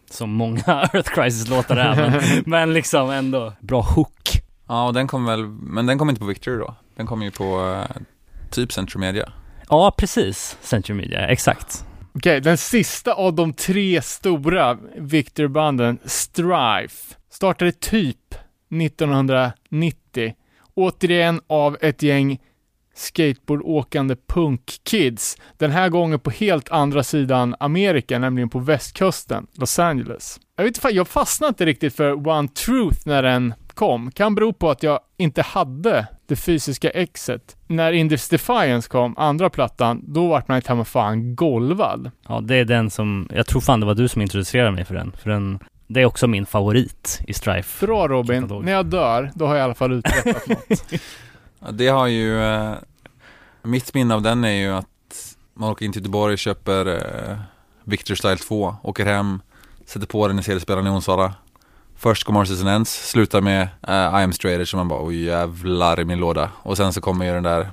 [0.10, 0.64] Som många
[0.94, 4.42] Earth Crisis-låtar är, men, men liksom ändå bra hook.
[4.68, 6.76] Ja, och den kom väl, men den kom inte på Victory då.
[6.96, 8.02] Den kom ju på eh,
[8.50, 9.32] typ Central Media.
[9.70, 10.58] Ja, precis.
[10.62, 11.86] Century Media, exakt.
[12.14, 18.36] Okej, den sista av de tre stora Victor-banden, Strife, startade typ
[18.72, 20.34] 1990.
[20.74, 22.40] Återigen av ett gäng
[22.96, 25.38] skateboardåkande punkkids.
[25.58, 30.40] Den här gången på helt andra sidan Amerika, nämligen på västkusten, Los Angeles.
[30.56, 34.12] Jag vet inte, fan, jag fastnade inte riktigt för One Truth när den kom.
[34.12, 37.56] Kan bero på att jag inte hade det fysiska exet.
[37.68, 42.12] När Indus Defiance kom, andra plattan, då vart man inte fan golvad.
[42.28, 44.96] Ja, det är den som, jag tror fan det var du som introducerade mig för
[44.96, 45.12] den.
[45.12, 47.86] För den, det är också min favorit i Strife.
[47.86, 48.66] Bra Robin, Katalog.
[48.66, 50.92] när jag dör, då har jag i alla fall uträttat något.
[51.60, 52.74] Ja, det har ju, eh,
[53.64, 57.38] Mitt minne av den är ju att man åker in till Göteborg, köper eh,
[57.84, 59.42] Victor Style 2, åker hem,
[59.86, 61.34] sätter på den i CD-spelaren i Onsala.
[62.00, 66.00] Först går Mars Ends, slutar med eh, I am straight och man bara oj jävlar
[66.00, 66.52] i min låda.
[66.64, 67.70] Och sen så kommer ju den där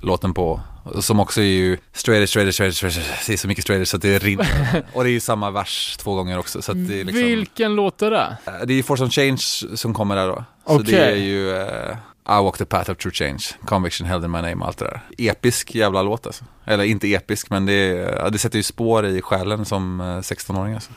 [0.00, 0.60] låten på
[1.00, 3.26] som också är ju straight edge, straight edge, straight edge, straight edge.
[3.26, 4.84] Det är så mycket straight edge så att det rinner.
[4.92, 6.62] och det är ju samma vers två gånger också.
[6.62, 8.36] Så att det är liksom, Vilken låt är det?
[8.46, 9.42] Eh, Det är ju Force on Change
[9.76, 10.44] som kommer där då.
[10.66, 10.84] Så Okej.
[10.92, 14.38] det är ju eh, I walk the path of true change, conviction held in my
[14.40, 15.00] name och allt det där.
[15.18, 16.44] Episk jävla låt alltså.
[16.64, 20.74] Eller inte episk men det, är, det sätter ju spår i själen som eh, 16-åring
[20.74, 20.90] alltså.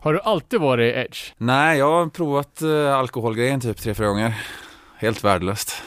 [0.00, 1.32] Har du alltid varit Edge?
[1.38, 4.34] Nej, jag har provat eh, alkoholgrejen typ tre, fyra gånger.
[4.98, 5.82] Helt värdelöst.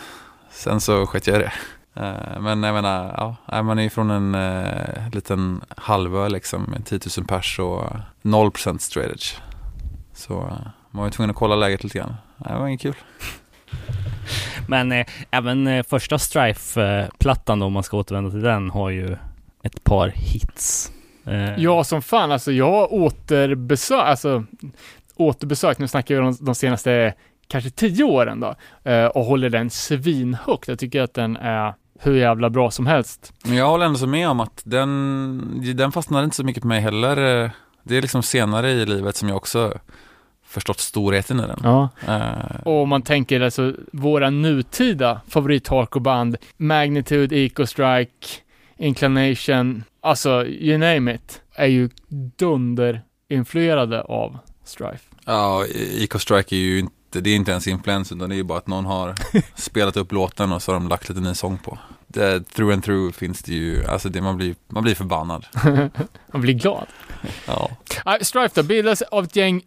[0.52, 1.52] Sen så sket jag i det.
[1.96, 6.86] Eh, men jag menar, ja, man är ju från en eh, liten halvö liksom med
[6.86, 7.84] 10 000 pers och
[8.22, 9.34] 0% straight edge.
[10.14, 10.34] Så
[10.92, 12.16] man var ju tvungen att kolla läget lite grann.
[12.38, 12.96] Det var inget kul.
[14.68, 19.18] Men eh, även eh, första Strife-plattan då, om man ska återvända till den, har ju
[19.64, 20.92] ett par hits.
[21.28, 22.32] Eh, Ja, som fan.
[22.32, 24.44] Alltså, jag återbesökt, alltså
[25.16, 27.14] återbesökt, nu snackar vi om de, de senaste
[27.48, 28.56] kanske tio åren då,
[28.92, 30.68] eh, och håller den svinhögt.
[30.68, 33.34] Jag tycker att den är hur jävla bra som helst.
[33.44, 36.68] Men jag håller ändå så med om att den, den fastnade inte så mycket på
[36.68, 37.44] mig heller.
[37.44, 37.50] Eh,
[37.84, 39.74] Det är liksom senare i livet som jag också
[40.48, 41.60] förstått storheten i den.
[41.64, 41.90] Ja.
[42.08, 45.70] Eh, Och om man tänker alltså våra nutida favorit
[46.02, 48.28] band Magnitude, Eco Strike,
[48.78, 51.90] Inclination, alltså you name it, är ju
[52.38, 55.04] dunderinfluerade av Strife.
[55.26, 58.44] Ja, Eco Strike är ju inte, det är inte ens influens utan det är ju
[58.44, 59.16] bara att någon har
[59.56, 61.78] spelat upp låten och så har de lagt lite ny sång på.
[62.08, 65.46] Det, through and through finns det ju, alltså det, man, blir, man blir förbannad.
[66.32, 66.88] Man blir glad.
[67.48, 67.70] Ja.
[68.22, 69.62] Strife då bildas av ett gäng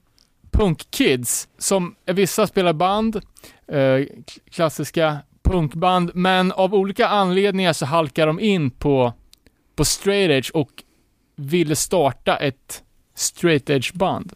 [0.51, 3.17] punkkids som vissa spelar band,
[3.73, 4.07] eh,
[4.51, 9.13] klassiska punkband, men av olika anledningar så halkar de in på,
[9.79, 10.71] på straight edge och
[11.37, 12.83] ville starta ett
[13.15, 14.33] straight edge band.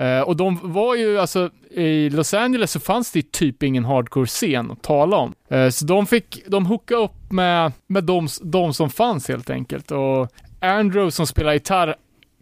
[0.00, 4.70] Uh, och de var ju alltså, i Los Angeles så fanns det typ ingen hardcore-scen
[4.70, 5.34] att tala om.
[5.52, 9.90] Uh, så de fick, de hookade upp med, med de, de som fanns helt enkelt.
[9.90, 10.28] Och
[10.60, 11.96] Andrew som spelar gitarr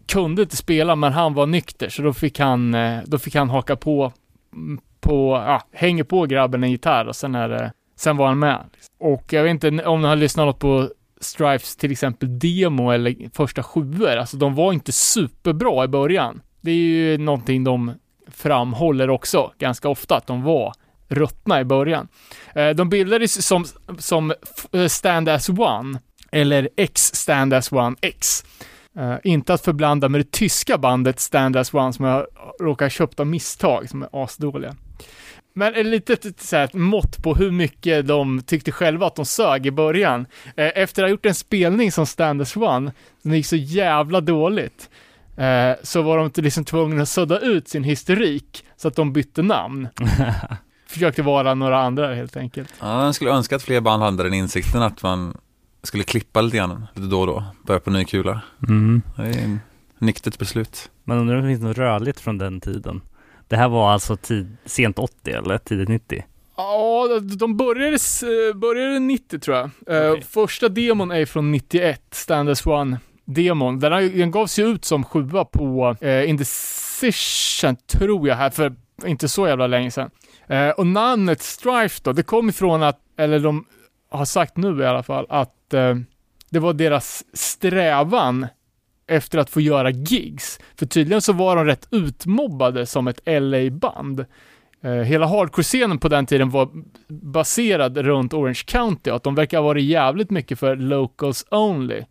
[0.07, 3.49] kunde inte spela men han var nykter så då fick han, eh, då fick han
[3.49, 4.13] haka på,
[4.53, 8.39] mm, på, ja, hänger på grabben en gitarr och sen är det, sen var han
[8.39, 8.59] med.
[8.99, 10.89] Och jag vet inte om ni har lyssnat något på
[11.21, 16.41] Strifes till exempel demo eller första sjuor, alltså de var inte superbra i början.
[16.61, 17.91] Det är ju någonting de
[18.27, 20.73] framhåller också ganska ofta, att de var
[21.07, 22.07] ruttna i början.
[22.55, 23.65] Eh, de bildades som,
[23.97, 24.33] som
[24.71, 25.99] eh, Stand As One,
[26.31, 28.43] eller X Stand As One X.
[28.97, 32.25] Eh, inte att förblanda med det tyska bandet Stand As One som jag
[32.59, 34.75] råkar ha köpt av misstag, som är asdåliga.
[35.57, 39.65] Men ett litet så här, mått på hur mycket de tyckte själva att de sög
[39.65, 40.25] i början.
[40.55, 42.91] Eh, efter att ha gjort en spelning som Stand As One,
[43.21, 44.89] som gick så jävla dåligt,
[45.37, 49.41] eh, så var de liksom tvungna att sudda ut sin historik, så att de bytte
[49.41, 49.87] namn.
[50.87, 52.73] Försökte vara några andra helt enkelt.
[52.79, 55.37] ja, jag skulle önska att fler band hade den insikten att man
[55.83, 58.41] skulle klippa lite grann, lite då och då, börja på ny kula.
[58.67, 59.01] Mm.
[59.15, 59.59] Det är en
[59.99, 60.89] nyktert beslut.
[61.03, 63.01] Men undrar om det finns något rörligt från den tiden?
[63.47, 66.23] Det här var alltså tid, sent 80 eller tidigt 90?
[66.57, 67.07] Ja,
[67.39, 68.23] de började, s-
[68.55, 69.69] började 90 tror jag.
[70.05, 70.23] Eh, Okej.
[70.23, 73.79] Första demon är från 91, Stand As One demon.
[73.79, 79.27] Den, den gavs ju ut som sjua på eh, Indecision, tror jag, här för inte
[79.27, 80.09] så jävla länge sedan.
[80.47, 83.65] Eh, och namnet Strife då, det kom ifrån att, eller de
[84.11, 85.95] har sagt nu i alla fall, att eh,
[86.49, 88.47] det var deras strävan
[89.07, 90.59] efter att få göra gigs.
[90.75, 94.25] För tydligen så var de rätt utmobbade som ett LA-band.
[94.81, 96.69] Eh, hela hardcore-scenen på den tiden var
[97.07, 102.03] baserad runt Orange County och att de verkar ha varit jävligt mycket för locals only.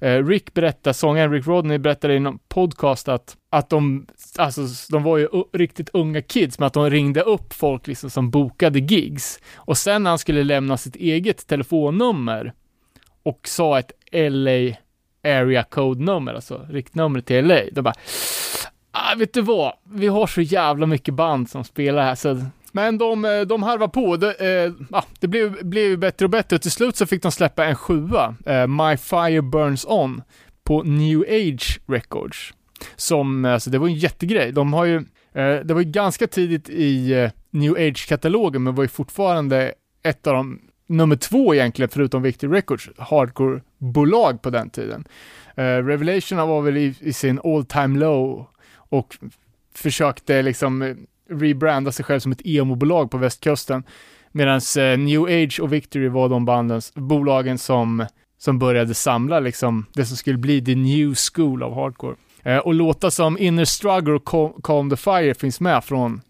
[0.00, 4.06] Eh, Rick berättar, sångaren Rick Rodney berättade i någon podcast att, att de,
[4.38, 8.30] alltså de var ju riktigt unga kids, men att de ringde upp folk liksom som
[8.30, 9.40] bokade gigs.
[9.54, 12.52] Och sen när han skulle lämna sitt eget telefonnummer
[13.22, 14.76] och sa ett LA
[15.24, 17.94] area code-nummer, alltså riktnumret till LA, då bara
[18.94, 19.72] Ah, vet du vad?
[19.84, 22.44] Vi har så jävla mycket band som spelar här, så...
[22.72, 24.16] Men de, eh, de harvar på.
[24.16, 26.58] Det, eh, ah, det blev, blev ju bättre och bättre.
[26.58, 30.22] Till slut så fick de släppa en sjua, eh, My Fire Burns On,
[30.64, 32.54] på New Age Records.
[32.96, 34.52] Som, eh, alltså det var en jättegrej.
[34.52, 34.96] De har ju,
[35.34, 39.72] eh, det var ju ganska tidigt i eh, New Age-katalogen, men var ju fortfarande
[40.02, 40.60] ett av de,
[40.92, 45.04] nummer två egentligen, förutom Victory Records, hardcore-bolag på den tiden.
[45.58, 49.16] Uh, Revelation var väl i, i sin all time low och
[49.74, 50.94] försökte liksom eh,
[51.30, 53.84] rebranda sig själv som ett emo-bolag på västkusten.
[54.32, 58.06] Medan uh, eh, New Age och Victory var de bandens, bolagen som,
[58.38, 62.16] som började samla liksom det som skulle bli the new school av hardcore.
[62.46, 66.20] Uh, och låtar som Inner Struggle och Calm the Fire finns med från,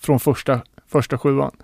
[0.00, 1.56] från första, första sjuan.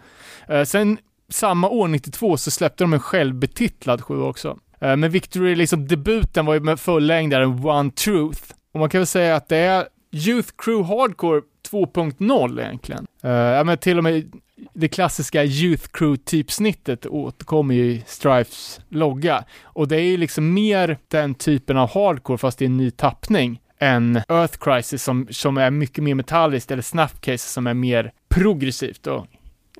[0.66, 0.98] Sen
[1.28, 4.58] samma år, 92, så släppte de en självbetitlad sjua också.
[4.80, 8.42] Eh, men Victory, liksom debuten var ju med fullängdaren One Truth.
[8.72, 11.40] Och man kan väl säga att det är Youth Crew Hardcore
[11.70, 13.06] 2.0 egentligen.
[13.22, 14.32] Eh, ja men till och med
[14.74, 19.44] det klassiska Youth Crew-typsnittet återkommer ju i Strifes logga.
[19.62, 23.60] Och det är ju liksom mer den typen av hardcore fast i en ny tappning
[23.78, 29.06] än Earth Crisis som, som är mycket mer metalliskt eller Snapcase som är mer progressivt
[29.06, 29.26] och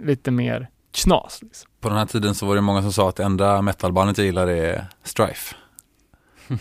[0.01, 1.43] lite mer knas.
[1.43, 1.71] Liksom.
[1.81, 4.47] På den här tiden så var det många som sa att enda metalbandet jag gillar
[4.47, 5.55] är Strife.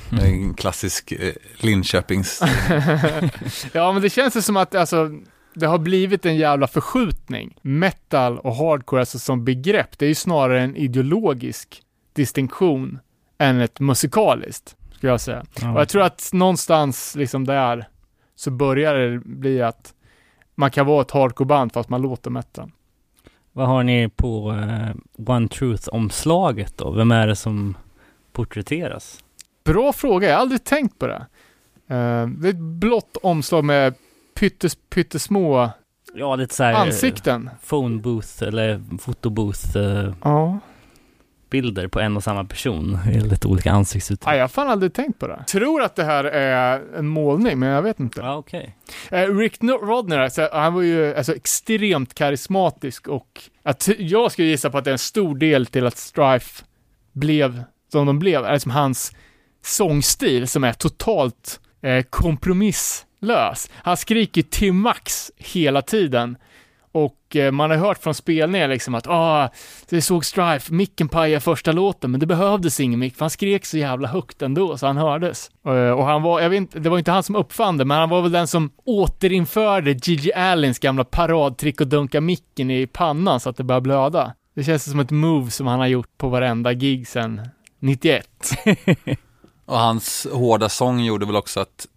[0.09, 2.41] Det är en klassisk eh, Linköpings...
[3.73, 5.11] ja, men det känns ju som att alltså,
[5.53, 7.57] det har blivit en jävla förskjutning.
[7.61, 11.81] Metal och hardcore alltså som begrepp, det är ju snarare en ideologisk
[12.13, 12.99] distinktion
[13.37, 15.45] än ett musikaliskt, skulle jag säga.
[15.61, 15.73] Ja.
[15.73, 17.87] Och jag tror att någonstans liksom där
[18.35, 19.93] så börjar det bli att
[20.55, 22.71] man kan vara ett hardcore-band fast man låter metal.
[23.57, 24.95] Vad har ni på eh,
[25.33, 26.91] One Truth-omslaget då?
[26.91, 27.77] Vem är det som
[28.33, 29.19] porträtteras?
[29.63, 31.25] Bra fråga, jag har aldrig tänkt på det.
[31.87, 33.93] Eh, det är ett blått omslag med
[34.39, 35.69] pyttes, pyttesmå
[36.13, 37.49] Ja, lite så här ansikten.
[37.69, 40.59] phone booth eller fotobooth eh, Ja.
[41.55, 44.25] Bilder på en och samma person lite olika ansiktsuttryck.
[44.25, 45.43] Nej, jag har fan aldrig tänkt på det.
[45.47, 48.21] Tror att det här är en målning, men jag vet inte.
[48.21, 48.75] Ja, okej.
[49.11, 54.69] Eh, Rick Rodner, alltså, han var ju alltså, extremt karismatisk och att, jag skulle gissa
[54.69, 56.63] på att det är en stor del till att Strife
[57.11, 59.15] blev som de blev, är liksom hans
[59.63, 63.69] sångstil som är totalt eh, kompromisslös.
[63.73, 66.37] Han skriker till max hela tiden.
[66.95, 69.49] Och eh, man har hört från spelningar liksom att ah,
[69.89, 73.65] det såg Strife, micken pajade första låten, men det behövdes ingen mick, för han skrek
[73.65, 75.51] så jävla högt ändå, så han hördes.
[75.65, 77.97] Eh, och han var, jag vet inte, det var inte han som uppfann det, men
[77.97, 83.39] han var väl den som återinförde Gigi Allens gamla paradtrick och dunka micken i pannan
[83.39, 84.33] så att det började blöda.
[84.55, 87.41] Det känns som ett move som han har gjort på varenda gig sen
[87.79, 88.27] 91.
[89.65, 91.87] Och hans hårda sång gjorde väl också att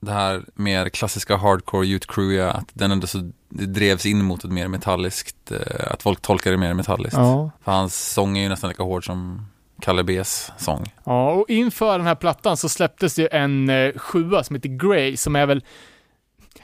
[0.00, 4.44] det här mer klassiska hardcore youth crew, att den ändå så det drevs in mot
[4.44, 7.16] ett mer metalliskt, eh, att folk tolkar det mer metalliskt.
[7.16, 7.50] Ja.
[7.64, 9.46] För hans sång är ju nästan lika hård som
[9.80, 10.92] Kalle B's sång.
[11.04, 15.16] Ja, och inför den här plattan så släpptes det en eh, sjua som heter Grey,
[15.16, 15.64] som är väl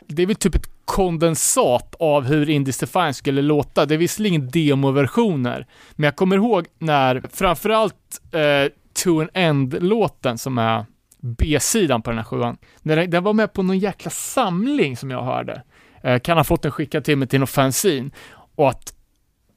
[0.07, 3.87] det är väl typ ett kondensat av hur Indies Defiance skulle låta.
[3.87, 8.73] Det är visserligen demoversioner, men jag kommer ihåg när framförallt eh,
[9.05, 10.87] To an End-låten som är
[11.21, 15.11] B-sidan på den här sjuan, när den, den var med på någon jäkla samling som
[15.11, 15.63] jag hörde.
[16.05, 18.11] Eh, kan ha fått den skickad till mig till någon fanzine
[18.55, 18.95] och att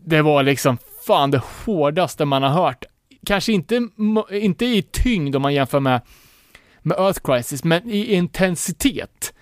[0.06, 2.86] det var liksom fan det hårdaste man har hört.
[3.26, 3.88] Kanske inte,
[4.32, 6.02] inte i tyngd om man jämför med,
[6.82, 9.34] med Earth Crisis, men i intensitet.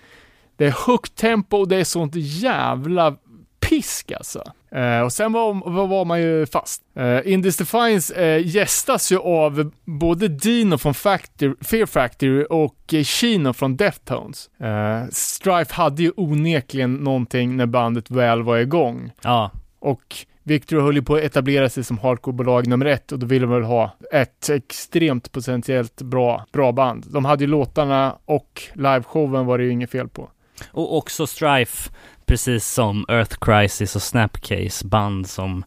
[0.56, 3.16] Det är högt tempo och det är sånt jävla
[3.60, 4.52] pisk alltså.
[4.70, 6.82] Eh, och sen var, var, man ju fast.
[7.00, 13.02] Uh, Indies Defiance eh, gästas ju av både Dino från Factory, Fear Factory och eh,
[13.02, 14.50] Chino från Deftones.
[14.60, 19.12] Uh, Strife hade ju onekligen någonting när bandet väl var igång.
[19.22, 23.26] Ja, Och Victor höll ju på att etablera sig som hardcore-bolag nummer ett och då
[23.26, 27.04] ville de väl ha ett extremt potentiellt bra, bra band.
[27.08, 30.30] De hade ju låtarna och liveshowen var det ju inget fel på.
[30.70, 31.90] och också Strife,
[32.26, 35.64] precis som Earth Crisis och Snapcase, band som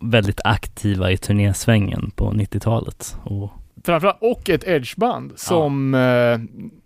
[0.00, 3.16] väldigt aktiva i turnésvängen på 90-talet.
[3.24, 3.50] Och
[3.84, 6.38] Framförallt, och ett edgeband som, eh,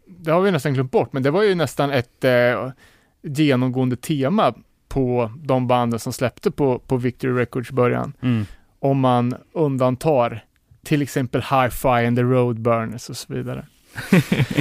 [0.06, 2.70] det har vi nästan glömt bort, men det var ju nästan ett eh,
[3.22, 4.54] genomgående tema
[4.88, 8.12] på de banden som släppte på, på Victory Records början.
[8.22, 8.46] mm.
[8.78, 10.44] Om man undantar
[10.84, 13.66] till exempel Hi-Fi and the Roadburners och så vidare.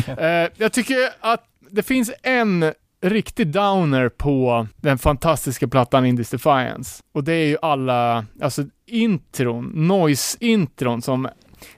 [0.17, 7.03] eh, jag tycker att det finns en riktig downer på den fantastiska plattan Indies Defiance.
[7.13, 11.27] Och det är ju alla, alltså intron, noise-intron som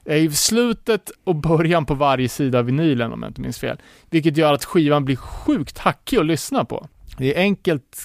[0.06, 3.78] är i slutet och början på varje sida av vinylen om jag inte minns fel.
[4.10, 6.88] Vilket gör att skivan blir sjukt hackig att lyssna på.
[7.18, 7.98] Det är enkelt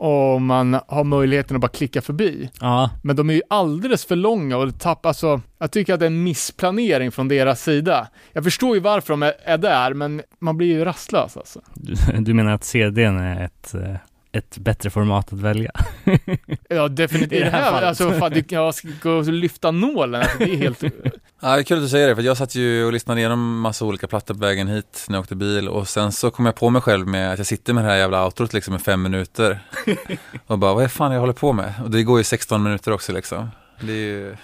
[0.00, 2.50] om man har möjligheten att bara klicka förbi.
[2.60, 6.00] Ja, Men de är ju alldeles för långa och det tapp, alltså, jag tycker att
[6.00, 8.08] det är en missplanering från deras sida.
[8.32, 11.60] Jag förstår ju varför de är, är där, men man blir ju rastlös alltså.
[11.74, 13.94] du, du menar att CDn är ett, eh,
[14.32, 15.72] ett bättre format att välja?
[16.68, 17.32] Ja, definitivt.
[17.32, 17.88] I I det det här här, fallet.
[17.88, 20.82] alltså, fan, du, jag ska gå och lyfta nålen, alltså, det är helt...
[21.42, 23.60] Ja, det är kul att du säger det, för jag satt ju och lyssnade igenom
[23.60, 26.54] massa olika plattor på vägen hit när jag åkte bil och sen så kom jag
[26.54, 29.02] på mig själv med att jag sitter med det här jävla outrot liksom i fem
[29.02, 29.60] minuter
[30.46, 31.74] och bara, vad är fan jag håller på med?
[31.84, 33.50] Och det går ju 16 minuter också liksom.
[33.80, 34.36] Det är ju...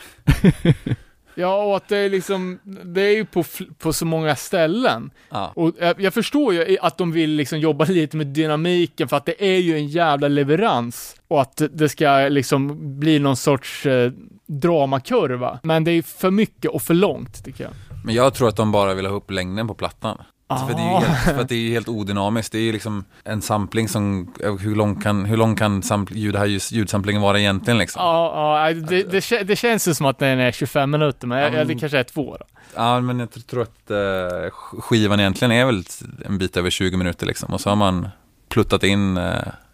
[1.38, 3.44] Ja, och att det är liksom, det är ju på,
[3.78, 5.10] på så många ställen.
[5.30, 5.52] Ja.
[5.54, 9.26] Och jag, jag förstår ju att de vill liksom jobba lite med dynamiken för att
[9.26, 14.12] det är ju en jävla leverans och att det ska liksom bli någon sorts eh,
[14.46, 15.58] dramakurva.
[15.62, 17.72] Men det är för mycket och för långt tycker jag.
[18.04, 20.18] Men jag tror att de bara vill ha upp längden på plattan.
[20.48, 20.98] Alltså, för, det är ju Ah.
[21.00, 22.52] helt, för att det är helt odynamiskt.
[22.52, 26.36] Det är ju liksom en sampling som, hur lång kan, hur lång kan sampl- ljud,
[26.36, 28.02] här ljudsamplingen vara egentligen liksom?
[28.02, 31.64] Ja, ja det, det, det känns ju som att den är 25 minuter, men ja,
[31.64, 32.44] det kanske är två då.
[32.74, 34.50] Ja, men jag tr- tror att eh,
[34.80, 35.82] skivan egentligen är väl
[36.26, 37.54] en bit över 20 minuter liksom.
[37.54, 38.08] Och så har man
[38.48, 39.32] pluttat in eh,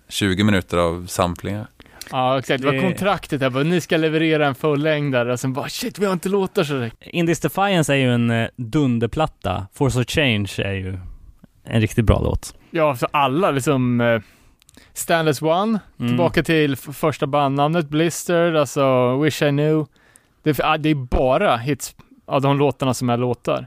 [0.09, 1.67] 20 minuter av samplingar.
[2.13, 2.63] Ja, exakt.
[2.63, 6.05] Det var kontraktet där, bara, ni ska leverera en fullängdare och sen bara shit, vi
[6.07, 9.67] har inte låtar så det Indies Defiance är ju en eh, dunderplatta.
[9.75, 10.99] Force of Change är ju
[11.65, 12.55] en riktigt bra låt.
[12.71, 14.21] Ja, så alla liksom eh,
[14.93, 16.09] Standless One, Mm.
[16.11, 19.87] tillbaka till första bandnamnet, Blistered, alltså Wish I Knew.
[20.43, 21.95] Det, är- ah, det är bara hits
[22.27, 23.67] av de låtarna som är låtar.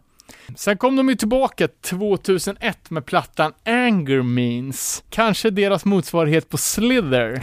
[0.56, 5.04] Sen kom de ju tillbaka 2001 med plattan Anger Means.
[5.10, 7.42] Kanske deras motsvarighet på Slither.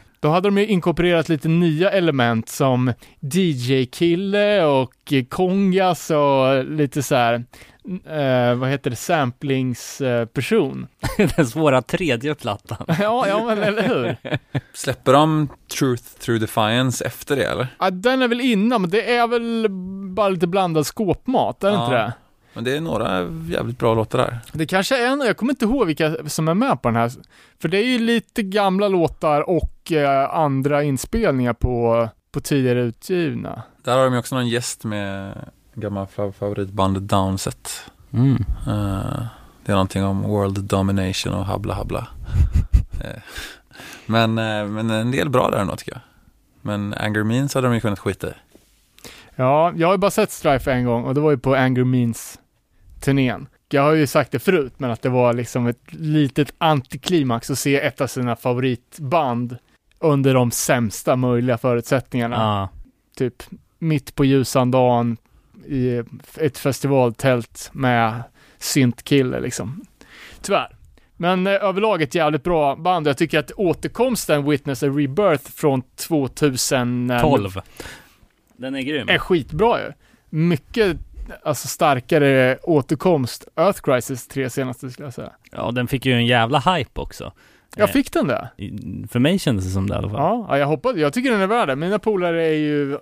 [0.20, 7.14] Då hade de ju inkorporerat lite nya element som DJ-kille och kongas och lite så
[7.14, 7.44] här,
[8.06, 10.86] eh, vad heter det, samplingsperson.
[11.36, 12.84] Den svåra tredje plattan.
[13.00, 14.16] ja, ja men eller hur?
[14.72, 15.48] Släpper de
[15.78, 17.66] Truth Through Defiance efter det eller?
[17.78, 19.66] Ja, den är väl innan, men det är väl
[20.14, 21.84] bara lite blandad skåpmat, är det Ja.
[21.84, 22.12] inte det?
[22.52, 24.38] Men det är några jävligt bra låtar där.
[24.52, 27.10] Det kanske är en, jag kommer inte ihåg vilka som är med på den här.
[27.60, 33.62] För det är ju lite gamla låtar och eh, andra inspelningar på, på tidigare utgivna.
[33.84, 35.34] Där har de ju också någon gäst med
[35.74, 37.90] gamla fa- favoritbandet Downset.
[38.12, 38.34] Mm.
[38.66, 39.22] Eh,
[39.64, 42.08] det är någonting om world domination och habla habla.
[43.04, 43.22] Eh,
[44.06, 46.00] men, eh, men en del bra där ändå tycker jag.
[46.62, 48.32] Men Anger Means hade de ju kunnat skita i.
[49.36, 51.84] Ja, jag har ju bara sett Strife en gång och det var ju på Anger
[51.84, 53.46] Means-turnén.
[53.68, 57.58] Jag har ju sagt det förut, men att det var liksom ett litet antiklimax att
[57.58, 59.56] se ett av sina favoritband
[59.98, 62.36] under de sämsta möjliga förutsättningarna.
[62.36, 62.68] Ja.
[63.16, 63.42] typ
[63.78, 65.16] mitt på ljusan dagen
[65.66, 66.02] i
[66.36, 68.22] ett festivaltält med
[68.58, 69.84] syntkille liksom.
[70.42, 70.76] Tyvärr.
[71.16, 73.06] Men eh, överlag ett jävligt bra band.
[73.06, 77.60] Jag tycker att återkomsten Witness a Rebirth från 2012 12.
[78.56, 79.08] Den är grym.
[79.08, 79.92] är skitbra ju.
[80.28, 80.96] Mycket
[81.42, 83.48] alltså starkare återkomst.
[83.56, 85.32] Earth Crisis tre senaste skulle jag säga.
[85.52, 87.32] Ja, den fick ju en jävla hype också.
[87.76, 88.48] Jag Eh, fick den där.
[88.56, 90.18] i- För mig kändes det som det i alla fall.
[90.20, 91.76] Ja, ja, jag hoppas Jag tycker den är värd det.
[91.76, 92.98] Mina polare är ju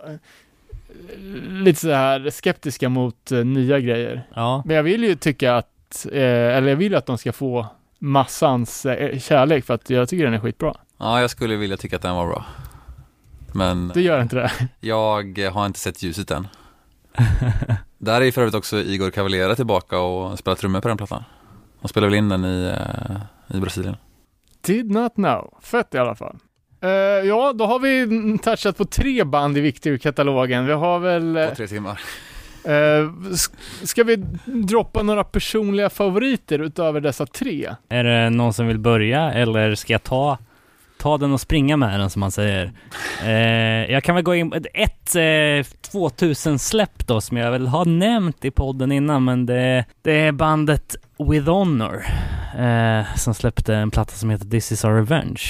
[1.48, 4.28] lite så här skeptiska mot eh, nya grejer.
[4.34, 4.62] Ja.
[4.66, 6.22] Men jag vill ju tycka att, eh,
[6.56, 7.66] eller jag vill att de ska få
[7.98, 10.74] massans eh, kärlek för att jag tycker den är skitbra.
[10.98, 12.44] Ja, jag skulle vilja tycka att den var bra.
[13.54, 14.50] Men Det gör inte det.
[14.80, 16.48] jag har inte sett ljuset än.
[17.98, 21.24] Där är ju för övrigt också Igor Cavaliera tillbaka och spelar trummor på den plattan.
[21.82, 23.96] De spelar väl in den i, eh, i Brasilien.
[24.60, 25.54] Did not know.
[25.62, 26.36] Fett i alla fall.
[26.80, 26.90] Eh,
[27.28, 30.66] ja, då har vi touchat på tre band i Victory-katalogen.
[30.66, 31.36] Vi har väl...
[31.36, 32.00] eh, På tre timmar.
[32.64, 33.50] eh, sk-
[33.84, 37.74] ska vi droppa några personliga favoriter utöver dessa tre?
[37.88, 40.38] Är det någon som vill börja eller ska jag ta,
[40.98, 42.72] ta den och springa med den som man säger?
[43.24, 47.84] Eh, jag kan väl gå in på ett eh, 2000-släpp då som jag väl har
[47.84, 50.96] nämnt i podden innan men det, det är bandet
[51.30, 52.04] With Honor
[52.58, 55.42] eh, som släppte en platta som heter This is our revenge.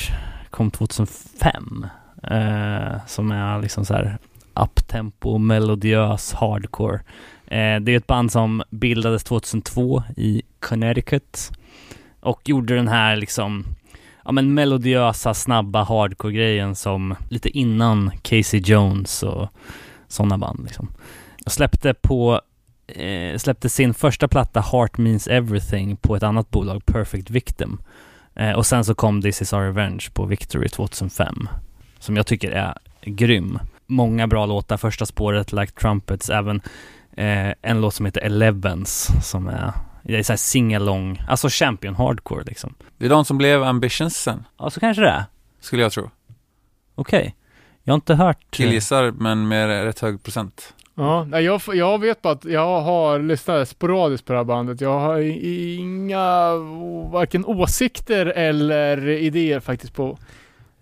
[0.50, 1.86] Kom 2005.
[2.22, 4.18] Eh, som är liksom så här
[4.54, 7.00] uptempo, melodiös hardcore.
[7.46, 11.50] Eh, det är ett band som bildades 2002 i Connecticut
[12.20, 13.64] och gjorde den här liksom
[14.24, 19.48] ja men melodiösa, snabba hardcore-grejen som lite innan Casey Jones och
[20.08, 20.88] sådana band liksom.
[21.44, 22.40] Jag släppte på
[22.86, 27.78] eh, släppte sin första platta Heart Means Everything på ett annat bolag, Perfect Victim.
[28.39, 31.48] Eh, och sen så kom This Is Our Revenge på Victory 2005.
[31.98, 33.59] Som jag tycker är grym.
[33.86, 36.62] Många bra låtar, första spåret Like Trumpets, även
[37.16, 42.44] eh, en låt som heter Elevens som är det är såhär singalong, alltså champion hardcore
[42.44, 42.74] liksom.
[42.98, 45.24] Det är de som blev Ambitions sen, Ja, så kanske det är.
[45.60, 46.10] skulle jag tro.
[46.94, 47.35] Okej.
[47.82, 48.39] Jag har inte hört...
[48.51, 50.74] Killgissar, men med rätt hög procent.
[50.98, 54.80] Ja, jag, jag vet bara att jag har lyssnat sporadiskt på det här bandet.
[54.80, 55.18] Jag har
[55.78, 56.54] inga
[57.12, 60.18] varken åsikter eller idéer faktiskt på.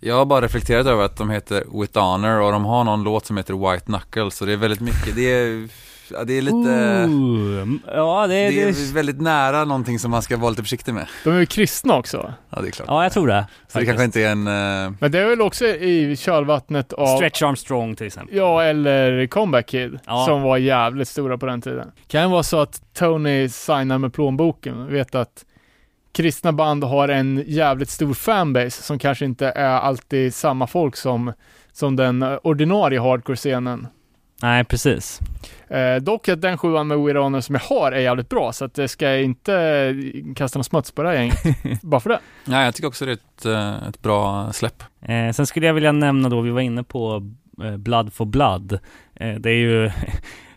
[0.00, 3.26] Jag har bara reflekterat över att de heter With Honor och de har någon låt
[3.26, 5.68] som heter White Knuckles så det är väldigt mycket, det är
[6.12, 10.22] ja, det är lite, Ooh, ja, det, det det, är väldigt nära någonting som man
[10.22, 11.06] ska vara lite försiktig med.
[11.24, 12.34] De är ju kristna också.
[12.50, 12.88] Ja, det är klart.
[12.88, 13.46] ja, jag tror det.
[13.68, 17.16] Så det kanske inte är en, eh, Men det är väl också i kölvattnet av
[17.16, 18.36] Stretch Armstrong till exempel.
[18.36, 20.24] Ja, eller Comeback Kid, Ja.
[20.28, 21.92] som var jävligt stora på den tiden.
[22.08, 25.44] Kan det vara så att Tony signar med plånboken, vet att
[26.12, 31.32] kristna band har en jävligt stor fanbase som kanske inte är alltid samma folk som,
[31.72, 33.86] som den ordinarie hardcore-scenen.
[34.42, 35.20] Nej, precis.
[35.68, 38.64] Eh, dock att den sjuan med Weird Honor som jag har är jävligt bra, så
[38.64, 39.94] att det ska inte
[40.36, 41.38] kasta någon smuts på det här gänget,
[41.82, 42.20] bara för det.
[42.44, 44.82] nej jag tycker också det är ett, eh, ett bra släpp.
[45.02, 47.30] Eh, sen skulle jag vilja nämna då, vi var inne på
[47.64, 48.78] eh, Blood for Blood.
[49.14, 49.90] Eh, det är ju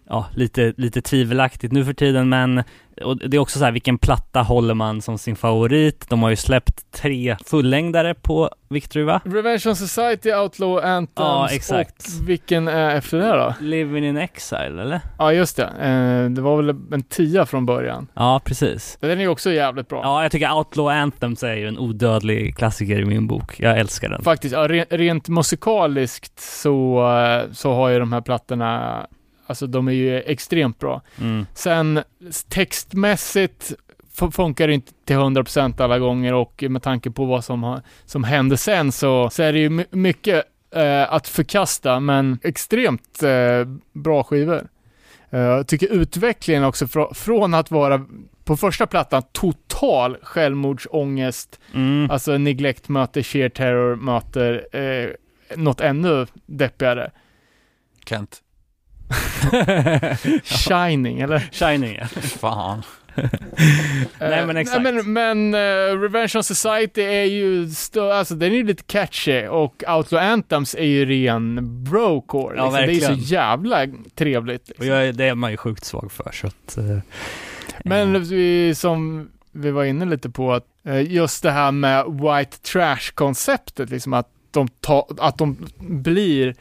[0.10, 2.64] ja, lite, lite tvivelaktigt nu för tiden, men
[3.03, 6.10] och det är också så här, vilken platta håller man som sin favorit?
[6.10, 9.03] De har ju släppt tre fullängdare på Victory?
[9.23, 12.07] Revenge on Society, Outlaw Anthems Ja, exakt.
[12.22, 13.53] och vilken är efter det då?
[13.61, 14.99] Living in Exile, eller?
[15.18, 15.64] Ja, just det.
[15.64, 18.07] Eh, det var väl en tia från början.
[18.14, 18.98] Ja, precis.
[19.02, 20.02] Den är ju också jävligt bra.
[20.03, 23.60] Ja, jag tycker Outlaw Anthems är ju en odödlig klassiker i min bok.
[23.60, 24.23] Jag älskar den.
[24.23, 29.06] Faktiskt, ja, re- rent musikaliskt så, eh, så har ju de här plattorna,
[29.50, 31.02] alltså de är ju extremt bra.
[31.22, 31.46] Mm.
[31.54, 32.04] Sen
[32.50, 33.74] textmässigt
[34.32, 38.24] funkar det inte till 100% alla gånger och med tanke på vad som, har, som
[38.24, 40.46] hände sen så, så är det ju my- mycket
[40.76, 44.68] eh, att förkasta men extremt eh, bra skivor.
[45.30, 48.06] Eh, Jag tycker utvecklingen också fr- från att vara
[48.44, 52.12] på första plattan total självmordsångest Mm.
[52.12, 55.10] Alltså neglect möter sheer terror möter eh,
[55.58, 57.12] något ännu deppigare.
[58.06, 58.42] Kent.
[60.44, 61.40] Shining, eller?
[61.52, 62.07] Shining, ja.
[62.22, 62.84] Fan.
[64.19, 64.84] Nej, men Eh, exakt.
[64.84, 68.84] Nej, men men eh, Revenge on Society är ju, stö- alltså den är ju lite
[68.84, 72.57] catchy och Outlaw Anthems är ju ren brocore.
[72.57, 72.73] Ja, liksom.
[72.73, 73.22] Det är ju verkligen.
[73.23, 74.61] så jävla trevligt.
[74.64, 74.88] Och Liksom.
[74.88, 76.77] jag, är- det är man ju sjukt svag för, så att...
[76.77, 76.98] eh,
[77.86, 80.65] Men eh, vi, som vi var inne lite på, att
[81.07, 86.56] just det här med white trash-konceptet, liksom att de, ta, att de blir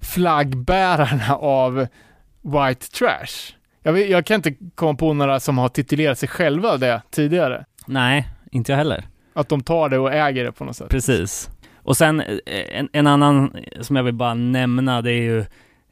[0.00, 1.86] flaggbärarna av
[2.42, 3.54] white trash.
[3.82, 7.64] Jag, vet, jag kan inte komma på några som har titulerat sig själva det tidigare.
[7.86, 9.04] Nej, inte jag heller.
[9.34, 10.88] Att de tar det och äger det på något sätt.
[10.88, 11.50] Precis.
[11.76, 15.38] Och sen eh, en, en annan som jag vill bara nämna, det är ju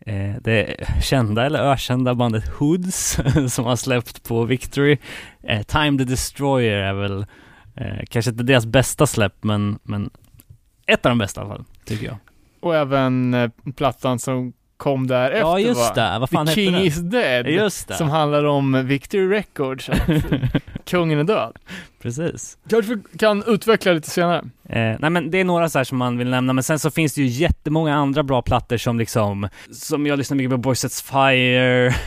[0.07, 3.19] eh, det kända eller ökända bandet Hoods
[3.49, 4.99] som har släppt på Victory.
[5.43, 7.27] Eh, Time the Destroyer är väl
[7.77, 10.11] eh, kanske inte deras bästa släpp, men, men
[10.87, 12.17] ett av de bästa i alla fall, tycker jag.
[12.61, 16.17] Och även eh, plattan som kom därefter ja, just det.
[16.21, 16.83] Vad fan The King den?
[16.83, 17.47] is dead.
[17.47, 17.95] Just det.
[17.95, 19.91] Som handlar om Victory Records,
[20.85, 21.57] kungen är död.
[22.03, 22.59] Precis.
[22.71, 24.39] Kanske vi kan utveckla lite senare.
[24.69, 26.91] Eh, nej men det är några så här som man vill nämna, men sen så
[26.91, 30.81] finns det ju jättemånga andra bra plattor som liksom, som jag lyssnar mycket på, Boys
[30.81, 31.95] Sets Fire.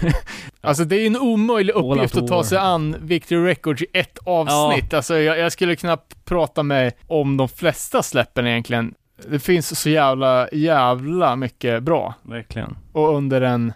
[0.62, 4.94] Alltså det är en omöjlig uppgift att ta sig an Victory Records i ett avsnitt.
[4.94, 8.94] Alltså jag, jag skulle knappt prata med om de flesta släppen egentligen.
[9.28, 12.14] Det finns så jävla, jävla mycket bra.
[12.22, 12.78] Verkligen.
[12.92, 13.74] Och under en,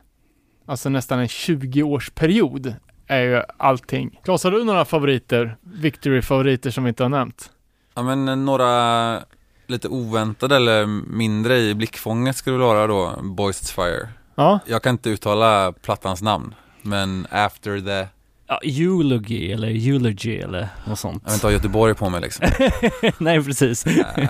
[0.66, 2.74] alltså nästan en 20-årsperiod
[3.08, 4.20] är ju allting.
[4.24, 5.58] Klas, har du några favoriter?
[5.62, 7.50] Victory-favoriter som vi inte har nämnt?
[7.96, 9.20] Ja men några
[9.68, 14.10] lite oväntade eller mindre i blickfånget skulle det vara då, Boys It's Fire.
[14.36, 18.08] Ja, Jag kan inte uttala plattans namn, men After the,
[18.48, 21.22] Ja, eulogy eller eulogy eller något sånt.
[21.24, 22.46] jag vill inte ha Göteborg på mig liksom.
[23.18, 23.86] Nej, precis.
[23.86, 24.30] Eh,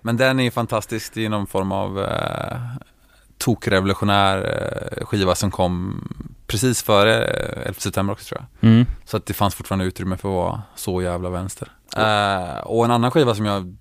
[0.00, 2.56] men den är ju fantastisk, det är någon form av eh,
[3.38, 4.38] tokrevolutionär
[4.98, 6.02] eh, skiva som kom
[6.46, 8.70] precis före eh, 11 september också tror jag.
[8.70, 8.86] Mm.
[9.04, 11.68] Så att det fanns fortfarande utrymme för att vara så jävla vänster.
[11.96, 13.76] Eh, och en annan skiva som jag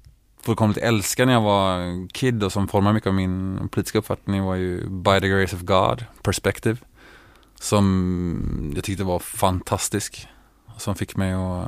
[0.45, 4.55] fullkomligt älskade när jag var kid och som formade mycket av min politiska uppfattning var
[4.55, 6.77] ju By the Grace of God, Perspective.
[7.59, 10.27] Som jag tyckte var fantastisk.
[10.77, 11.67] Som fick mig att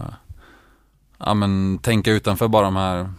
[1.17, 3.09] ja, men, tänka utanför bara de här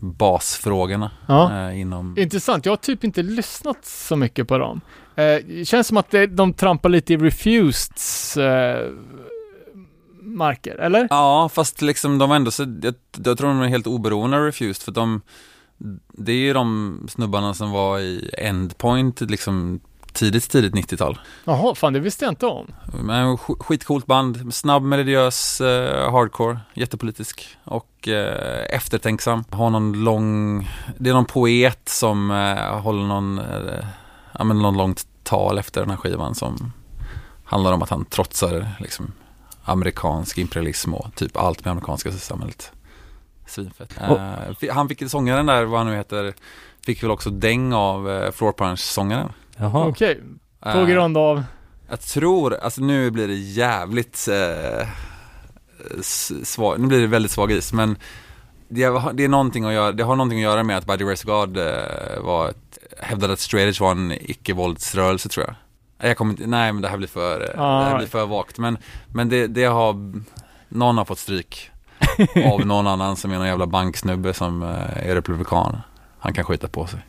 [0.00, 1.68] basfrågorna ja.
[1.68, 2.18] eh, inom...
[2.18, 2.66] Intressant.
[2.66, 4.80] Jag har typ inte lyssnat så mycket på dem.
[5.16, 8.90] Eh, känns som att de trampar lite i Refuseds eh,
[10.20, 11.06] marker, eller?
[11.10, 12.94] Ja, fast liksom de var ändå så, jag,
[13.24, 15.20] jag tror de är helt oberoende av Refused för de,
[16.12, 19.80] det är ju de snubbarna som var i Endpoint liksom
[20.12, 21.18] tidigt, tidigt 90-tal.
[21.44, 22.66] Jaha, fan det visste jag inte om.
[22.92, 29.44] Men sk- skitcoolt band, snabb, melodiös, eh, hardcore, jättepolitisk och eh, eftertänksam.
[29.50, 30.68] Har någon lång,
[30.98, 33.84] det är någon poet som eh, håller någon, eh,
[34.38, 36.72] ja men någon långt tal efter den här skivan som
[37.44, 39.12] handlar om att han trotsar liksom
[39.64, 42.72] amerikansk imperialism och typ allt med amerikanska samhället.
[43.46, 43.94] Svinfett.
[44.60, 46.34] Fi- han fick, sångaren där, vad han nu heter,
[46.86, 49.28] fick väl också däng av eh, Floor Punch-sångaren.
[49.56, 49.86] Jaha.
[49.86, 50.20] Okej,
[50.60, 51.42] på Eh, grund av...
[51.88, 54.88] Jag tror, alltså nu blir det jävligt eh,
[56.44, 57.96] svag, nu blir det väldigt svag is, men
[58.68, 61.04] det, det, är någonting att göra, det har någonting att göra med att By the
[61.04, 61.64] Grace God eh,
[62.20, 65.54] var ett, hävdade att straight edge var en icke-våldsrörelse tror jag.
[66.08, 68.12] Jag kommer inte, nej men det här blir för, eh, Ah, det här blir right.
[68.12, 70.22] för vagt, men, men det, det har,
[70.68, 71.70] någon har fått stryk
[72.52, 75.80] av någon annan som är någon jävla banksnubbe som eh, är republikan.
[76.18, 77.00] Han kan skita på sig.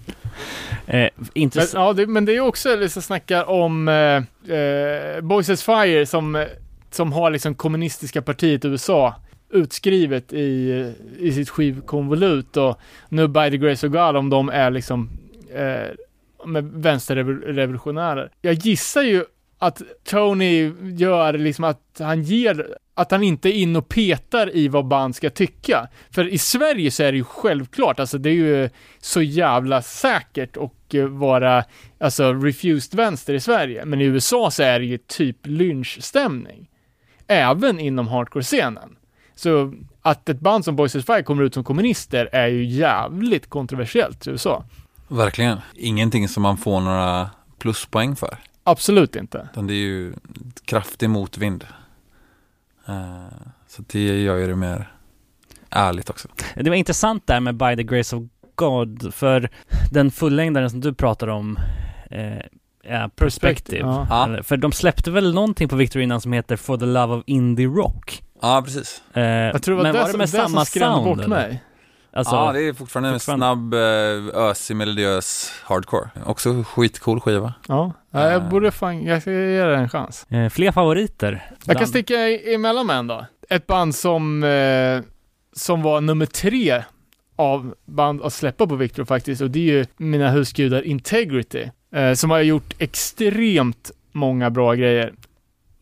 [0.88, 1.73] Eh, Men, intressant.
[1.73, 6.47] ja, det, men det är också liksom snackar om eh, eh, Boys Fire som, eh,
[6.91, 9.15] som har liksom kommunistiska partiet USA
[9.53, 12.80] utskrivet i, i sitt skivkonvolut och
[13.10, 15.10] nu By the Grace of God om de är liksom
[15.53, 15.88] eh,
[16.45, 18.31] med vänsterrevolutionärer.
[18.41, 19.26] Jag gissar ju
[19.60, 24.68] att Tony gör liksom att han ger, att han inte är in och petar i
[24.68, 25.88] vad band ska tycka.
[26.11, 30.57] För i Sverige så är det ju självklart, alltså det är ju så jävla säkert
[30.57, 31.64] och eh, vara,
[31.99, 33.86] alltså refused vänster i Sverige.
[33.86, 36.70] Men i USA så är det ju typ lynchstämning.
[37.28, 38.95] Även inom hardcore-scenen.
[39.36, 44.28] Så att ett band som Boys Fire kommer ut som kommunister är ju jävligt kontroversiellt
[44.28, 44.64] i USA.
[45.07, 45.57] Verkligen.
[45.76, 48.38] Ingenting som man får några pluspoäng för.
[48.64, 49.48] Absolut inte.
[49.52, 50.14] Utan det är ju
[50.65, 51.65] kraftig motvind.
[52.88, 53.27] Eh,
[53.68, 54.91] Så det gör ju det mer
[55.69, 56.27] ärligt också.
[56.55, 58.23] Det var intressant där med By the Grace of
[58.55, 59.49] God, för
[59.91, 61.57] den fullängdaren som du pratar om
[62.11, 62.38] eh,
[62.84, 63.80] är Perspective.
[63.88, 64.07] Ja.
[64.10, 64.43] Ja.
[64.43, 67.68] För de släppte väl någonting på Victor innan som heter For the Love of Indie
[67.68, 68.23] Rock?
[68.41, 69.03] Ja, precis.
[69.14, 70.95] Eh, Jag tror det var men det, var det som, med det som samma skrämde
[70.95, 71.05] sound?
[71.05, 71.27] bort eller?
[71.27, 71.64] mig.
[72.15, 76.10] Alltså, ja, det är fortfarande en fortfarande- snabb, eh, ösig, melodiös hardcore.
[76.26, 77.53] Också skitcool skiva.
[77.68, 78.49] Ja, ja jag Eh.
[78.49, 80.26] borde fan, jag ska ge det en chans.
[80.30, 81.52] eh, fler favoriter?
[81.65, 83.26] Jag kan sticka emellan med en då.
[83.49, 85.02] Ett band som, eh,
[85.56, 86.84] som var nummer tre
[87.35, 91.69] av band att släppa på Victor faktiskt och det är ju mina husgudar Integrity.
[91.95, 95.14] Eh, som har gjort extremt många bra grejer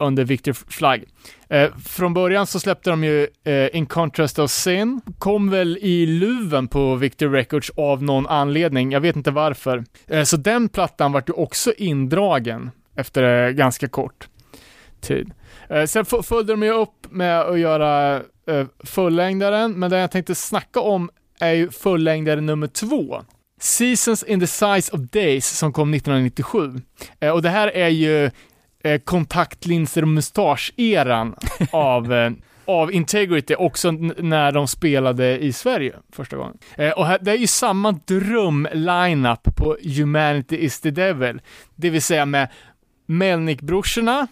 [0.01, 1.03] under Victor Flagg.
[1.49, 6.05] Eh, från början så släppte de ju eh, In Contrast of Sin, kom väl i
[6.05, 9.83] luven på Victor Records av någon anledning, jag vet inte varför.
[10.07, 14.27] Eh, så den plattan vart ju också indragen efter eh, ganska kort
[15.01, 15.31] tid.
[15.69, 18.15] Eh, sen följde de ju upp med att göra
[18.47, 21.09] eh, fullängdaren, men det jag tänkte snacka om
[21.39, 23.21] är ju fullängdare nummer två.
[23.61, 26.81] Seasons in the Size of Days som kom 1997.
[27.19, 28.31] Eh, och det här är ju
[28.83, 31.35] eh, kontaktlinser och mustasch-eran
[31.71, 32.31] av, eh,
[32.65, 36.57] av Integrity, också när de spelade i Sverige första gången.
[36.77, 41.41] Eh, och här, det är ju samma dröm-lineup på Humanity is the Devil,
[41.75, 42.47] det vill säga med
[43.05, 44.27] Melnick-brorsorna,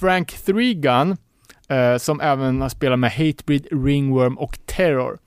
[0.00, 1.16] Frank Threegun,
[1.68, 5.18] eh, som även har spelat med Hatebreed, Ringworm och Terror.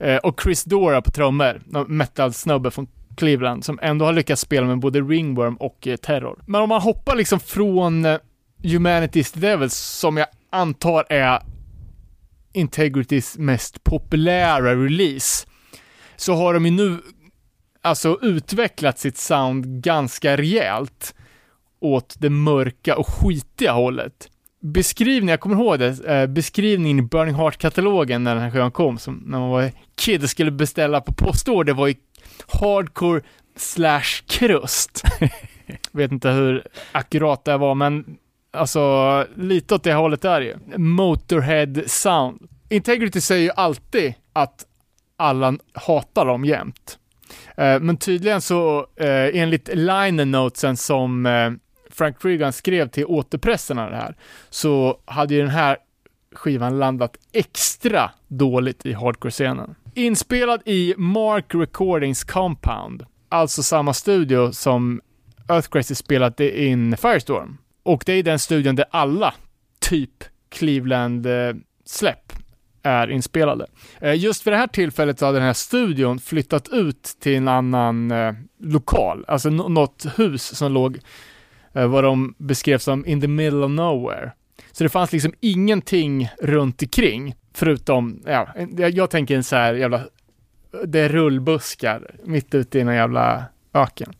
[0.00, 2.86] Eh, och Chris Dora på trummor, metal-snubbe från
[3.18, 6.42] Cleveland, som ändå har lyckats spela med både Ringworm och eh, Terror.
[6.46, 8.18] Men om man hoppar liksom från eh,
[9.34, 11.42] Devils, som jag antar är
[12.52, 15.46] Integritys mest populära release,
[16.16, 16.98] så har de ju nu
[17.82, 21.14] alltså utvecklat sitt sound ganska rejält
[21.80, 24.28] åt det mörka och skitiga hållet.
[24.60, 28.98] Beskrivningen, jag kommer ihåg det, eh, beskrivningen i Burning Heart-katalogen när den här skivan kom,
[28.98, 31.94] som när man var kid och skulle beställa på postorder, var ju
[32.48, 33.20] hardcore
[33.56, 35.02] slash krust.
[35.92, 38.16] Vet inte hur akkurat det var, men
[38.52, 40.78] alltså lite åt det hållet är det ju.
[40.78, 42.48] Motorhead sound.
[42.68, 44.64] Integrity säger ju alltid att
[45.16, 46.98] alla hatar dem jämt.
[47.56, 51.50] Eh, Men tydligen så, eh, enligt liner notesen som eh,
[51.90, 54.16] Frank Freegan skrev till återpressen av det här,
[54.50, 55.76] så hade ju den här
[56.32, 59.74] skivan landat extra dåligt i hardcore-scenen.
[59.98, 65.00] Inspelad i Mark Recordings Compound, alltså samma studio som
[65.48, 67.58] Earthcrazy spelat in Firestorm.
[67.82, 69.34] Och det är den studion där alla
[69.80, 72.32] typ Cleveland-släpp
[72.82, 73.66] är inspelade.
[74.00, 77.48] Eh, just för det här tillfället så har den här studion flyttat ut till en
[77.48, 80.98] annan eh, lokal, alltså något hus som låg,
[81.74, 84.32] eh, vad de beskrev som in the middle of nowhere.
[84.72, 89.74] Så det fanns liksom ingenting runt omkring förutom, ja, jag, jag tänker en så här
[89.74, 90.02] jävla,
[90.84, 93.44] det är rullbuskar mitt ute i någon jävla
[93.74, 94.12] öken.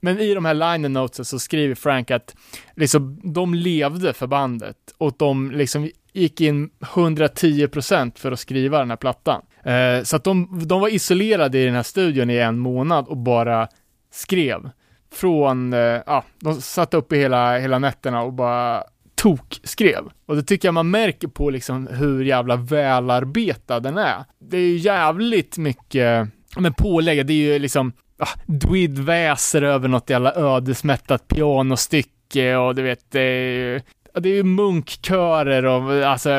[0.00, 2.36] Men i de här liner notesen så skriver Frank att
[2.76, 8.90] liksom, de levde för bandet och de liksom gick in 110% för att skriva den
[8.90, 9.42] här plattan.
[9.64, 13.16] Eh, så att de, de var isolerade i den här studion i en månad och
[13.16, 13.68] bara
[14.10, 14.70] skrev.
[15.12, 18.84] Från, eh, ja, de satt uppe hela, hela nätterna och bara
[19.22, 20.04] tok skrev.
[20.26, 24.24] Och det tycker jag man märker på liksom hur jävla välarbetad den är.
[24.38, 29.88] Det är ju jävligt mycket, men pålägg, det är ju liksom ah, Dwid väser över
[29.88, 33.80] något jävla ödesmättat pianostycke och du vet, det är ju,
[34.14, 36.30] ja, det är ju munkkörer och alltså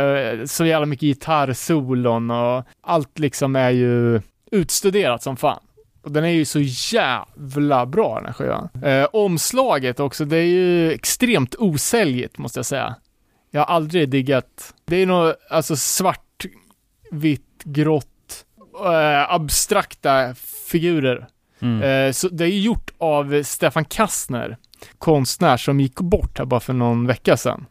[0.46, 5.60] så jävla mycket gitarrsolon och allt liksom är ju utstuderat som fan.
[6.04, 6.60] Och den är ju så
[6.96, 8.70] jävla bra den här skivan.
[8.84, 12.96] Eh, omslaget också, det är ju extremt osäljigt måste jag säga.
[13.52, 16.46] Jag har aldrig diggat, det är nog alltså svart,
[17.12, 18.46] vitt, grått,
[18.86, 20.36] eh, abstrakta
[20.70, 21.28] figurer.
[21.60, 21.82] Mm.
[21.82, 24.58] Eh, så det är ju gjort av Stefan Kastner,
[24.98, 27.66] konstnär som gick bort här bara för någon vecka sedan.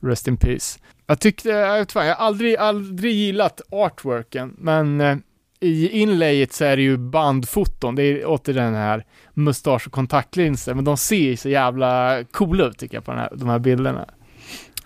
[0.00, 0.78] Rest in peace.
[1.06, 5.16] Jag tyckte, jag vet fan, jag har aldrig, aldrig gillat artworken, men eh,
[5.60, 9.04] i inlayet så är det ju bandfoton, det är åter den här
[9.34, 13.48] mustasch och kontaktlinser, men de ser så jävla coola ut tycker jag på här, de
[13.48, 14.06] här bilderna.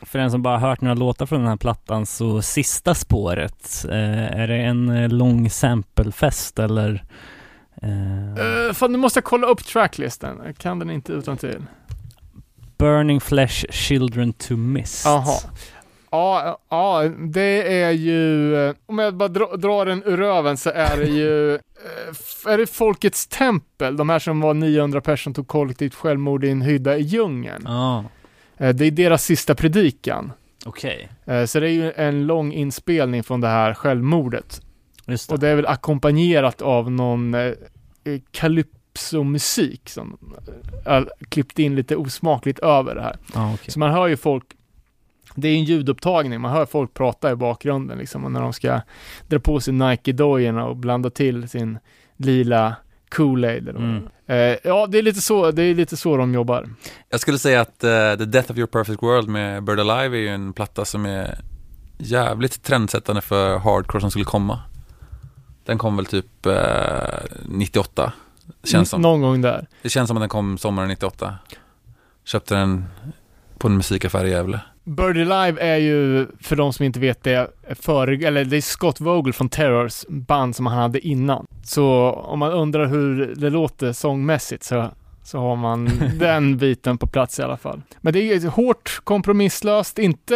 [0.02, 4.40] För den som bara hört några låtar från den här plattan så sista spåret, eh,
[4.40, 7.04] är det en eh, lång samplefest eller?
[7.82, 8.22] Eh,
[8.68, 11.62] Uh, fan, nu måste jag kolla upp tracklisten, jag kan den inte utan till.
[12.78, 15.04] Burning Flesh Children to Mist.
[15.04, 15.38] Jaha.
[16.14, 20.70] Ja, ja, det är ju, eh, om jag bara dra, drar den ur röven så
[20.70, 25.46] är det ju, eh, är det Folkets tempel, de här som var 900 personer tog
[25.48, 27.66] kollektivt självmord i en hydda i djungeln.
[28.58, 30.32] Eh, Det är deras sista predikan.
[30.66, 31.08] okej.
[31.24, 34.60] Eh, Så det är ju en lång inspelning från det här självmordet.
[35.06, 35.34] Just det.
[35.34, 37.34] Och det är väl ackompanjerat av någon
[38.30, 40.18] calypso-musik som
[41.28, 43.16] klippt in lite osmakligt över det här.
[43.34, 43.70] Ja, okej.
[43.72, 44.44] Så man hör ju folk,
[45.34, 48.80] det är en ljudupptagning, man hör folk prata i bakgrunden liksom, och när de ska
[49.28, 51.78] dra på sig Nike-dojorna och blanda till sin
[52.16, 52.76] lila
[53.10, 54.08] Kool-Aid eller Mm.
[54.26, 56.68] eh, Ja, det är lite så, det är lite så de jobbar.
[57.08, 60.20] Jag skulle säga att eh, The Death of Your Perfect World med Bird Alive är
[60.20, 61.38] ju en platta som är
[61.98, 64.60] jävligt trendsättande för hardcore som skulle komma.
[65.64, 66.54] Den kom väl typ eh,
[67.44, 68.12] 98,
[68.64, 69.02] känns som.
[69.02, 69.66] Någon gång där.
[69.82, 71.34] Det känns som att den kom sommaren 98.
[72.24, 72.84] Köpte den
[73.58, 74.60] på en musikaffär i Gävle.
[74.84, 79.00] Birdie Live är ju, för de som inte vet det, före, eller det är Scott
[79.00, 81.46] Vogel från Terrors band som han hade innan.
[81.64, 84.90] Så om man undrar hur det låter sångmässigt så,
[85.24, 87.82] så har man den biten på plats i alla fall.
[88.00, 90.34] Men det är hårt, kompromisslöst, inte,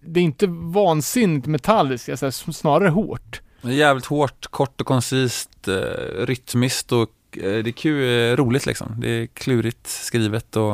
[0.00, 3.40] det är inte vansinnigt metalliskt, jag säger, snarare hårt.
[3.62, 8.36] Det är jävligt hårt, kort och koncist, eh, rytmiskt och eh, det är kul, eh,
[8.36, 8.94] roligt liksom.
[8.98, 10.72] Det är klurigt skrivet och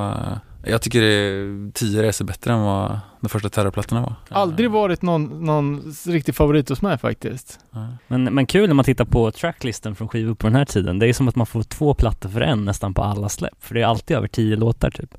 [0.69, 4.15] jag tycker det 10 resor bättre än vad de första terrorplattorna var.
[4.28, 7.61] Aldrig varit någon, någon riktig favorit hos mig faktiskt.
[7.70, 7.89] Ja.
[8.07, 10.99] Men, men kul när man tittar på tracklisten från skivor på den här tiden.
[10.99, 13.65] Det är som att man får två plattor för en nästan på alla släpp.
[13.65, 15.15] För det är alltid över tio låtar typ.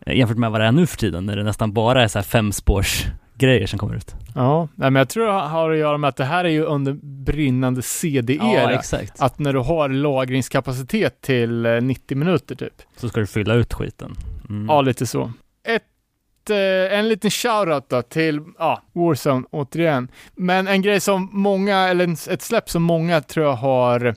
[0.00, 2.18] Eh, Jämfört med vad det är nu för tiden, när det nästan bara är så
[2.18, 4.14] här femspårs grejer som kommer ut.
[4.34, 6.92] Ja, men jag tror det har att göra med att det här är ju under
[7.02, 8.72] brinnande CD-era.
[8.72, 9.22] exakt.
[9.22, 12.82] att när du har lagringskapacitet till eh, 90 minuter typ.
[12.96, 14.16] Så ska du fylla ut skiten.
[14.50, 14.66] Mm.
[14.68, 15.32] Ja, lite så.
[15.64, 20.08] Ett, eh, en liten shoutout då till, ja, Warzone återigen.
[20.36, 24.14] Men en grej som många, eller ett släpp som många tror jag har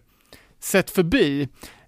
[0.60, 1.48] sett förbi.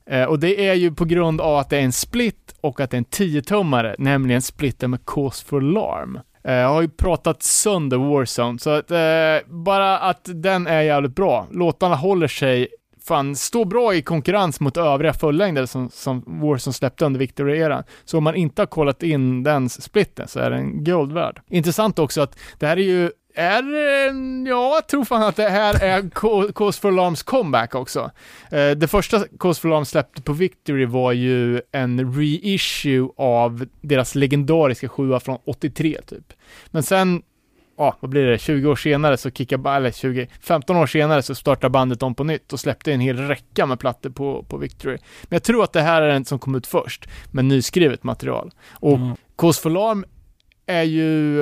[0.09, 2.91] Eh, och det är ju på grund av att det är en split och att
[2.91, 6.19] det är en 10-tummare, nämligen splitten med Cause for Alarm.
[6.43, 11.15] Eh, jag har ju pratat sönder Warzone, så att, eh, bara att den är jävligt
[11.15, 11.47] bra.
[11.51, 12.67] Låtarna håller sig,
[13.07, 17.83] fan, står bra i konkurrens mot övriga fullängder som, som Warzone släppte under Victory-eran.
[18.05, 21.41] Så om man inte har kollat in den splitten så är den guld värd.
[21.47, 24.15] Intressant också att det här är ju är, eh,
[24.47, 26.09] ja, jag tror fan att det här är
[26.51, 28.11] Cause for Alarms comeback också.
[28.51, 34.15] Eh, det första Cause for Alarms släppte på Victory var ju en reissue av deras
[34.15, 36.33] legendariska sjua från 83 typ.
[36.71, 37.21] Men sen,
[37.77, 41.35] ja, vad blir det, 20 år senare så kickar, eller 20, 15 år senare så
[41.35, 44.97] startar bandet om på nytt och släppte en hel räcka med plattor på, på Victory.
[45.23, 48.51] Men jag tror att det här är den som kom ut först, med nyskrivet material.
[48.71, 49.15] Och Mm.
[49.37, 50.05] Cause for Alarm
[50.65, 51.41] är ju,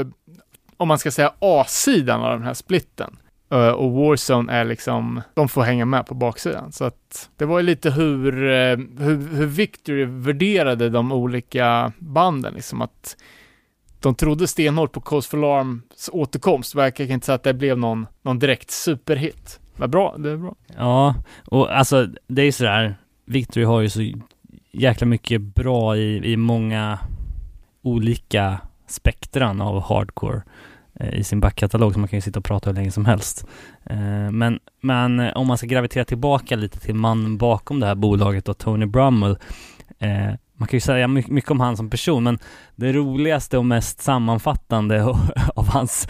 [0.77, 3.17] om man ska säga A-sidan av den här splitten.
[3.51, 6.71] Eh, och Warzone är liksom, de får hänga med på baksidan.
[6.71, 12.53] Så att det var ju lite hur, eh, hur, hur Victory värderade de olika banden,
[12.53, 13.17] liksom att
[14.03, 18.07] de trodde stenhårt på Cause for Alarms återkomst, verkar inte så att det blev någon,
[18.21, 19.59] någon direkt superhit.
[19.75, 20.55] Men bra, det är bra.
[20.77, 21.15] Ja,
[21.45, 24.11] och alltså det är ju sådär, Victory har ju så
[24.71, 26.99] jäkla mycket bra i, i många
[27.81, 28.57] olika
[28.87, 30.41] spektran av hardcore
[30.99, 33.45] eh, i sin backkatalog, så man kan ju sitta och prata hur länge som helst.
[33.85, 37.95] Eh, Men, men eh, om man ska gravitera tillbaka lite till mannen bakom det här
[37.95, 39.37] bolaget och Tony Brummel,
[39.99, 42.39] eh, man kan ju säga mycket om han som person, men
[42.75, 45.03] det roligaste och mest sammanfattande
[45.55, 46.07] av hans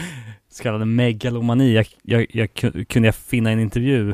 [0.49, 2.53] så kallade megalomani, jag, jag, jag
[2.87, 4.09] kunde jag finna i en intervju.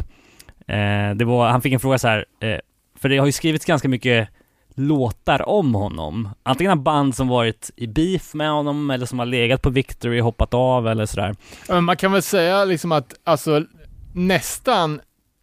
[0.68, 2.58] Eh, det var, han fick en fråga så här, eh,
[3.00, 4.30] för det har ju skrivits ganska mycket
[4.76, 6.30] låtar om honom.
[6.44, 10.20] Antingen av band som varit i beef med honom eller som har legat på Victory,
[10.20, 11.36] hoppat av eller sådär.
[11.82, 13.66] Man kan väl säga liksom att, alltså
[14.14, 15.02] nästan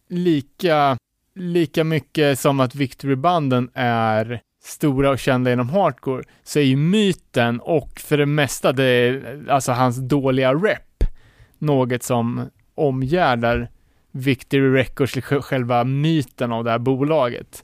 [0.09, 0.97] lika,
[1.35, 7.59] lika mycket som att Victory-banden är stora och kända inom hardcore, så är ju myten
[7.59, 11.03] och för det mesta det, alltså hans dåliga rep,
[11.57, 13.69] något som omgärdar
[14.11, 17.63] Victory Records, liksom själva myten av det här bolaget.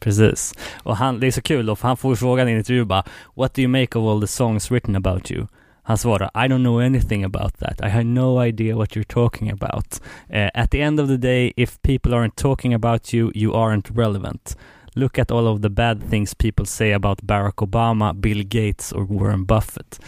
[0.00, 0.54] Precis.
[0.82, 3.04] Och han, det är så kul då, för han får frågan i en intervju bara
[3.34, 5.46] What do you make of all the songs written about you?
[5.82, 7.80] Han svarar I don't know anything about that.
[7.80, 10.00] I have no idea what you're talking about.
[10.34, 13.90] Uh, at the end of the day, if people aren't talking about you, you aren't
[13.90, 14.56] relevant.
[14.92, 19.08] Look at all of the bad things people say about Barack Obama, Bill Gates och
[19.08, 20.00] Warren Buffett.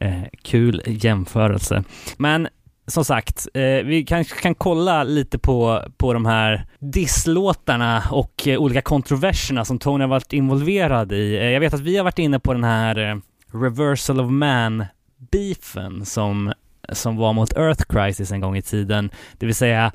[0.00, 1.84] Eh, kul jämförelse.
[2.16, 2.48] Men
[2.86, 8.58] som sagt, eh, vi kanske kan kolla lite på, på de här disslåtarna och eh,
[8.58, 11.36] olika kontroverserna som Tony har varit involverad i.
[11.36, 13.16] Eh, jag vet att vi har varit inne på den här eh,
[13.52, 16.52] Reversal of Man-beefen som,
[16.92, 19.10] som var mot Earth Crisis en gång i tiden.
[19.38, 19.92] Det vill säga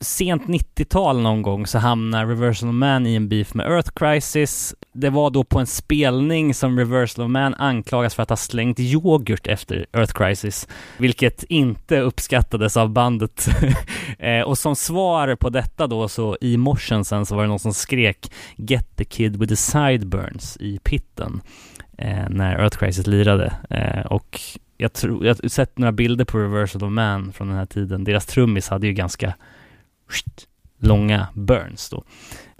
[0.00, 4.74] sent 90-tal någon gång så hamnar Reversal of Man i en beef med Earth Crisis.
[4.92, 8.80] Det var då på en spelning som Reversal of Man anklagas för att ha slängt
[8.80, 10.68] yoghurt efter Earth Crisis,
[10.98, 13.48] vilket inte uppskattades av bandet.
[14.18, 17.58] Eh, och som svar på detta då så i morsen sen så var det någon
[17.58, 21.40] som skrek “Get the kid with the sideburns” i pitten
[21.98, 23.52] eh, när Earth Crisis lirade.
[23.70, 24.40] Eh, och
[24.76, 28.04] jag tror, jag har sett några bilder på Reversal of Man från den här tiden.
[28.04, 29.34] Deras trummis hade ju ganska
[30.78, 32.04] långa burns då.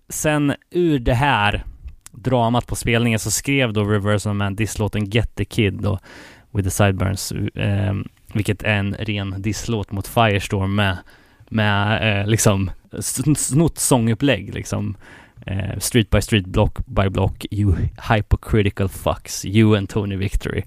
[0.08, 1.64] Sen ur det här
[2.12, 5.98] dramat på spelningen så skrev då Reversal Man disslåten Get the Kid då,
[6.50, 7.94] with the sideburns, eh,
[8.34, 10.98] vilket är en ren disslåt mot Firestorm med,
[11.48, 12.70] med eh, liksom
[13.36, 14.96] snott sångupplägg liksom.
[15.46, 17.76] Eh, street by street, block by block, you
[18.08, 20.62] hypocritical fucks, you and Tony Victory.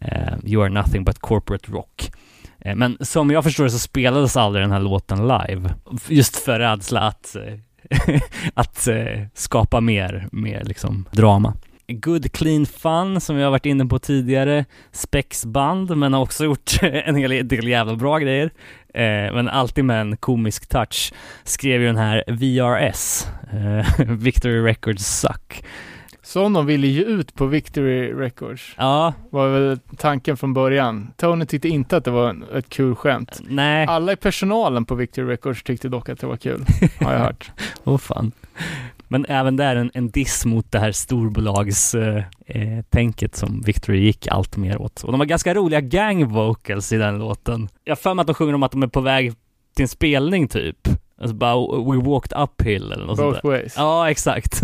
[0.00, 2.10] Eh, you are nothing but corporate rock.
[2.64, 5.74] Eh, men som jag förstår det så spelades aldrig den här låten live.
[6.08, 8.20] Just för rädsla att, eh,
[8.54, 11.54] att eh, skapa mer, mer liksom drama.
[11.88, 14.64] Good Clean Fun som vi har varit inne på tidigare.
[14.92, 18.50] spexband, men har också gjort en hel del jävla bra grejer.
[18.94, 21.12] Eh, men alltid med en komisk touch.
[21.44, 25.64] Skrev ju den här VRS, eh, Victory Records Suck.
[26.24, 31.12] Sonon ville ju ut på Victory Records, Ja, var väl tanken från början.
[31.16, 33.40] Tony tyckte inte att det var en- ett kul skämt.
[33.48, 36.64] nej, Alla i personalen på Victory Records tyckte dock att det var kul,
[37.00, 37.50] har jag hört.
[37.84, 38.32] Åh fan.
[39.08, 44.26] Men även där en, en diss mot det här storbolagstänket eh, tänket som Victory gick
[44.26, 45.02] allt mer åt.
[45.04, 47.68] Och de har ganska roliga gang vocals i den låten.
[47.84, 49.32] Jag har för mig att de sjunger om att de är på väg
[49.76, 50.88] till en spelning typ.
[51.22, 51.56] Alltså bara
[51.92, 53.50] We walked uphill eller något sånt Both där.
[53.50, 53.74] ways.
[53.76, 54.62] Ja, exakt.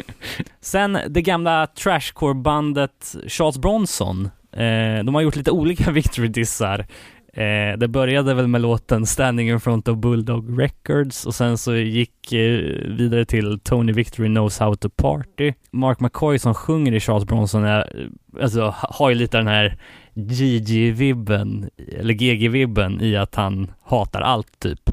[0.60, 4.24] Sen det gamla trashcore-bandet Charles Bronson.
[4.52, 6.86] Eh, de har gjort lite olika Victory-dissar.
[7.32, 11.74] Eh, det började väl med låten Standing in front of Bulldog Records och sen så
[11.76, 15.52] gick eh, vidare till Tony Victory knows how to party.
[15.70, 18.08] Mark McCoy som sjunger i Charles Bronson är,
[18.42, 19.78] alltså, ha- har ju lite den här
[20.14, 24.90] GG-vibben, eller GG-vibben i att han hatar allt typ.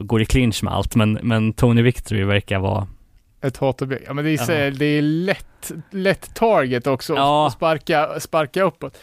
[0.00, 2.86] Går i clinch med allt, men, men Tony Victory verkar vara
[3.42, 4.04] Ett hatobjekt.
[4.06, 4.70] Ja men det är, så, Ja.
[4.70, 7.46] det är lätt, lätt target också Ja.
[7.46, 8.98] att sparka, sparka uppåt.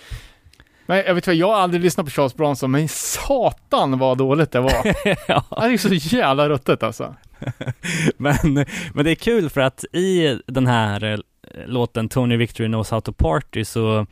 [0.86, 4.52] Men jag vet vad, jag har aldrig lyssnat på Charles Bronson, men satan vad dåligt
[4.52, 4.74] det var.
[5.28, 5.44] ja.
[5.50, 7.16] Han är så jävla ruttet alltså.
[8.18, 8.36] men,
[8.94, 11.18] men det är kul för att i den här eh,
[11.66, 14.06] låten Tony Victory knows how to party så,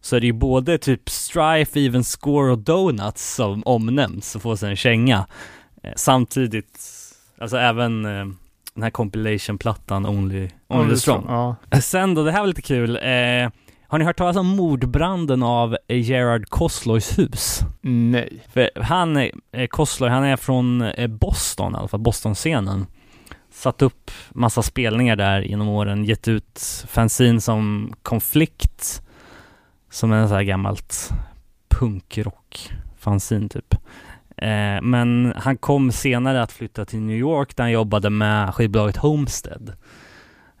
[0.00, 4.56] så är det ju både typ Strife, Even Score och Donuts som omnämns och får
[4.56, 5.26] sig en känga.
[5.82, 6.80] Eh, Samtidigt,
[7.38, 8.26] alltså även eh,
[8.74, 11.24] den här compilation-plattan Only, Only the Strong.
[11.28, 11.56] Ja.
[11.80, 12.96] Sen då, det här var lite kul.
[12.96, 13.50] Eh,
[13.90, 17.60] har ni hört talas om mordbranden av Gerard Cosloys hus?
[17.80, 18.42] Nej.
[18.52, 22.86] För han, eh, Kostler, han är från eh, Boston i alla fall, Boston-scenen.
[23.50, 29.02] Satt upp massa spelningar där genom åren, gett ut fanzine som Konflikt,
[29.90, 31.10] som är en sån här gammalt
[31.68, 33.74] punkrock fanzine typ.
[34.38, 38.96] Eh, men han kom senare att flytta till New York där han jobbade med skivbolaget
[38.96, 39.72] Homestead.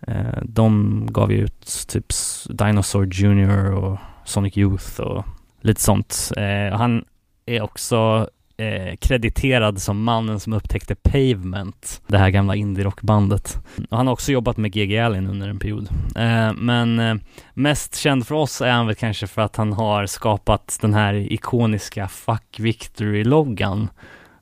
[0.00, 2.06] Eh, de gav ju ut typ
[2.48, 5.24] Dinosaur Jr och Sonic Youth och
[5.60, 6.32] lite sånt.
[6.36, 7.04] Eh, och han
[7.46, 8.28] är också
[8.58, 13.58] eh, krediterad som mannen som upptäckte Pavement, det här gamla indie-rockbandet.
[13.90, 14.98] Och han har också jobbat med G.G.
[14.98, 15.88] Allin under en period.
[16.16, 17.14] Eh, men eh,
[17.54, 21.14] mest känd för oss är han väl kanske för att han har skapat den här
[21.14, 23.88] ikoniska Fuck Victory-loggan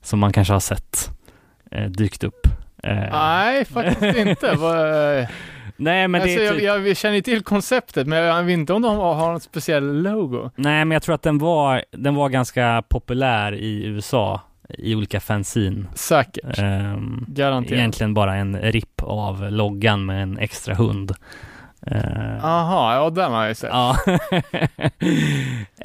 [0.02, 1.10] som man kanske har sett
[1.70, 2.46] eh, dykt upp.
[2.82, 4.56] Eh, Nej, faktiskt inte.
[5.76, 6.62] Nej, men det alltså, är jag, typ...
[6.62, 9.42] jag, jag känner ju till konceptet, men jag vet inte om de har, har något
[9.42, 10.50] speciell logo.
[10.56, 15.20] Nej, men jag tror att den var, den var ganska populär i USA i olika
[15.20, 15.84] fanzine.
[15.94, 16.58] Säkert.
[16.58, 17.78] Ehm, Garanterat.
[17.78, 21.12] egentligen bara en ripp av loggan med en extra hund.
[21.86, 23.70] Ehm, Aha, ja den har jag sett.
[23.72, 23.96] Ja.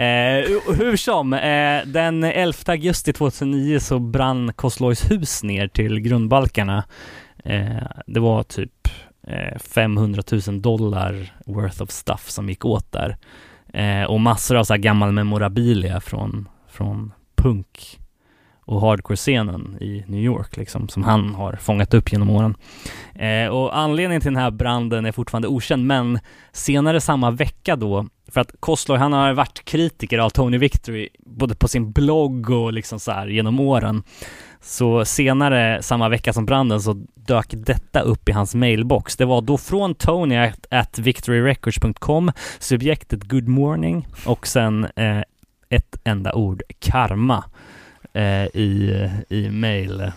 [0.02, 0.46] eh,
[0.78, 6.84] hur som, eh, den 11 augusti 2009 så brann Koslois hus ner till grundbalkarna.
[7.44, 8.88] Eh, det var typ
[9.28, 13.18] Eh, 500 000 dollar worth of stuff som gick åt där.
[13.74, 18.00] Eh, och massor av så här gammal memorabilia från, från punk
[18.72, 22.56] och hardcore-scenen i New York liksom, som han har fångat upp genom åren.
[23.16, 26.20] Eh, och anledningen till den här branden är fortfarande okänd, men
[26.52, 31.56] senare samma vecka då, för att Kostler han har varit kritiker av Tony Victory, både
[31.56, 34.04] på sin blogg och liksom så här genom åren.
[34.62, 39.18] Så senare samma vecka som branden så dök detta upp i hans mailbox.
[39.18, 45.22] Det var då från Tony at, at victoryrecords.com, subjektet good morning och sen eh,
[45.70, 47.44] ett enda ord karma
[48.14, 50.12] eh, i, i mail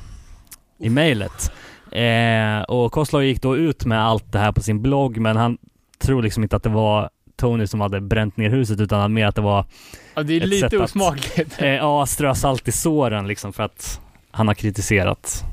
[0.79, 1.53] i mailet.
[1.93, 5.59] Eh, och Koslow gick då ut med allt det här på sin blogg, men han
[5.99, 9.35] tror liksom inte att det var Tony som hade bränt ner huset, utan mer att
[9.35, 9.65] det var
[10.15, 11.63] Ja, det är ett lite sätt att- osmakligt.
[11.63, 14.01] eh, ja, strö salt i såren liksom för att
[14.31, 15.45] han har kritiserat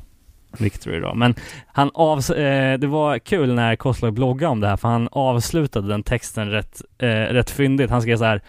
[0.57, 1.13] Victory då.
[1.13, 1.35] Men
[1.68, 5.88] han avs- eh, det var kul när Koslow bloggade om det här, för han avslutade
[5.88, 7.89] den texten rätt, eh, rätt fyndigt.
[7.89, 8.41] Han skrev så här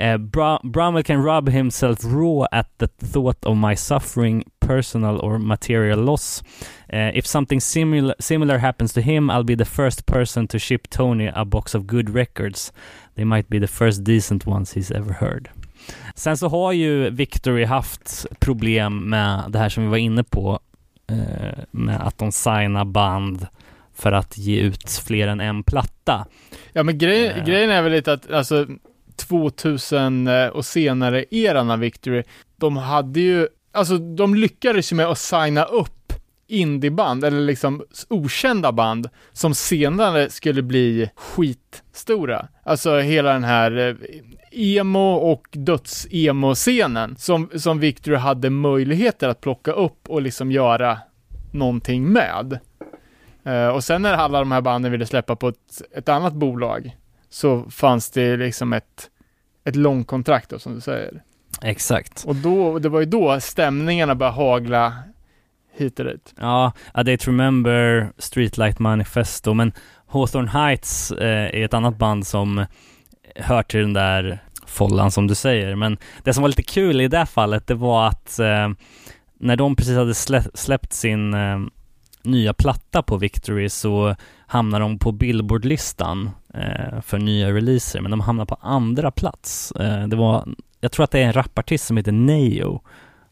[0.00, 5.38] Eh, Bra- Bramwell can rub himself raw at the thought of my suffering, personal or
[5.38, 6.42] material loss.
[6.88, 10.88] Eh, if something simil- similar happens to him, I'll be the first person to ship
[10.90, 12.72] Tony a box of good records.
[13.16, 15.48] They might be the first decent ones he's ever heard.
[16.14, 20.60] Sen så har ju Victory haft problem med det här som vi var inne på,
[21.10, 23.46] eh, med att de signar band
[23.94, 26.26] för att ge ut fler än en platta.
[26.72, 27.44] Ja, men grej, Eh.
[27.44, 28.66] grejen är väl lite att, alltså,
[29.18, 32.22] 2000 eh, och senare eran av Victory,
[32.56, 36.12] de hade ju, alltså de lyckades ju med att signa upp
[36.48, 42.48] indieband, eller liksom okända band, som senare skulle bli skitstora.
[42.64, 43.94] Alltså hela den här eh,
[44.50, 50.98] emo och döds-emo-scenen som, som Victory hade möjligheter att plocka upp och liksom göra
[51.52, 52.58] någonting med.
[53.46, 56.96] Uh, och sen när alla de här banden ville släppa på ett, ett annat bolag
[57.30, 59.10] så fanns det liksom ett,
[59.64, 61.22] ett långkontrakt då, som du säger.
[61.62, 62.24] Exakt.
[62.26, 64.94] Och då, det var ju då stämningarna började hagla
[65.76, 66.34] hit och dit.
[66.40, 69.72] Ja, A Day to Remember, Streetlight Manifesto, men
[70.06, 72.66] Hawthorne Heights eh, är ett annat band som
[73.36, 75.74] hör till den där follan som du säger.
[75.76, 78.68] Men det som var lite kul i det fallet, det var att eh,
[79.40, 81.58] när de precis hade slä- släppt sin eh,
[82.22, 88.20] nya platta på Victory så hamnar de på Billboard-listan Eh, för nya releaser, men de
[88.20, 89.72] hamnar på andra plats.
[89.72, 90.48] Eh, det var,
[90.80, 92.80] jag tror att det är en rapartist som heter Neo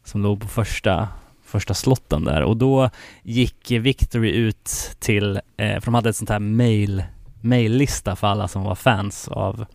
[0.03, 1.07] som låg på första
[1.47, 2.89] första slotten där och då
[3.23, 7.03] gick Victory ut till, eh, för de hade ett sånt här mail,
[7.41, 9.65] maillista för alla som var fans av,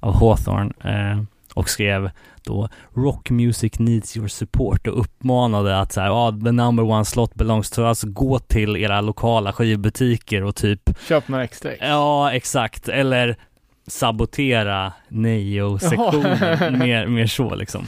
[0.00, 1.22] av Hawthorne eh,
[1.54, 2.10] och skrev
[2.44, 7.04] då Rock music needs your support och uppmanade att så här, ah, the number one
[7.04, 11.80] slot belongs to us, gå till era lokala skivbutiker och typ Köp några extra ex.
[11.82, 12.88] Ja, exakt.
[12.88, 13.36] Eller
[13.86, 16.38] sabotera Neo-sektionen.
[16.78, 17.86] mer, mer så liksom.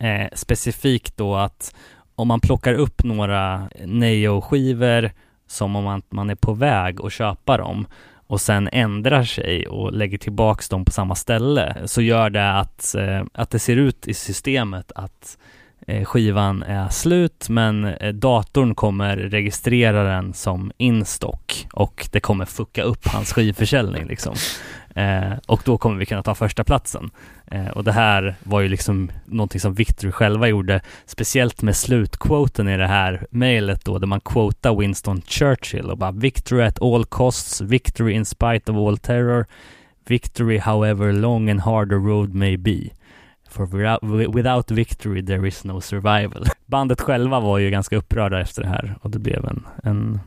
[0.00, 1.74] Eh, specifikt då att
[2.14, 5.10] om man plockar upp några Neo-skivor
[5.46, 7.86] som om man, man är på väg att köpa dem
[8.30, 12.94] och sen ändrar sig och lägger tillbaks dem på samma ställe så gör det att,
[12.94, 15.38] eh, att det ser ut i systemet att
[15.86, 22.44] eh, skivan är slut men eh, datorn kommer registrera den som instock och det kommer
[22.44, 24.34] fucka upp hans skivförsäljning liksom.
[24.94, 27.10] Eh, och då kommer vi kunna ta första platsen.
[27.46, 32.68] Eh, och det här var ju liksom någonting som Victory själva gjorde, speciellt med slutquoten
[32.68, 37.04] i det här mejlet då, där man quotar Winston Churchill och bara Victory at all
[37.04, 39.46] costs, victory in spite of all terror,
[40.06, 42.90] victory however long and hard the road may be.
[43.50, 46.46] For without, without victory there is no survival.
[46.66, 50.20] Bandet själva var ju ganska upprörda efter det här och det blev en, en,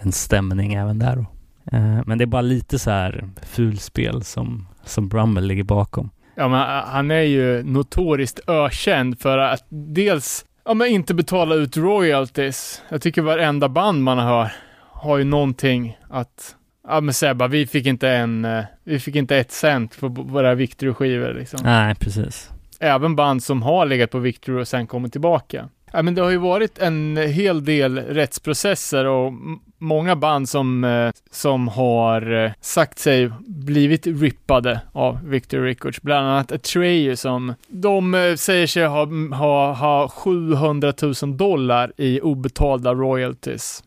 [0.00, 1.26] en stämning även där då.
[1.72, 6.10] Eh, Men det är bara lite så här fulspel som, som Brummel ligger bakom.
[6.34, 11.54] Ja, men äh, han är ju notoriskt ökänd för att dels, ja men inte betala
[11.54, 12.82] ut royalties.
[12.88, 14.52] Jag tycker varenda band man hör
[14.92, 16.56] har ju någonting att,
[16.88, 20.08] ja men säga bara, vi fick inte en, eh, vi fick inte ett cent på
[20.08, 21.60] våra Victory-skivor liksom.
[21.62, 22.50] Nej, precis.
[22.80, 25.68] Även band som har legat på Victory och sen kommit tillbaka.
[25.92, 29.32] Ja, men det har ju varit en hel del rättsprocesser och
[29.78, 36.02] många band som, eh, som har eh, sagt sig blivit rippade av Victory Records.
[36.02, 40.92] Bland annat Atreyu som de eh, säger sig ha, ha, ha 700
[41.22, 43.84] 000 dollar i obetalda royalties.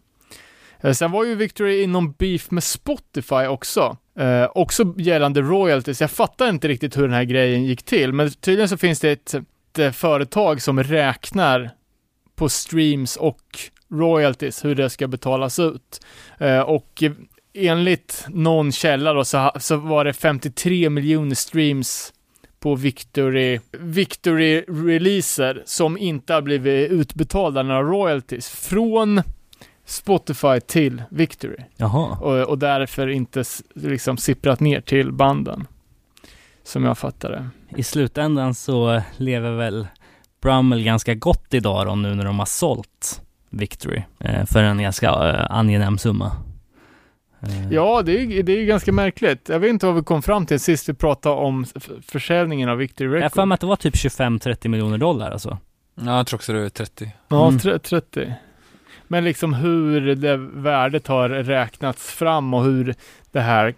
[0.93, 3.97] Sen var ju Victory inom beef med Spotify också.
[4.19, 6.01] Eh, också gällande royalties.
[6.01, 9.11] Jag fattar inte riktigt hur den här grejen gick till, men tydligen så finns det
[9.11, 9.35] ett,
[9.77, 11.71] ett företag som räknar
[12.41, 13.59] på streams och
[13.91, 16.05] royalties, hur det ska betalas ut.
[16.37, 17.03] Eh, och
[17.53, 22.13] enligt någon källa då så, så var det 53 miljoner streams
[22.59, 29.21] på Victory, Victory releaser som inte har blivit utbetalda några royalties från
[29.85, 32.17] Spotify till Victory Jaha.
[32.21, 33.43] och, och därför inte
[33.73, 35.67] liksom sipprat ner till banden.
[36.63, 37.49] Som jag fattar det.
[37.77, 39.87] I slutändan så lever väl
[40.41, 45.07] Brummel ganska gott idag då nu när de har sålt Victory eh, för en ganska
[45.09, 46.31] eh, angenäm summa.
[47.41, 49.49] Eh, Ja, det är, det är ganska märkligt.
[49.49, 51.65] Jag vet inte vad vi kom fram till sist vi pratade om
[52.07, 53.35] försäljningen av Victory Jag Records.
[53.35, 55.57] för mig att det var typ 25-30 miljoner dollar alltså.
[56.01, 57.11] Ja, jag tror också det är 30.
[57.27, 57.59] Ja, Mm.
[57.59, 58.33] tre- 30.
[59.07, 62.95] Men liksom hur det värdet har räknats fram och hur
[63.31, 63.73] det här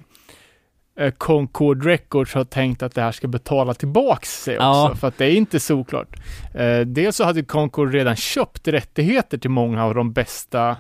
[1.18, 4.64] Concord Records har tänkt att det här ska betala tillbaks sig också.
[4.66, 4.96] Ja.
[5.00, 6.16] För att det är inte såklart.
[6.54, 10.78] Eh, dels så hade Concord redan köpt rättigheter till många av de bästa,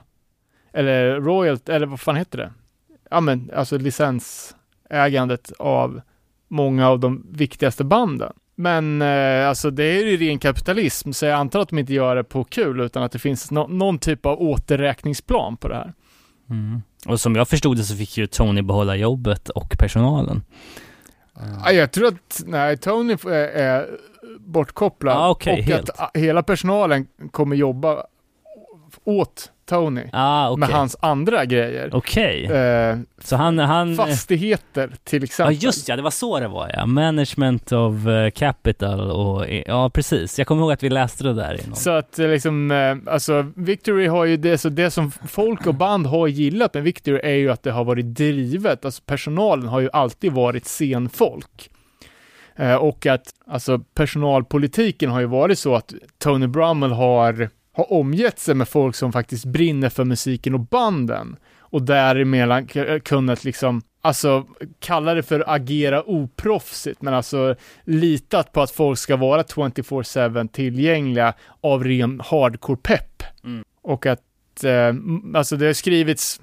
[0.74, 2.52] eller royalt, eller vad fan heter det?
[3.10, 6.02] Ja men alltså licensägandet av
[6.48, 8.34] många av de viktigaste banden.
[8.56, 12.16] Men eh, alltså det är ju ren kapitalism, så jag antar att de inte gör
[12.16, 15.94] det på kul, utan att det finns nå- någon typ av återräkningsplan på det här.
[16.50, 16.82] Mm.
[17.06, 20.44] Och som jag förstod det så fick ju Tony behålla jobbet och personalen.
[21.66, 23.90] Ja, jag tror att, nej, Tony är,
[24.40, 25.90] bortkopplad Ah, okej, och helt.
[25.90, 28.04] att hela personalen kommer jobba
[29.04, 30.60] åt Tony Ah, okej.
[30.60, 31.90] med hans andra grejer.
[31.94, 32.46] Okej.
[32.46, 33.96] Eh, Så han, han...
[33.96, 35.56] fastigheter till Ja exempel.
[35.64, 36.86] just ja, det var så det var ja.
[36.86, 40.38] Management of eh, capital och, ja precis.
[40.38, 41.76] Jag kommer ihåg att vi läste det där någon.
[41.76, 45.76] Så att eh, liksom, eh, alltså Victory har ju det, så det som folk och
[45.76, 49.80] band har gillat med Victory är ju att det har varit drivet, alltså personalen har
[49.80, 51.70] ju alltid varit scenfolk.
[52.56, 58.40] Eh, och att, alltså personalpolitiken har ju varit så att Tony Brummel har, har omgett
[58.40, 61.36] sig med folk som faktiskt brinner för musiken och banden.
[61.60, 64.46] Och däremellan k- kunnat liksom, alltså
[64.80, 71.34] kalla det för agera oproffsigt, men alltså litat på att folk ska vara 24-7 tillgängliga
[71.62, 73.24] av ren hardcore-pepp.
[73.44, 73.64] Mm.
[73.82, 74.94] Och att, eh,
[75.36, 76.42] alltså det har skrivits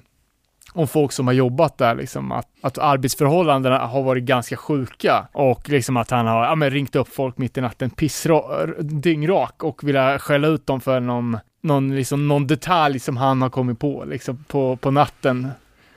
[0.73, 5.69] om folk som har jobbat där, liksom att, att arbetsförhållandena har varit ganska sjuka och
[5.69, 9.83] liksom att han har ja, men ringt upp folk mitt i natten pissra, dyngrak och
[9.83, 14.05] vill skälla ut dem för någon, någon, liksom, någon detalj som han har kommit på
[14.05, 15.51] liksom, på, på natten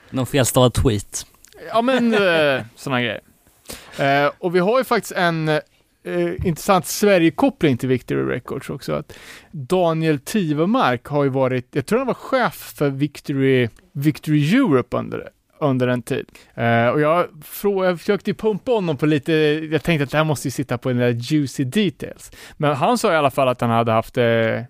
[0.09, 1.25] Någon felstavad tweet.
[1.67, 3.21] Ja men eh, sådana grejer.
[3.99, 5.61] Eh, och vi har ju faktiskt en
[6.05, 8.93] eh, intressant Sverigekoppling till Victory Records också.
[8.93, 9.13] Att
[9.51, 15.29] Daniel Tivemark har ju varit, jag tror han var chef för Victory, Victory Europe under,
[15.59, 16.25] under en tid.
[16.53, 19.33] Eh, och jag, frå, jag försökte ju pumpa honom på lite,
[19.71, 22.31] jag tänkte att det här måste ju sitta på den där juicy details.
[22.57, 24.61] Men han sa i alla fall att han hade haft eh,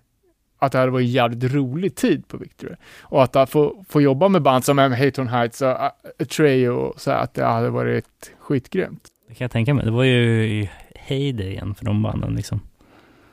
[0.58, 2.74] att det hade varit en jävligt rolig tid på Victory.
[3.00, 5.90] Och att uh, få, få jobba med band som Hayton Heights och eh, uh,
[6.20, 9.08] Atreyu så att det hade varit skitgrymt.
[9.28, 9.84] Det kan jag tänka mig.
[9.84, 10.70] Det var ju i
[11.06, 12.60] heydayen för de banden liksom.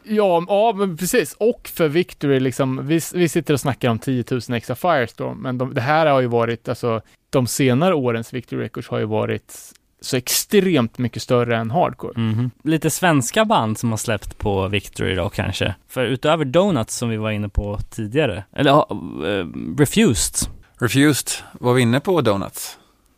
[0.04, 1.36] Ja, ja, men precis.
[1.40, 5.58] Och för Victory, liksom, vi, vi sitter och snackar om 10 000 extra Firestorm, men
[5.58, 9.54] de, det här har ju varit, alltså, de senare årens Victory Records har ju varit
[10.02, 12.22] så extremt mycket större än hardcore.
[12.22, 12.52] Mhm.
[12.64, 15.76] Lite svenska band som har släppt på Victory då kanske.
[15.88, 19.48] För utöver Donuts som vi var inne på tidigare, eller eh,
[19.78, 20.50] Refused.
[20.80, 21.28] Refused,
[21.60, 22.78] var vi inne på Donuts?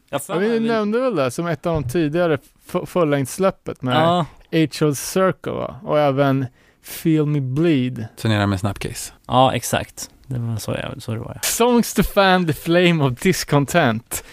[0.10, 2.34] Jag Ja, vi nämnde väl det som ett av de tidigare
[2.68, 4.26] f- fullängdssläppet med Ja.
[4.96, 5.76] Circle va?
[5.84, 6.46] och även
[6.84, 8.08] Feel Me Bleed.
[8.18, 9.14] Turnerar med Snapcase.
[9.28, 10.10] ja exakt.
[10.28, 11.42] Det var så, jag, så det var ja.
[11.44, 14.24] Songs to fan the flame of discontent.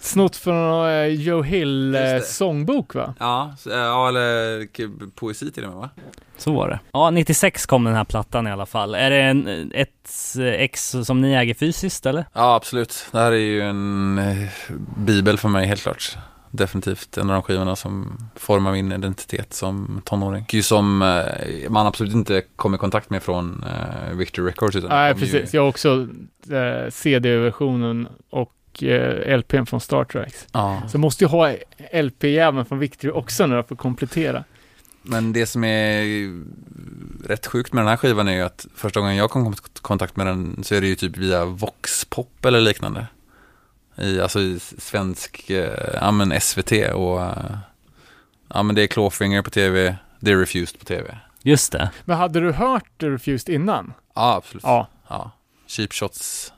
[0.00, 2.20] Snott från uh, Joe Hill uh, det.
[2.26, 3.14] sångbok va?
[3.18, 5.90] Ja, så- ja eller poesi till och med va?
[6.36, 6.80] Så var det.
[6.92, 8.94] Ja, 96 kom den här plattan i alla fall.
[8.94, 12.24] Är det en, ett ex som ni äger fysiskt eller?
[12.32, 13.06] Ja, absolut.
[13.12, 14.48] Det här är ju en eh,
[14.96, 16.16] bibel för mig helt klart.
[16.50, 20.42] Definitivt en av de skivorna som formar min identitet som tonåring.
[20.42, 24.76] Och ju som eh, man absolut inte kom i kontakt med från eh, Victor Records.
[24.76, 25.54] Utan Nej, kom ju- precis.
[25.54, 26.08] Jag har också
[26.50, 28.52] eh, CD-versionen och
[28.82, 30.34] eh, LPn från Star Trek.
[30.52, 31.54] Ja, Så jag måste ju ha
[31.92, 34.44] LP även från Victory också nu för att komplettera.
[35.02, 36.04] men det som är
[37.28, 40.16] rätt sjukt med den här skivan är ju att första gången jag kom i kontakt
[40.16, 43.06] med den så är det ju typ via Voxpop eller liknande.
[43.96, 47.56] I, alltså i svensk, eh, ja men SVT och eh,
[48.54, 51.18] ja men det är Clawfinger på tv, det är Refused på tv.
[51.42, 51.90] Just det.
[52.04, 53.92] Men hade du hört Refused innan?
[54.14, 54.62] Ja, absolut.
[54.64, 54.88] Ja.
[55.08, 55.30] ja.
[55.66, 56.52] Cheap Shots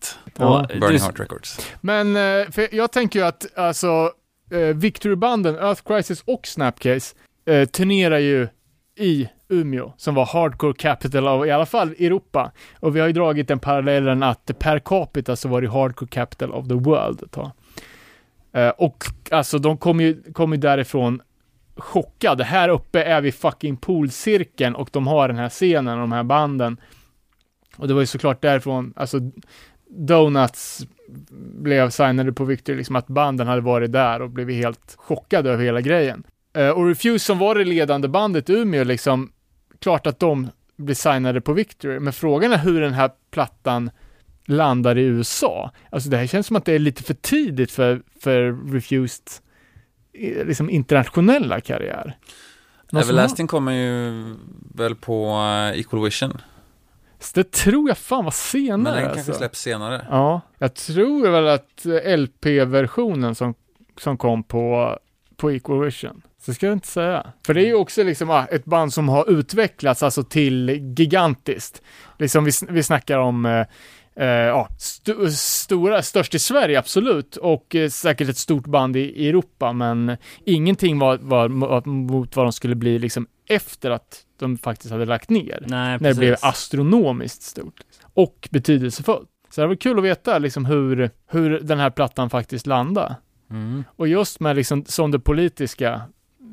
[0.00, 0.66] 1, Ja.
[0.80, 1.70] Burning Heart Records.
[1.80, 4.12] Men eh, för jag tänker ju att alltså
[4.50, 7.14] eh, Victory-banden, Earth Crisis och Snapcase
[7.46, 8.48] eh, turnerar ju
[8.96, 12.52] i Umeå som var hardcore capital av i alla fall Europa.
[12.80, 16.52] Och vi har ju dragit den parallellen att per capita så var det hardcore capital
[16.52, 17.50] of the world ett tag.
[18.76, 21.20] Och alltså de kom ju, kom ju därifrån
[21.76, 22.44] chockade.
[22.44, 26.22] Här uppe är vi fucking poolcirkeln och de har den här scenen och de här
[26.22, 26.76] banden.
[27.76, 29.18] Och det var ju såklart därifrån, alltså
[29.90, 30.86] Donuts
[31.60, 35.64] blev signade på Victory, liksom att banden hade varit där och blev helt chockade över
[35.64, 36.24] hela grejen.
[36.56, 39.32] Eh, och Refuse som var det ledande bandet i Umeå, liksom,
[39.78, 43.90] klart att de blev signade på Victory, men frågan är hur den här plattan
[44.46, 45.70] landar i USA.
[45.90, 49.26] Alltså det här känns som att det är lite för tidigt för, för Refused
[50.12, 52.16] eh, liksom internationella karriär.
[52.92, 54.24] Everlasting kommer ju
[54.74, 56.38] väl på eh, Equal Vision.
[57.20, 58.76] Så det tror jag fan var senare.
[58.76, 59.32] Men den kanske alltså.
[59.32, 60.06] släpps senare.
[60.10, 63.54] Ja, jag tror väl att eh, LP-versionen som,
[64.00, 64.98] som kom på,
[65.36, 66.22] på Equal Vision.
[66.40, 67.32] Så ska jag inte säga.
[67.46, 70.68] För det är ju också liksom ah, ett band som har utvecklats alltså till
[70.98, 71.82] gigantiskt.
[72.18, 77.88] Liksom vi, vi snackar om eh, eh, st- stora, störst i Sverige absolut och eh,
[77.88, 82.52] säkert ett stort band i, i Europa men ingenting var, var mo- mot vad de
[82.52, 87.42] skulle bli liksom efter att de faktiskt hade lagt ner Nej, när det blev astronomiskt
[87.42, 89.28] stort och betydelsefullt.
[89.50, 93.16] Så det var kul att veta liksom hur, hur den här plattan faktiskt landade.
[93.50, 93.84] Mm.
[93.96, 96.02] Och just med liksom som det politiska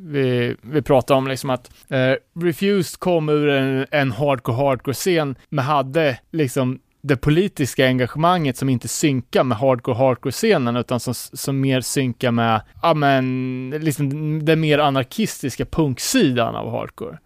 [0.06, 5.36] vi, vi pratar om liksom att eh, Refused kom ur en, en hardcore hardcore scen
[5.49, 11.14] men hade liksom det politiska engagemanget som inte synkar med hardcore hardcore scenen utan som,
[11.14, 17.18] som mer synkar med, ja men, liksom den mer anarkistiska punksidan av hardcore.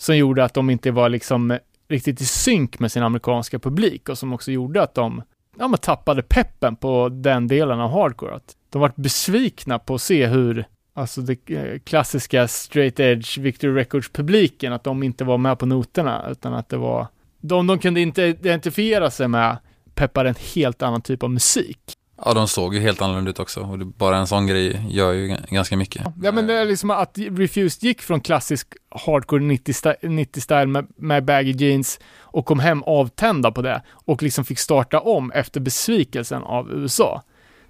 [0.00, 1.58] Som gjorde att de inte var liksom
[1.88, 5.22] riktigt i synk med sin amerikanska publik och som också gjorde att de
[5.58, 8.34] ja, men tappade peppen på den delen av hardcore.
[8.34, 10.64] Att de var besvikna på att se hur,
[10.94, 16.28] alltså det eh, klassiska straight edge Victory Records-publiken, att de inte var med på noterna,
[16.30, 17.06] utan att det var,
[17.40, 19.56] de de kunde inte identifiera sig med
[19.94, 21.80] peppade en helt annan typ av musik.
[22.24, 23.60] Ja, de såg ju helt annorlunda ut också.
[23.60, 26.02] Och bara en sån grej gör ju ganska mycket.
[26.22, 28.68] Ja men det är liksom att Refused gick från klassisk
[29.06, 34.44] hardcore 90-style 90 med, med baggy jeans och kom hem avtända på det och liksom
[34.44, 37.22] fick starta om efter besvikelsen av USA.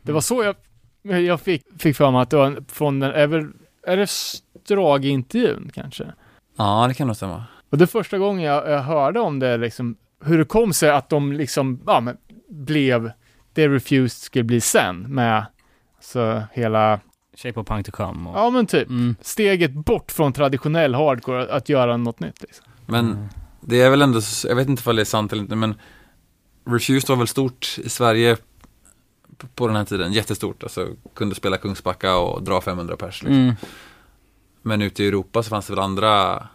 [0.02, 0.54] Det var så
[1.02, 3.46] jag, jag fick, fick för mig att det var från den, är, väl,
[3.86, 6.12] är det Strage-intervjun kanske?
[6.56, 7.44] Ja, det kan nog stämma.
[7.70, 10.90] Och det är första gången jag, jag hörde om det, liksom, hur det kom sig
[10.90, 12.16] att de liksom, ja men,
[12.48, 13.12] blev
[13.60, 15.46] det Refused skulle bli sen med,
[16.00, 17.00] så hela,
[17.36, 18.30] Shape of Punk to come.
[18.30, 19.16] Och, ja men typ, mm.
[19.20, 22.66] steget bort från traditionell hardcore, att, att göra något nytt liksom.
[22.86, 23.28] Men
[23.60, 25.74] det är väl ändå, jag vet inte om det är sant eller inte, men
[26.64, 28.36] Refused var väl stort i Sverige
[29.54, 30.62] på den här tiden, jättestort.
[30.62, 33.22] Alltså kunde spela Kungsbacka och dra 500 pers.
[33.22, 33.42] Liksom.
[33.42, 33.54] Mm.
[34.62, 36.46] Men ute i Europa så fanns det väl andra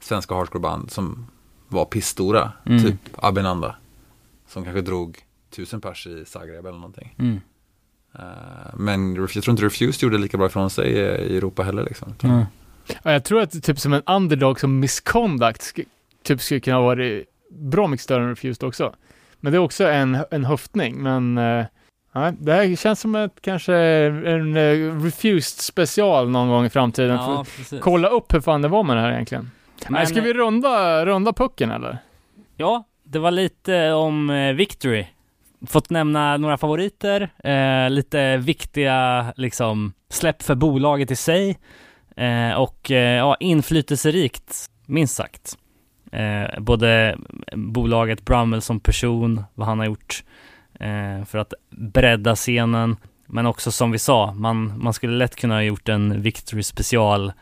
[0.00, 1.26] svenska hardcoreband som
[1.68, 2.52] var pissstora.
[2.66, 2.82] Mm.
[2.82, 3.76] Typ Abinanda.
[4.48, 5.18] Som kanske drog
[5.52, 7.14] tusen pers i Zagreb eller någonting.
[7.18, 7.40] Mm.
[8.18, 11.84] Eh, men jag tror inte Refused gjorde lika bra ifrån sig i i Europa heller.
[11.84, 12.14] Liksom.
[12.22, 12.44] Mm.
[13.02, 15.86] Ja, jag tror att typ som en underdog som Misconduct sk-
[16.22, 17.20] typ skulle kunna vara
[17.50, 18.94] bra mycket större än Refused också.
[19.40, 21.64] Men det är också en, en höftning, men uh,
[22.38, 27.16] det här känns som ett kanske en uh, Refused special någon gång i framtiden.
[27.16, 27.44] Ja,
[27.80, 29.50] kolla upp hur fan det var med det här egentligen.
[29.84, 31.98] Men, nej, ska vi runda, runda pucken eller?
[32.56, 35.06] Ja, det var lite om eh, Victory.
[35.66, 41.58] Fått nämna några favoriter, eh, lite viktiga liksom släpp för bolaget i sig
[42.16, 45.58] eh, och eh, ja, inflytelserikt, minst sagt.
[46.12, 47.18] Eh, både
[47.54, 50.24] bolaget Brummel som person, vad han har gjort
[50.80, 55.54] eh, för att bredda scenen, men också som vi sa, man, man skulle lätt kunna
[55.54, 57.32] ha gjort en Victory special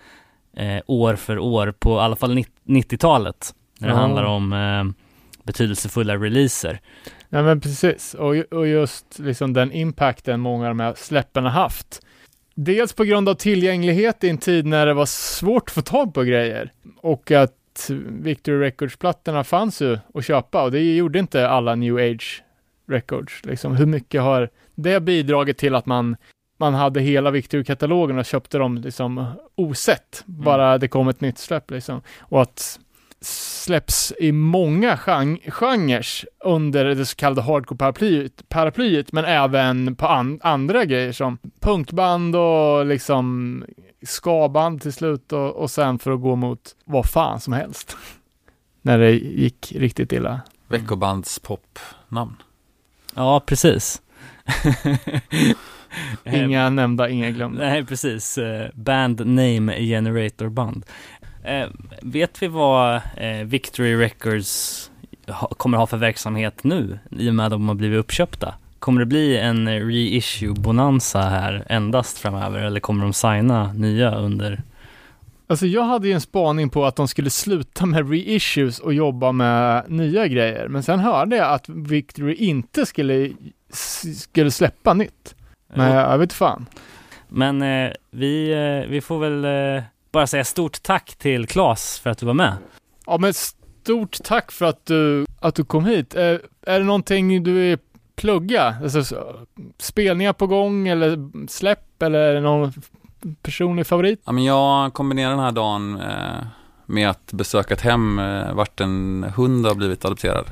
[0.87, 4.01] år för år på i alla fall 90-talet när det Ja.
[4.01, 4.95] handlar om
[5.43, 6.81] betydelsefulla releaser.
[7.33, 11.51] Ja men precis, och, och just liksom den impacten många av de här släppen har
[11.51, 12.07] haft.
[12.55, 16.15] Dels på grund av tillgänglighet i en tid när det var svårt att få tag
[16.15, 21.75] på grejer och att Victory Records-plattorna fanns ju att köpa och det gjorde inte alla
[21.75, 22.43] New Age
[22.89, 23.45] Records.
[23.45, 26.17] Liksom, hur mycket har det bidragit till att man,
[26.57, 29.25] man hade hela Victory-katalogen och köpte dem liksom
[29.55, 32.03] osett, bara det kom ett nytt släpp liksom.
[32.19, 32.81] Och att
[33.23, 36.07] släpps i många gen- genrer
[36.45, 42.87] under det så kallade hardcore-paraplyet, paraplyet, men även på an- andra grejer som punkband och
[42.87, 43.65] liksom
[44.07, 47.97] skaband till slut och, och sen för att gå mot vad fan som helst.
[48.83, 50.41] När det gick riktigt illa.
[50.69, 52.37] Veckobandspopnamn.
[53.15, 54.03] Ja, precis.
[56.25, 57.65] Eh, Inga nämnda, inga glömda.
[57.65, 58.39] Nej, precis.
[58.39, 60.87] Eh, Band Name Generator Band.
[61.43, 61.69] Eh,
[62.03, 64.91] vet vi vad eh, Victory Records
[65.29, 68.55] ha, kommer ha för verksamhet nu i och med att de har blivit uppköpta?
[68.79, 74.63] Kommer det bli en reissue-bonanza här endast framöver eller kommer de signa nya under?
[75.47, 79.33] Alltså jag hade ju en spaning på att de skulle sluta med reissues och jobba
[79.33, 80.69] med nya grejer.
[80.69, 83.31] Men sen hörde jag att Victory inte skulle,
[84.17, 85.35] skulle släppa nytt.
[85.75, 86.67] Men jag vet fan.
[87.29, 89.83] Men eh, vi, eh, vi får väl eh,
[90.13, 92.57] bara säga stort tack till Claes för att du var med.
[93.07, 96.15] Ja men stort tack för att du, att du kom hit.
[96.15, 96.23] Eh,
[96.67, 97.79] är det någonting du vill
[98.17, 98.75] plugga?
[98.83, 99.37] Alltså, så-
[99.79, 101.19] spelningar på gång eller
[101.49, 102.73] släpp eller är det någon
[103.43, 104.23] personlig favorit?
[104.25, 106.47] Ja, men jag kombinerar den här dagen eh,
[106.87, 110.47] med att besöka ett hem eh, vart en hund har blivit adopterad.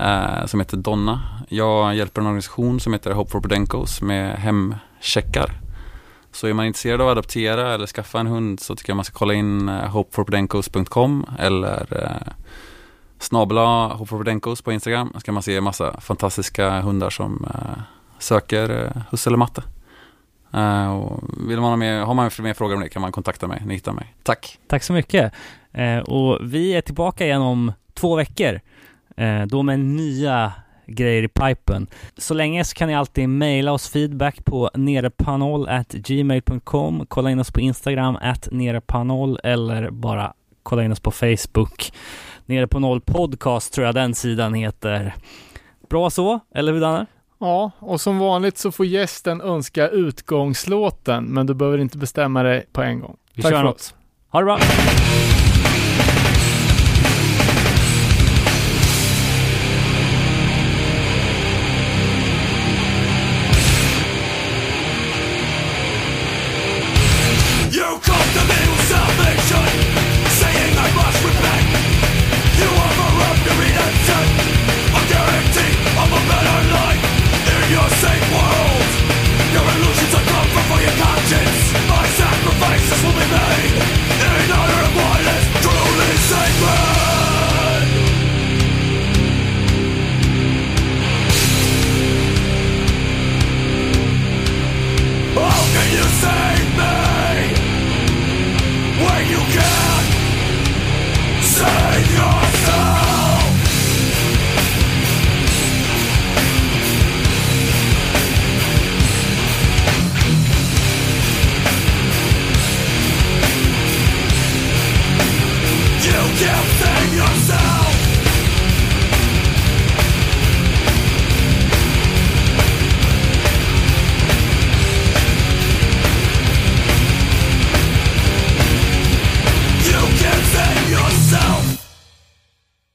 [0.00, 1.20] Eh, som heter Donna.
[1.48, 5.50] Jag hjälper en organisation som heter Hope for Podencos med hemcheckar.
[6.36, 9.04] Så är man intresserad av att adoptera eller skaffa en hund så tycker jag man
[9.04, 12.32] ska kolla in eh, hopeforpodencos.com eller eh,
[13.18, 15.10] snabla hopeforpodencos på Instagram.
[15.14, 17.82] Så ska man se massa fantastiska hundar som eh,
[18.18, 19.62] söker eh, husse eller matte.
[20.54, 23.46] Eh, och vill man ha, mer, har man mer frågor om det kan man kontakta
[23.46, 24.14] mig, ni hittar mig.
[24.22, 24.58] Tack!
[24.66, 25.32] Tack så mycket.
[25.72, 28.60] Eh, och vi är tillbaka igen om två veckor.
[29.46, 30.52] Då med nya
[30.86, 31.86] grejer i pipen.
[32.18, 37.06] Så länge så kan ni alltid mejla oss feedback på nerepanol@gmail.com.
[37.08, 40.32] Kolla in oss på Instagram at nerepanol eller bara
[40.62, 41.92] kolla in oss på Facebook.
[42.46, 45.14] Nere på noll podcast tror jag den sidan heter.
[45.90, 47.06] Bra så, eller hur Danne?
[47.40, 52.66] Ja, och som vanligt så får gästen önska utgångslåten, men du behöver inte bestämma dig
[52.72, 53.16] på en gång.
[53.34, 53.76] Vi Tack kör för något.
[53.76, 53.94] oss.
[54.30, 54.58] Ha det bra!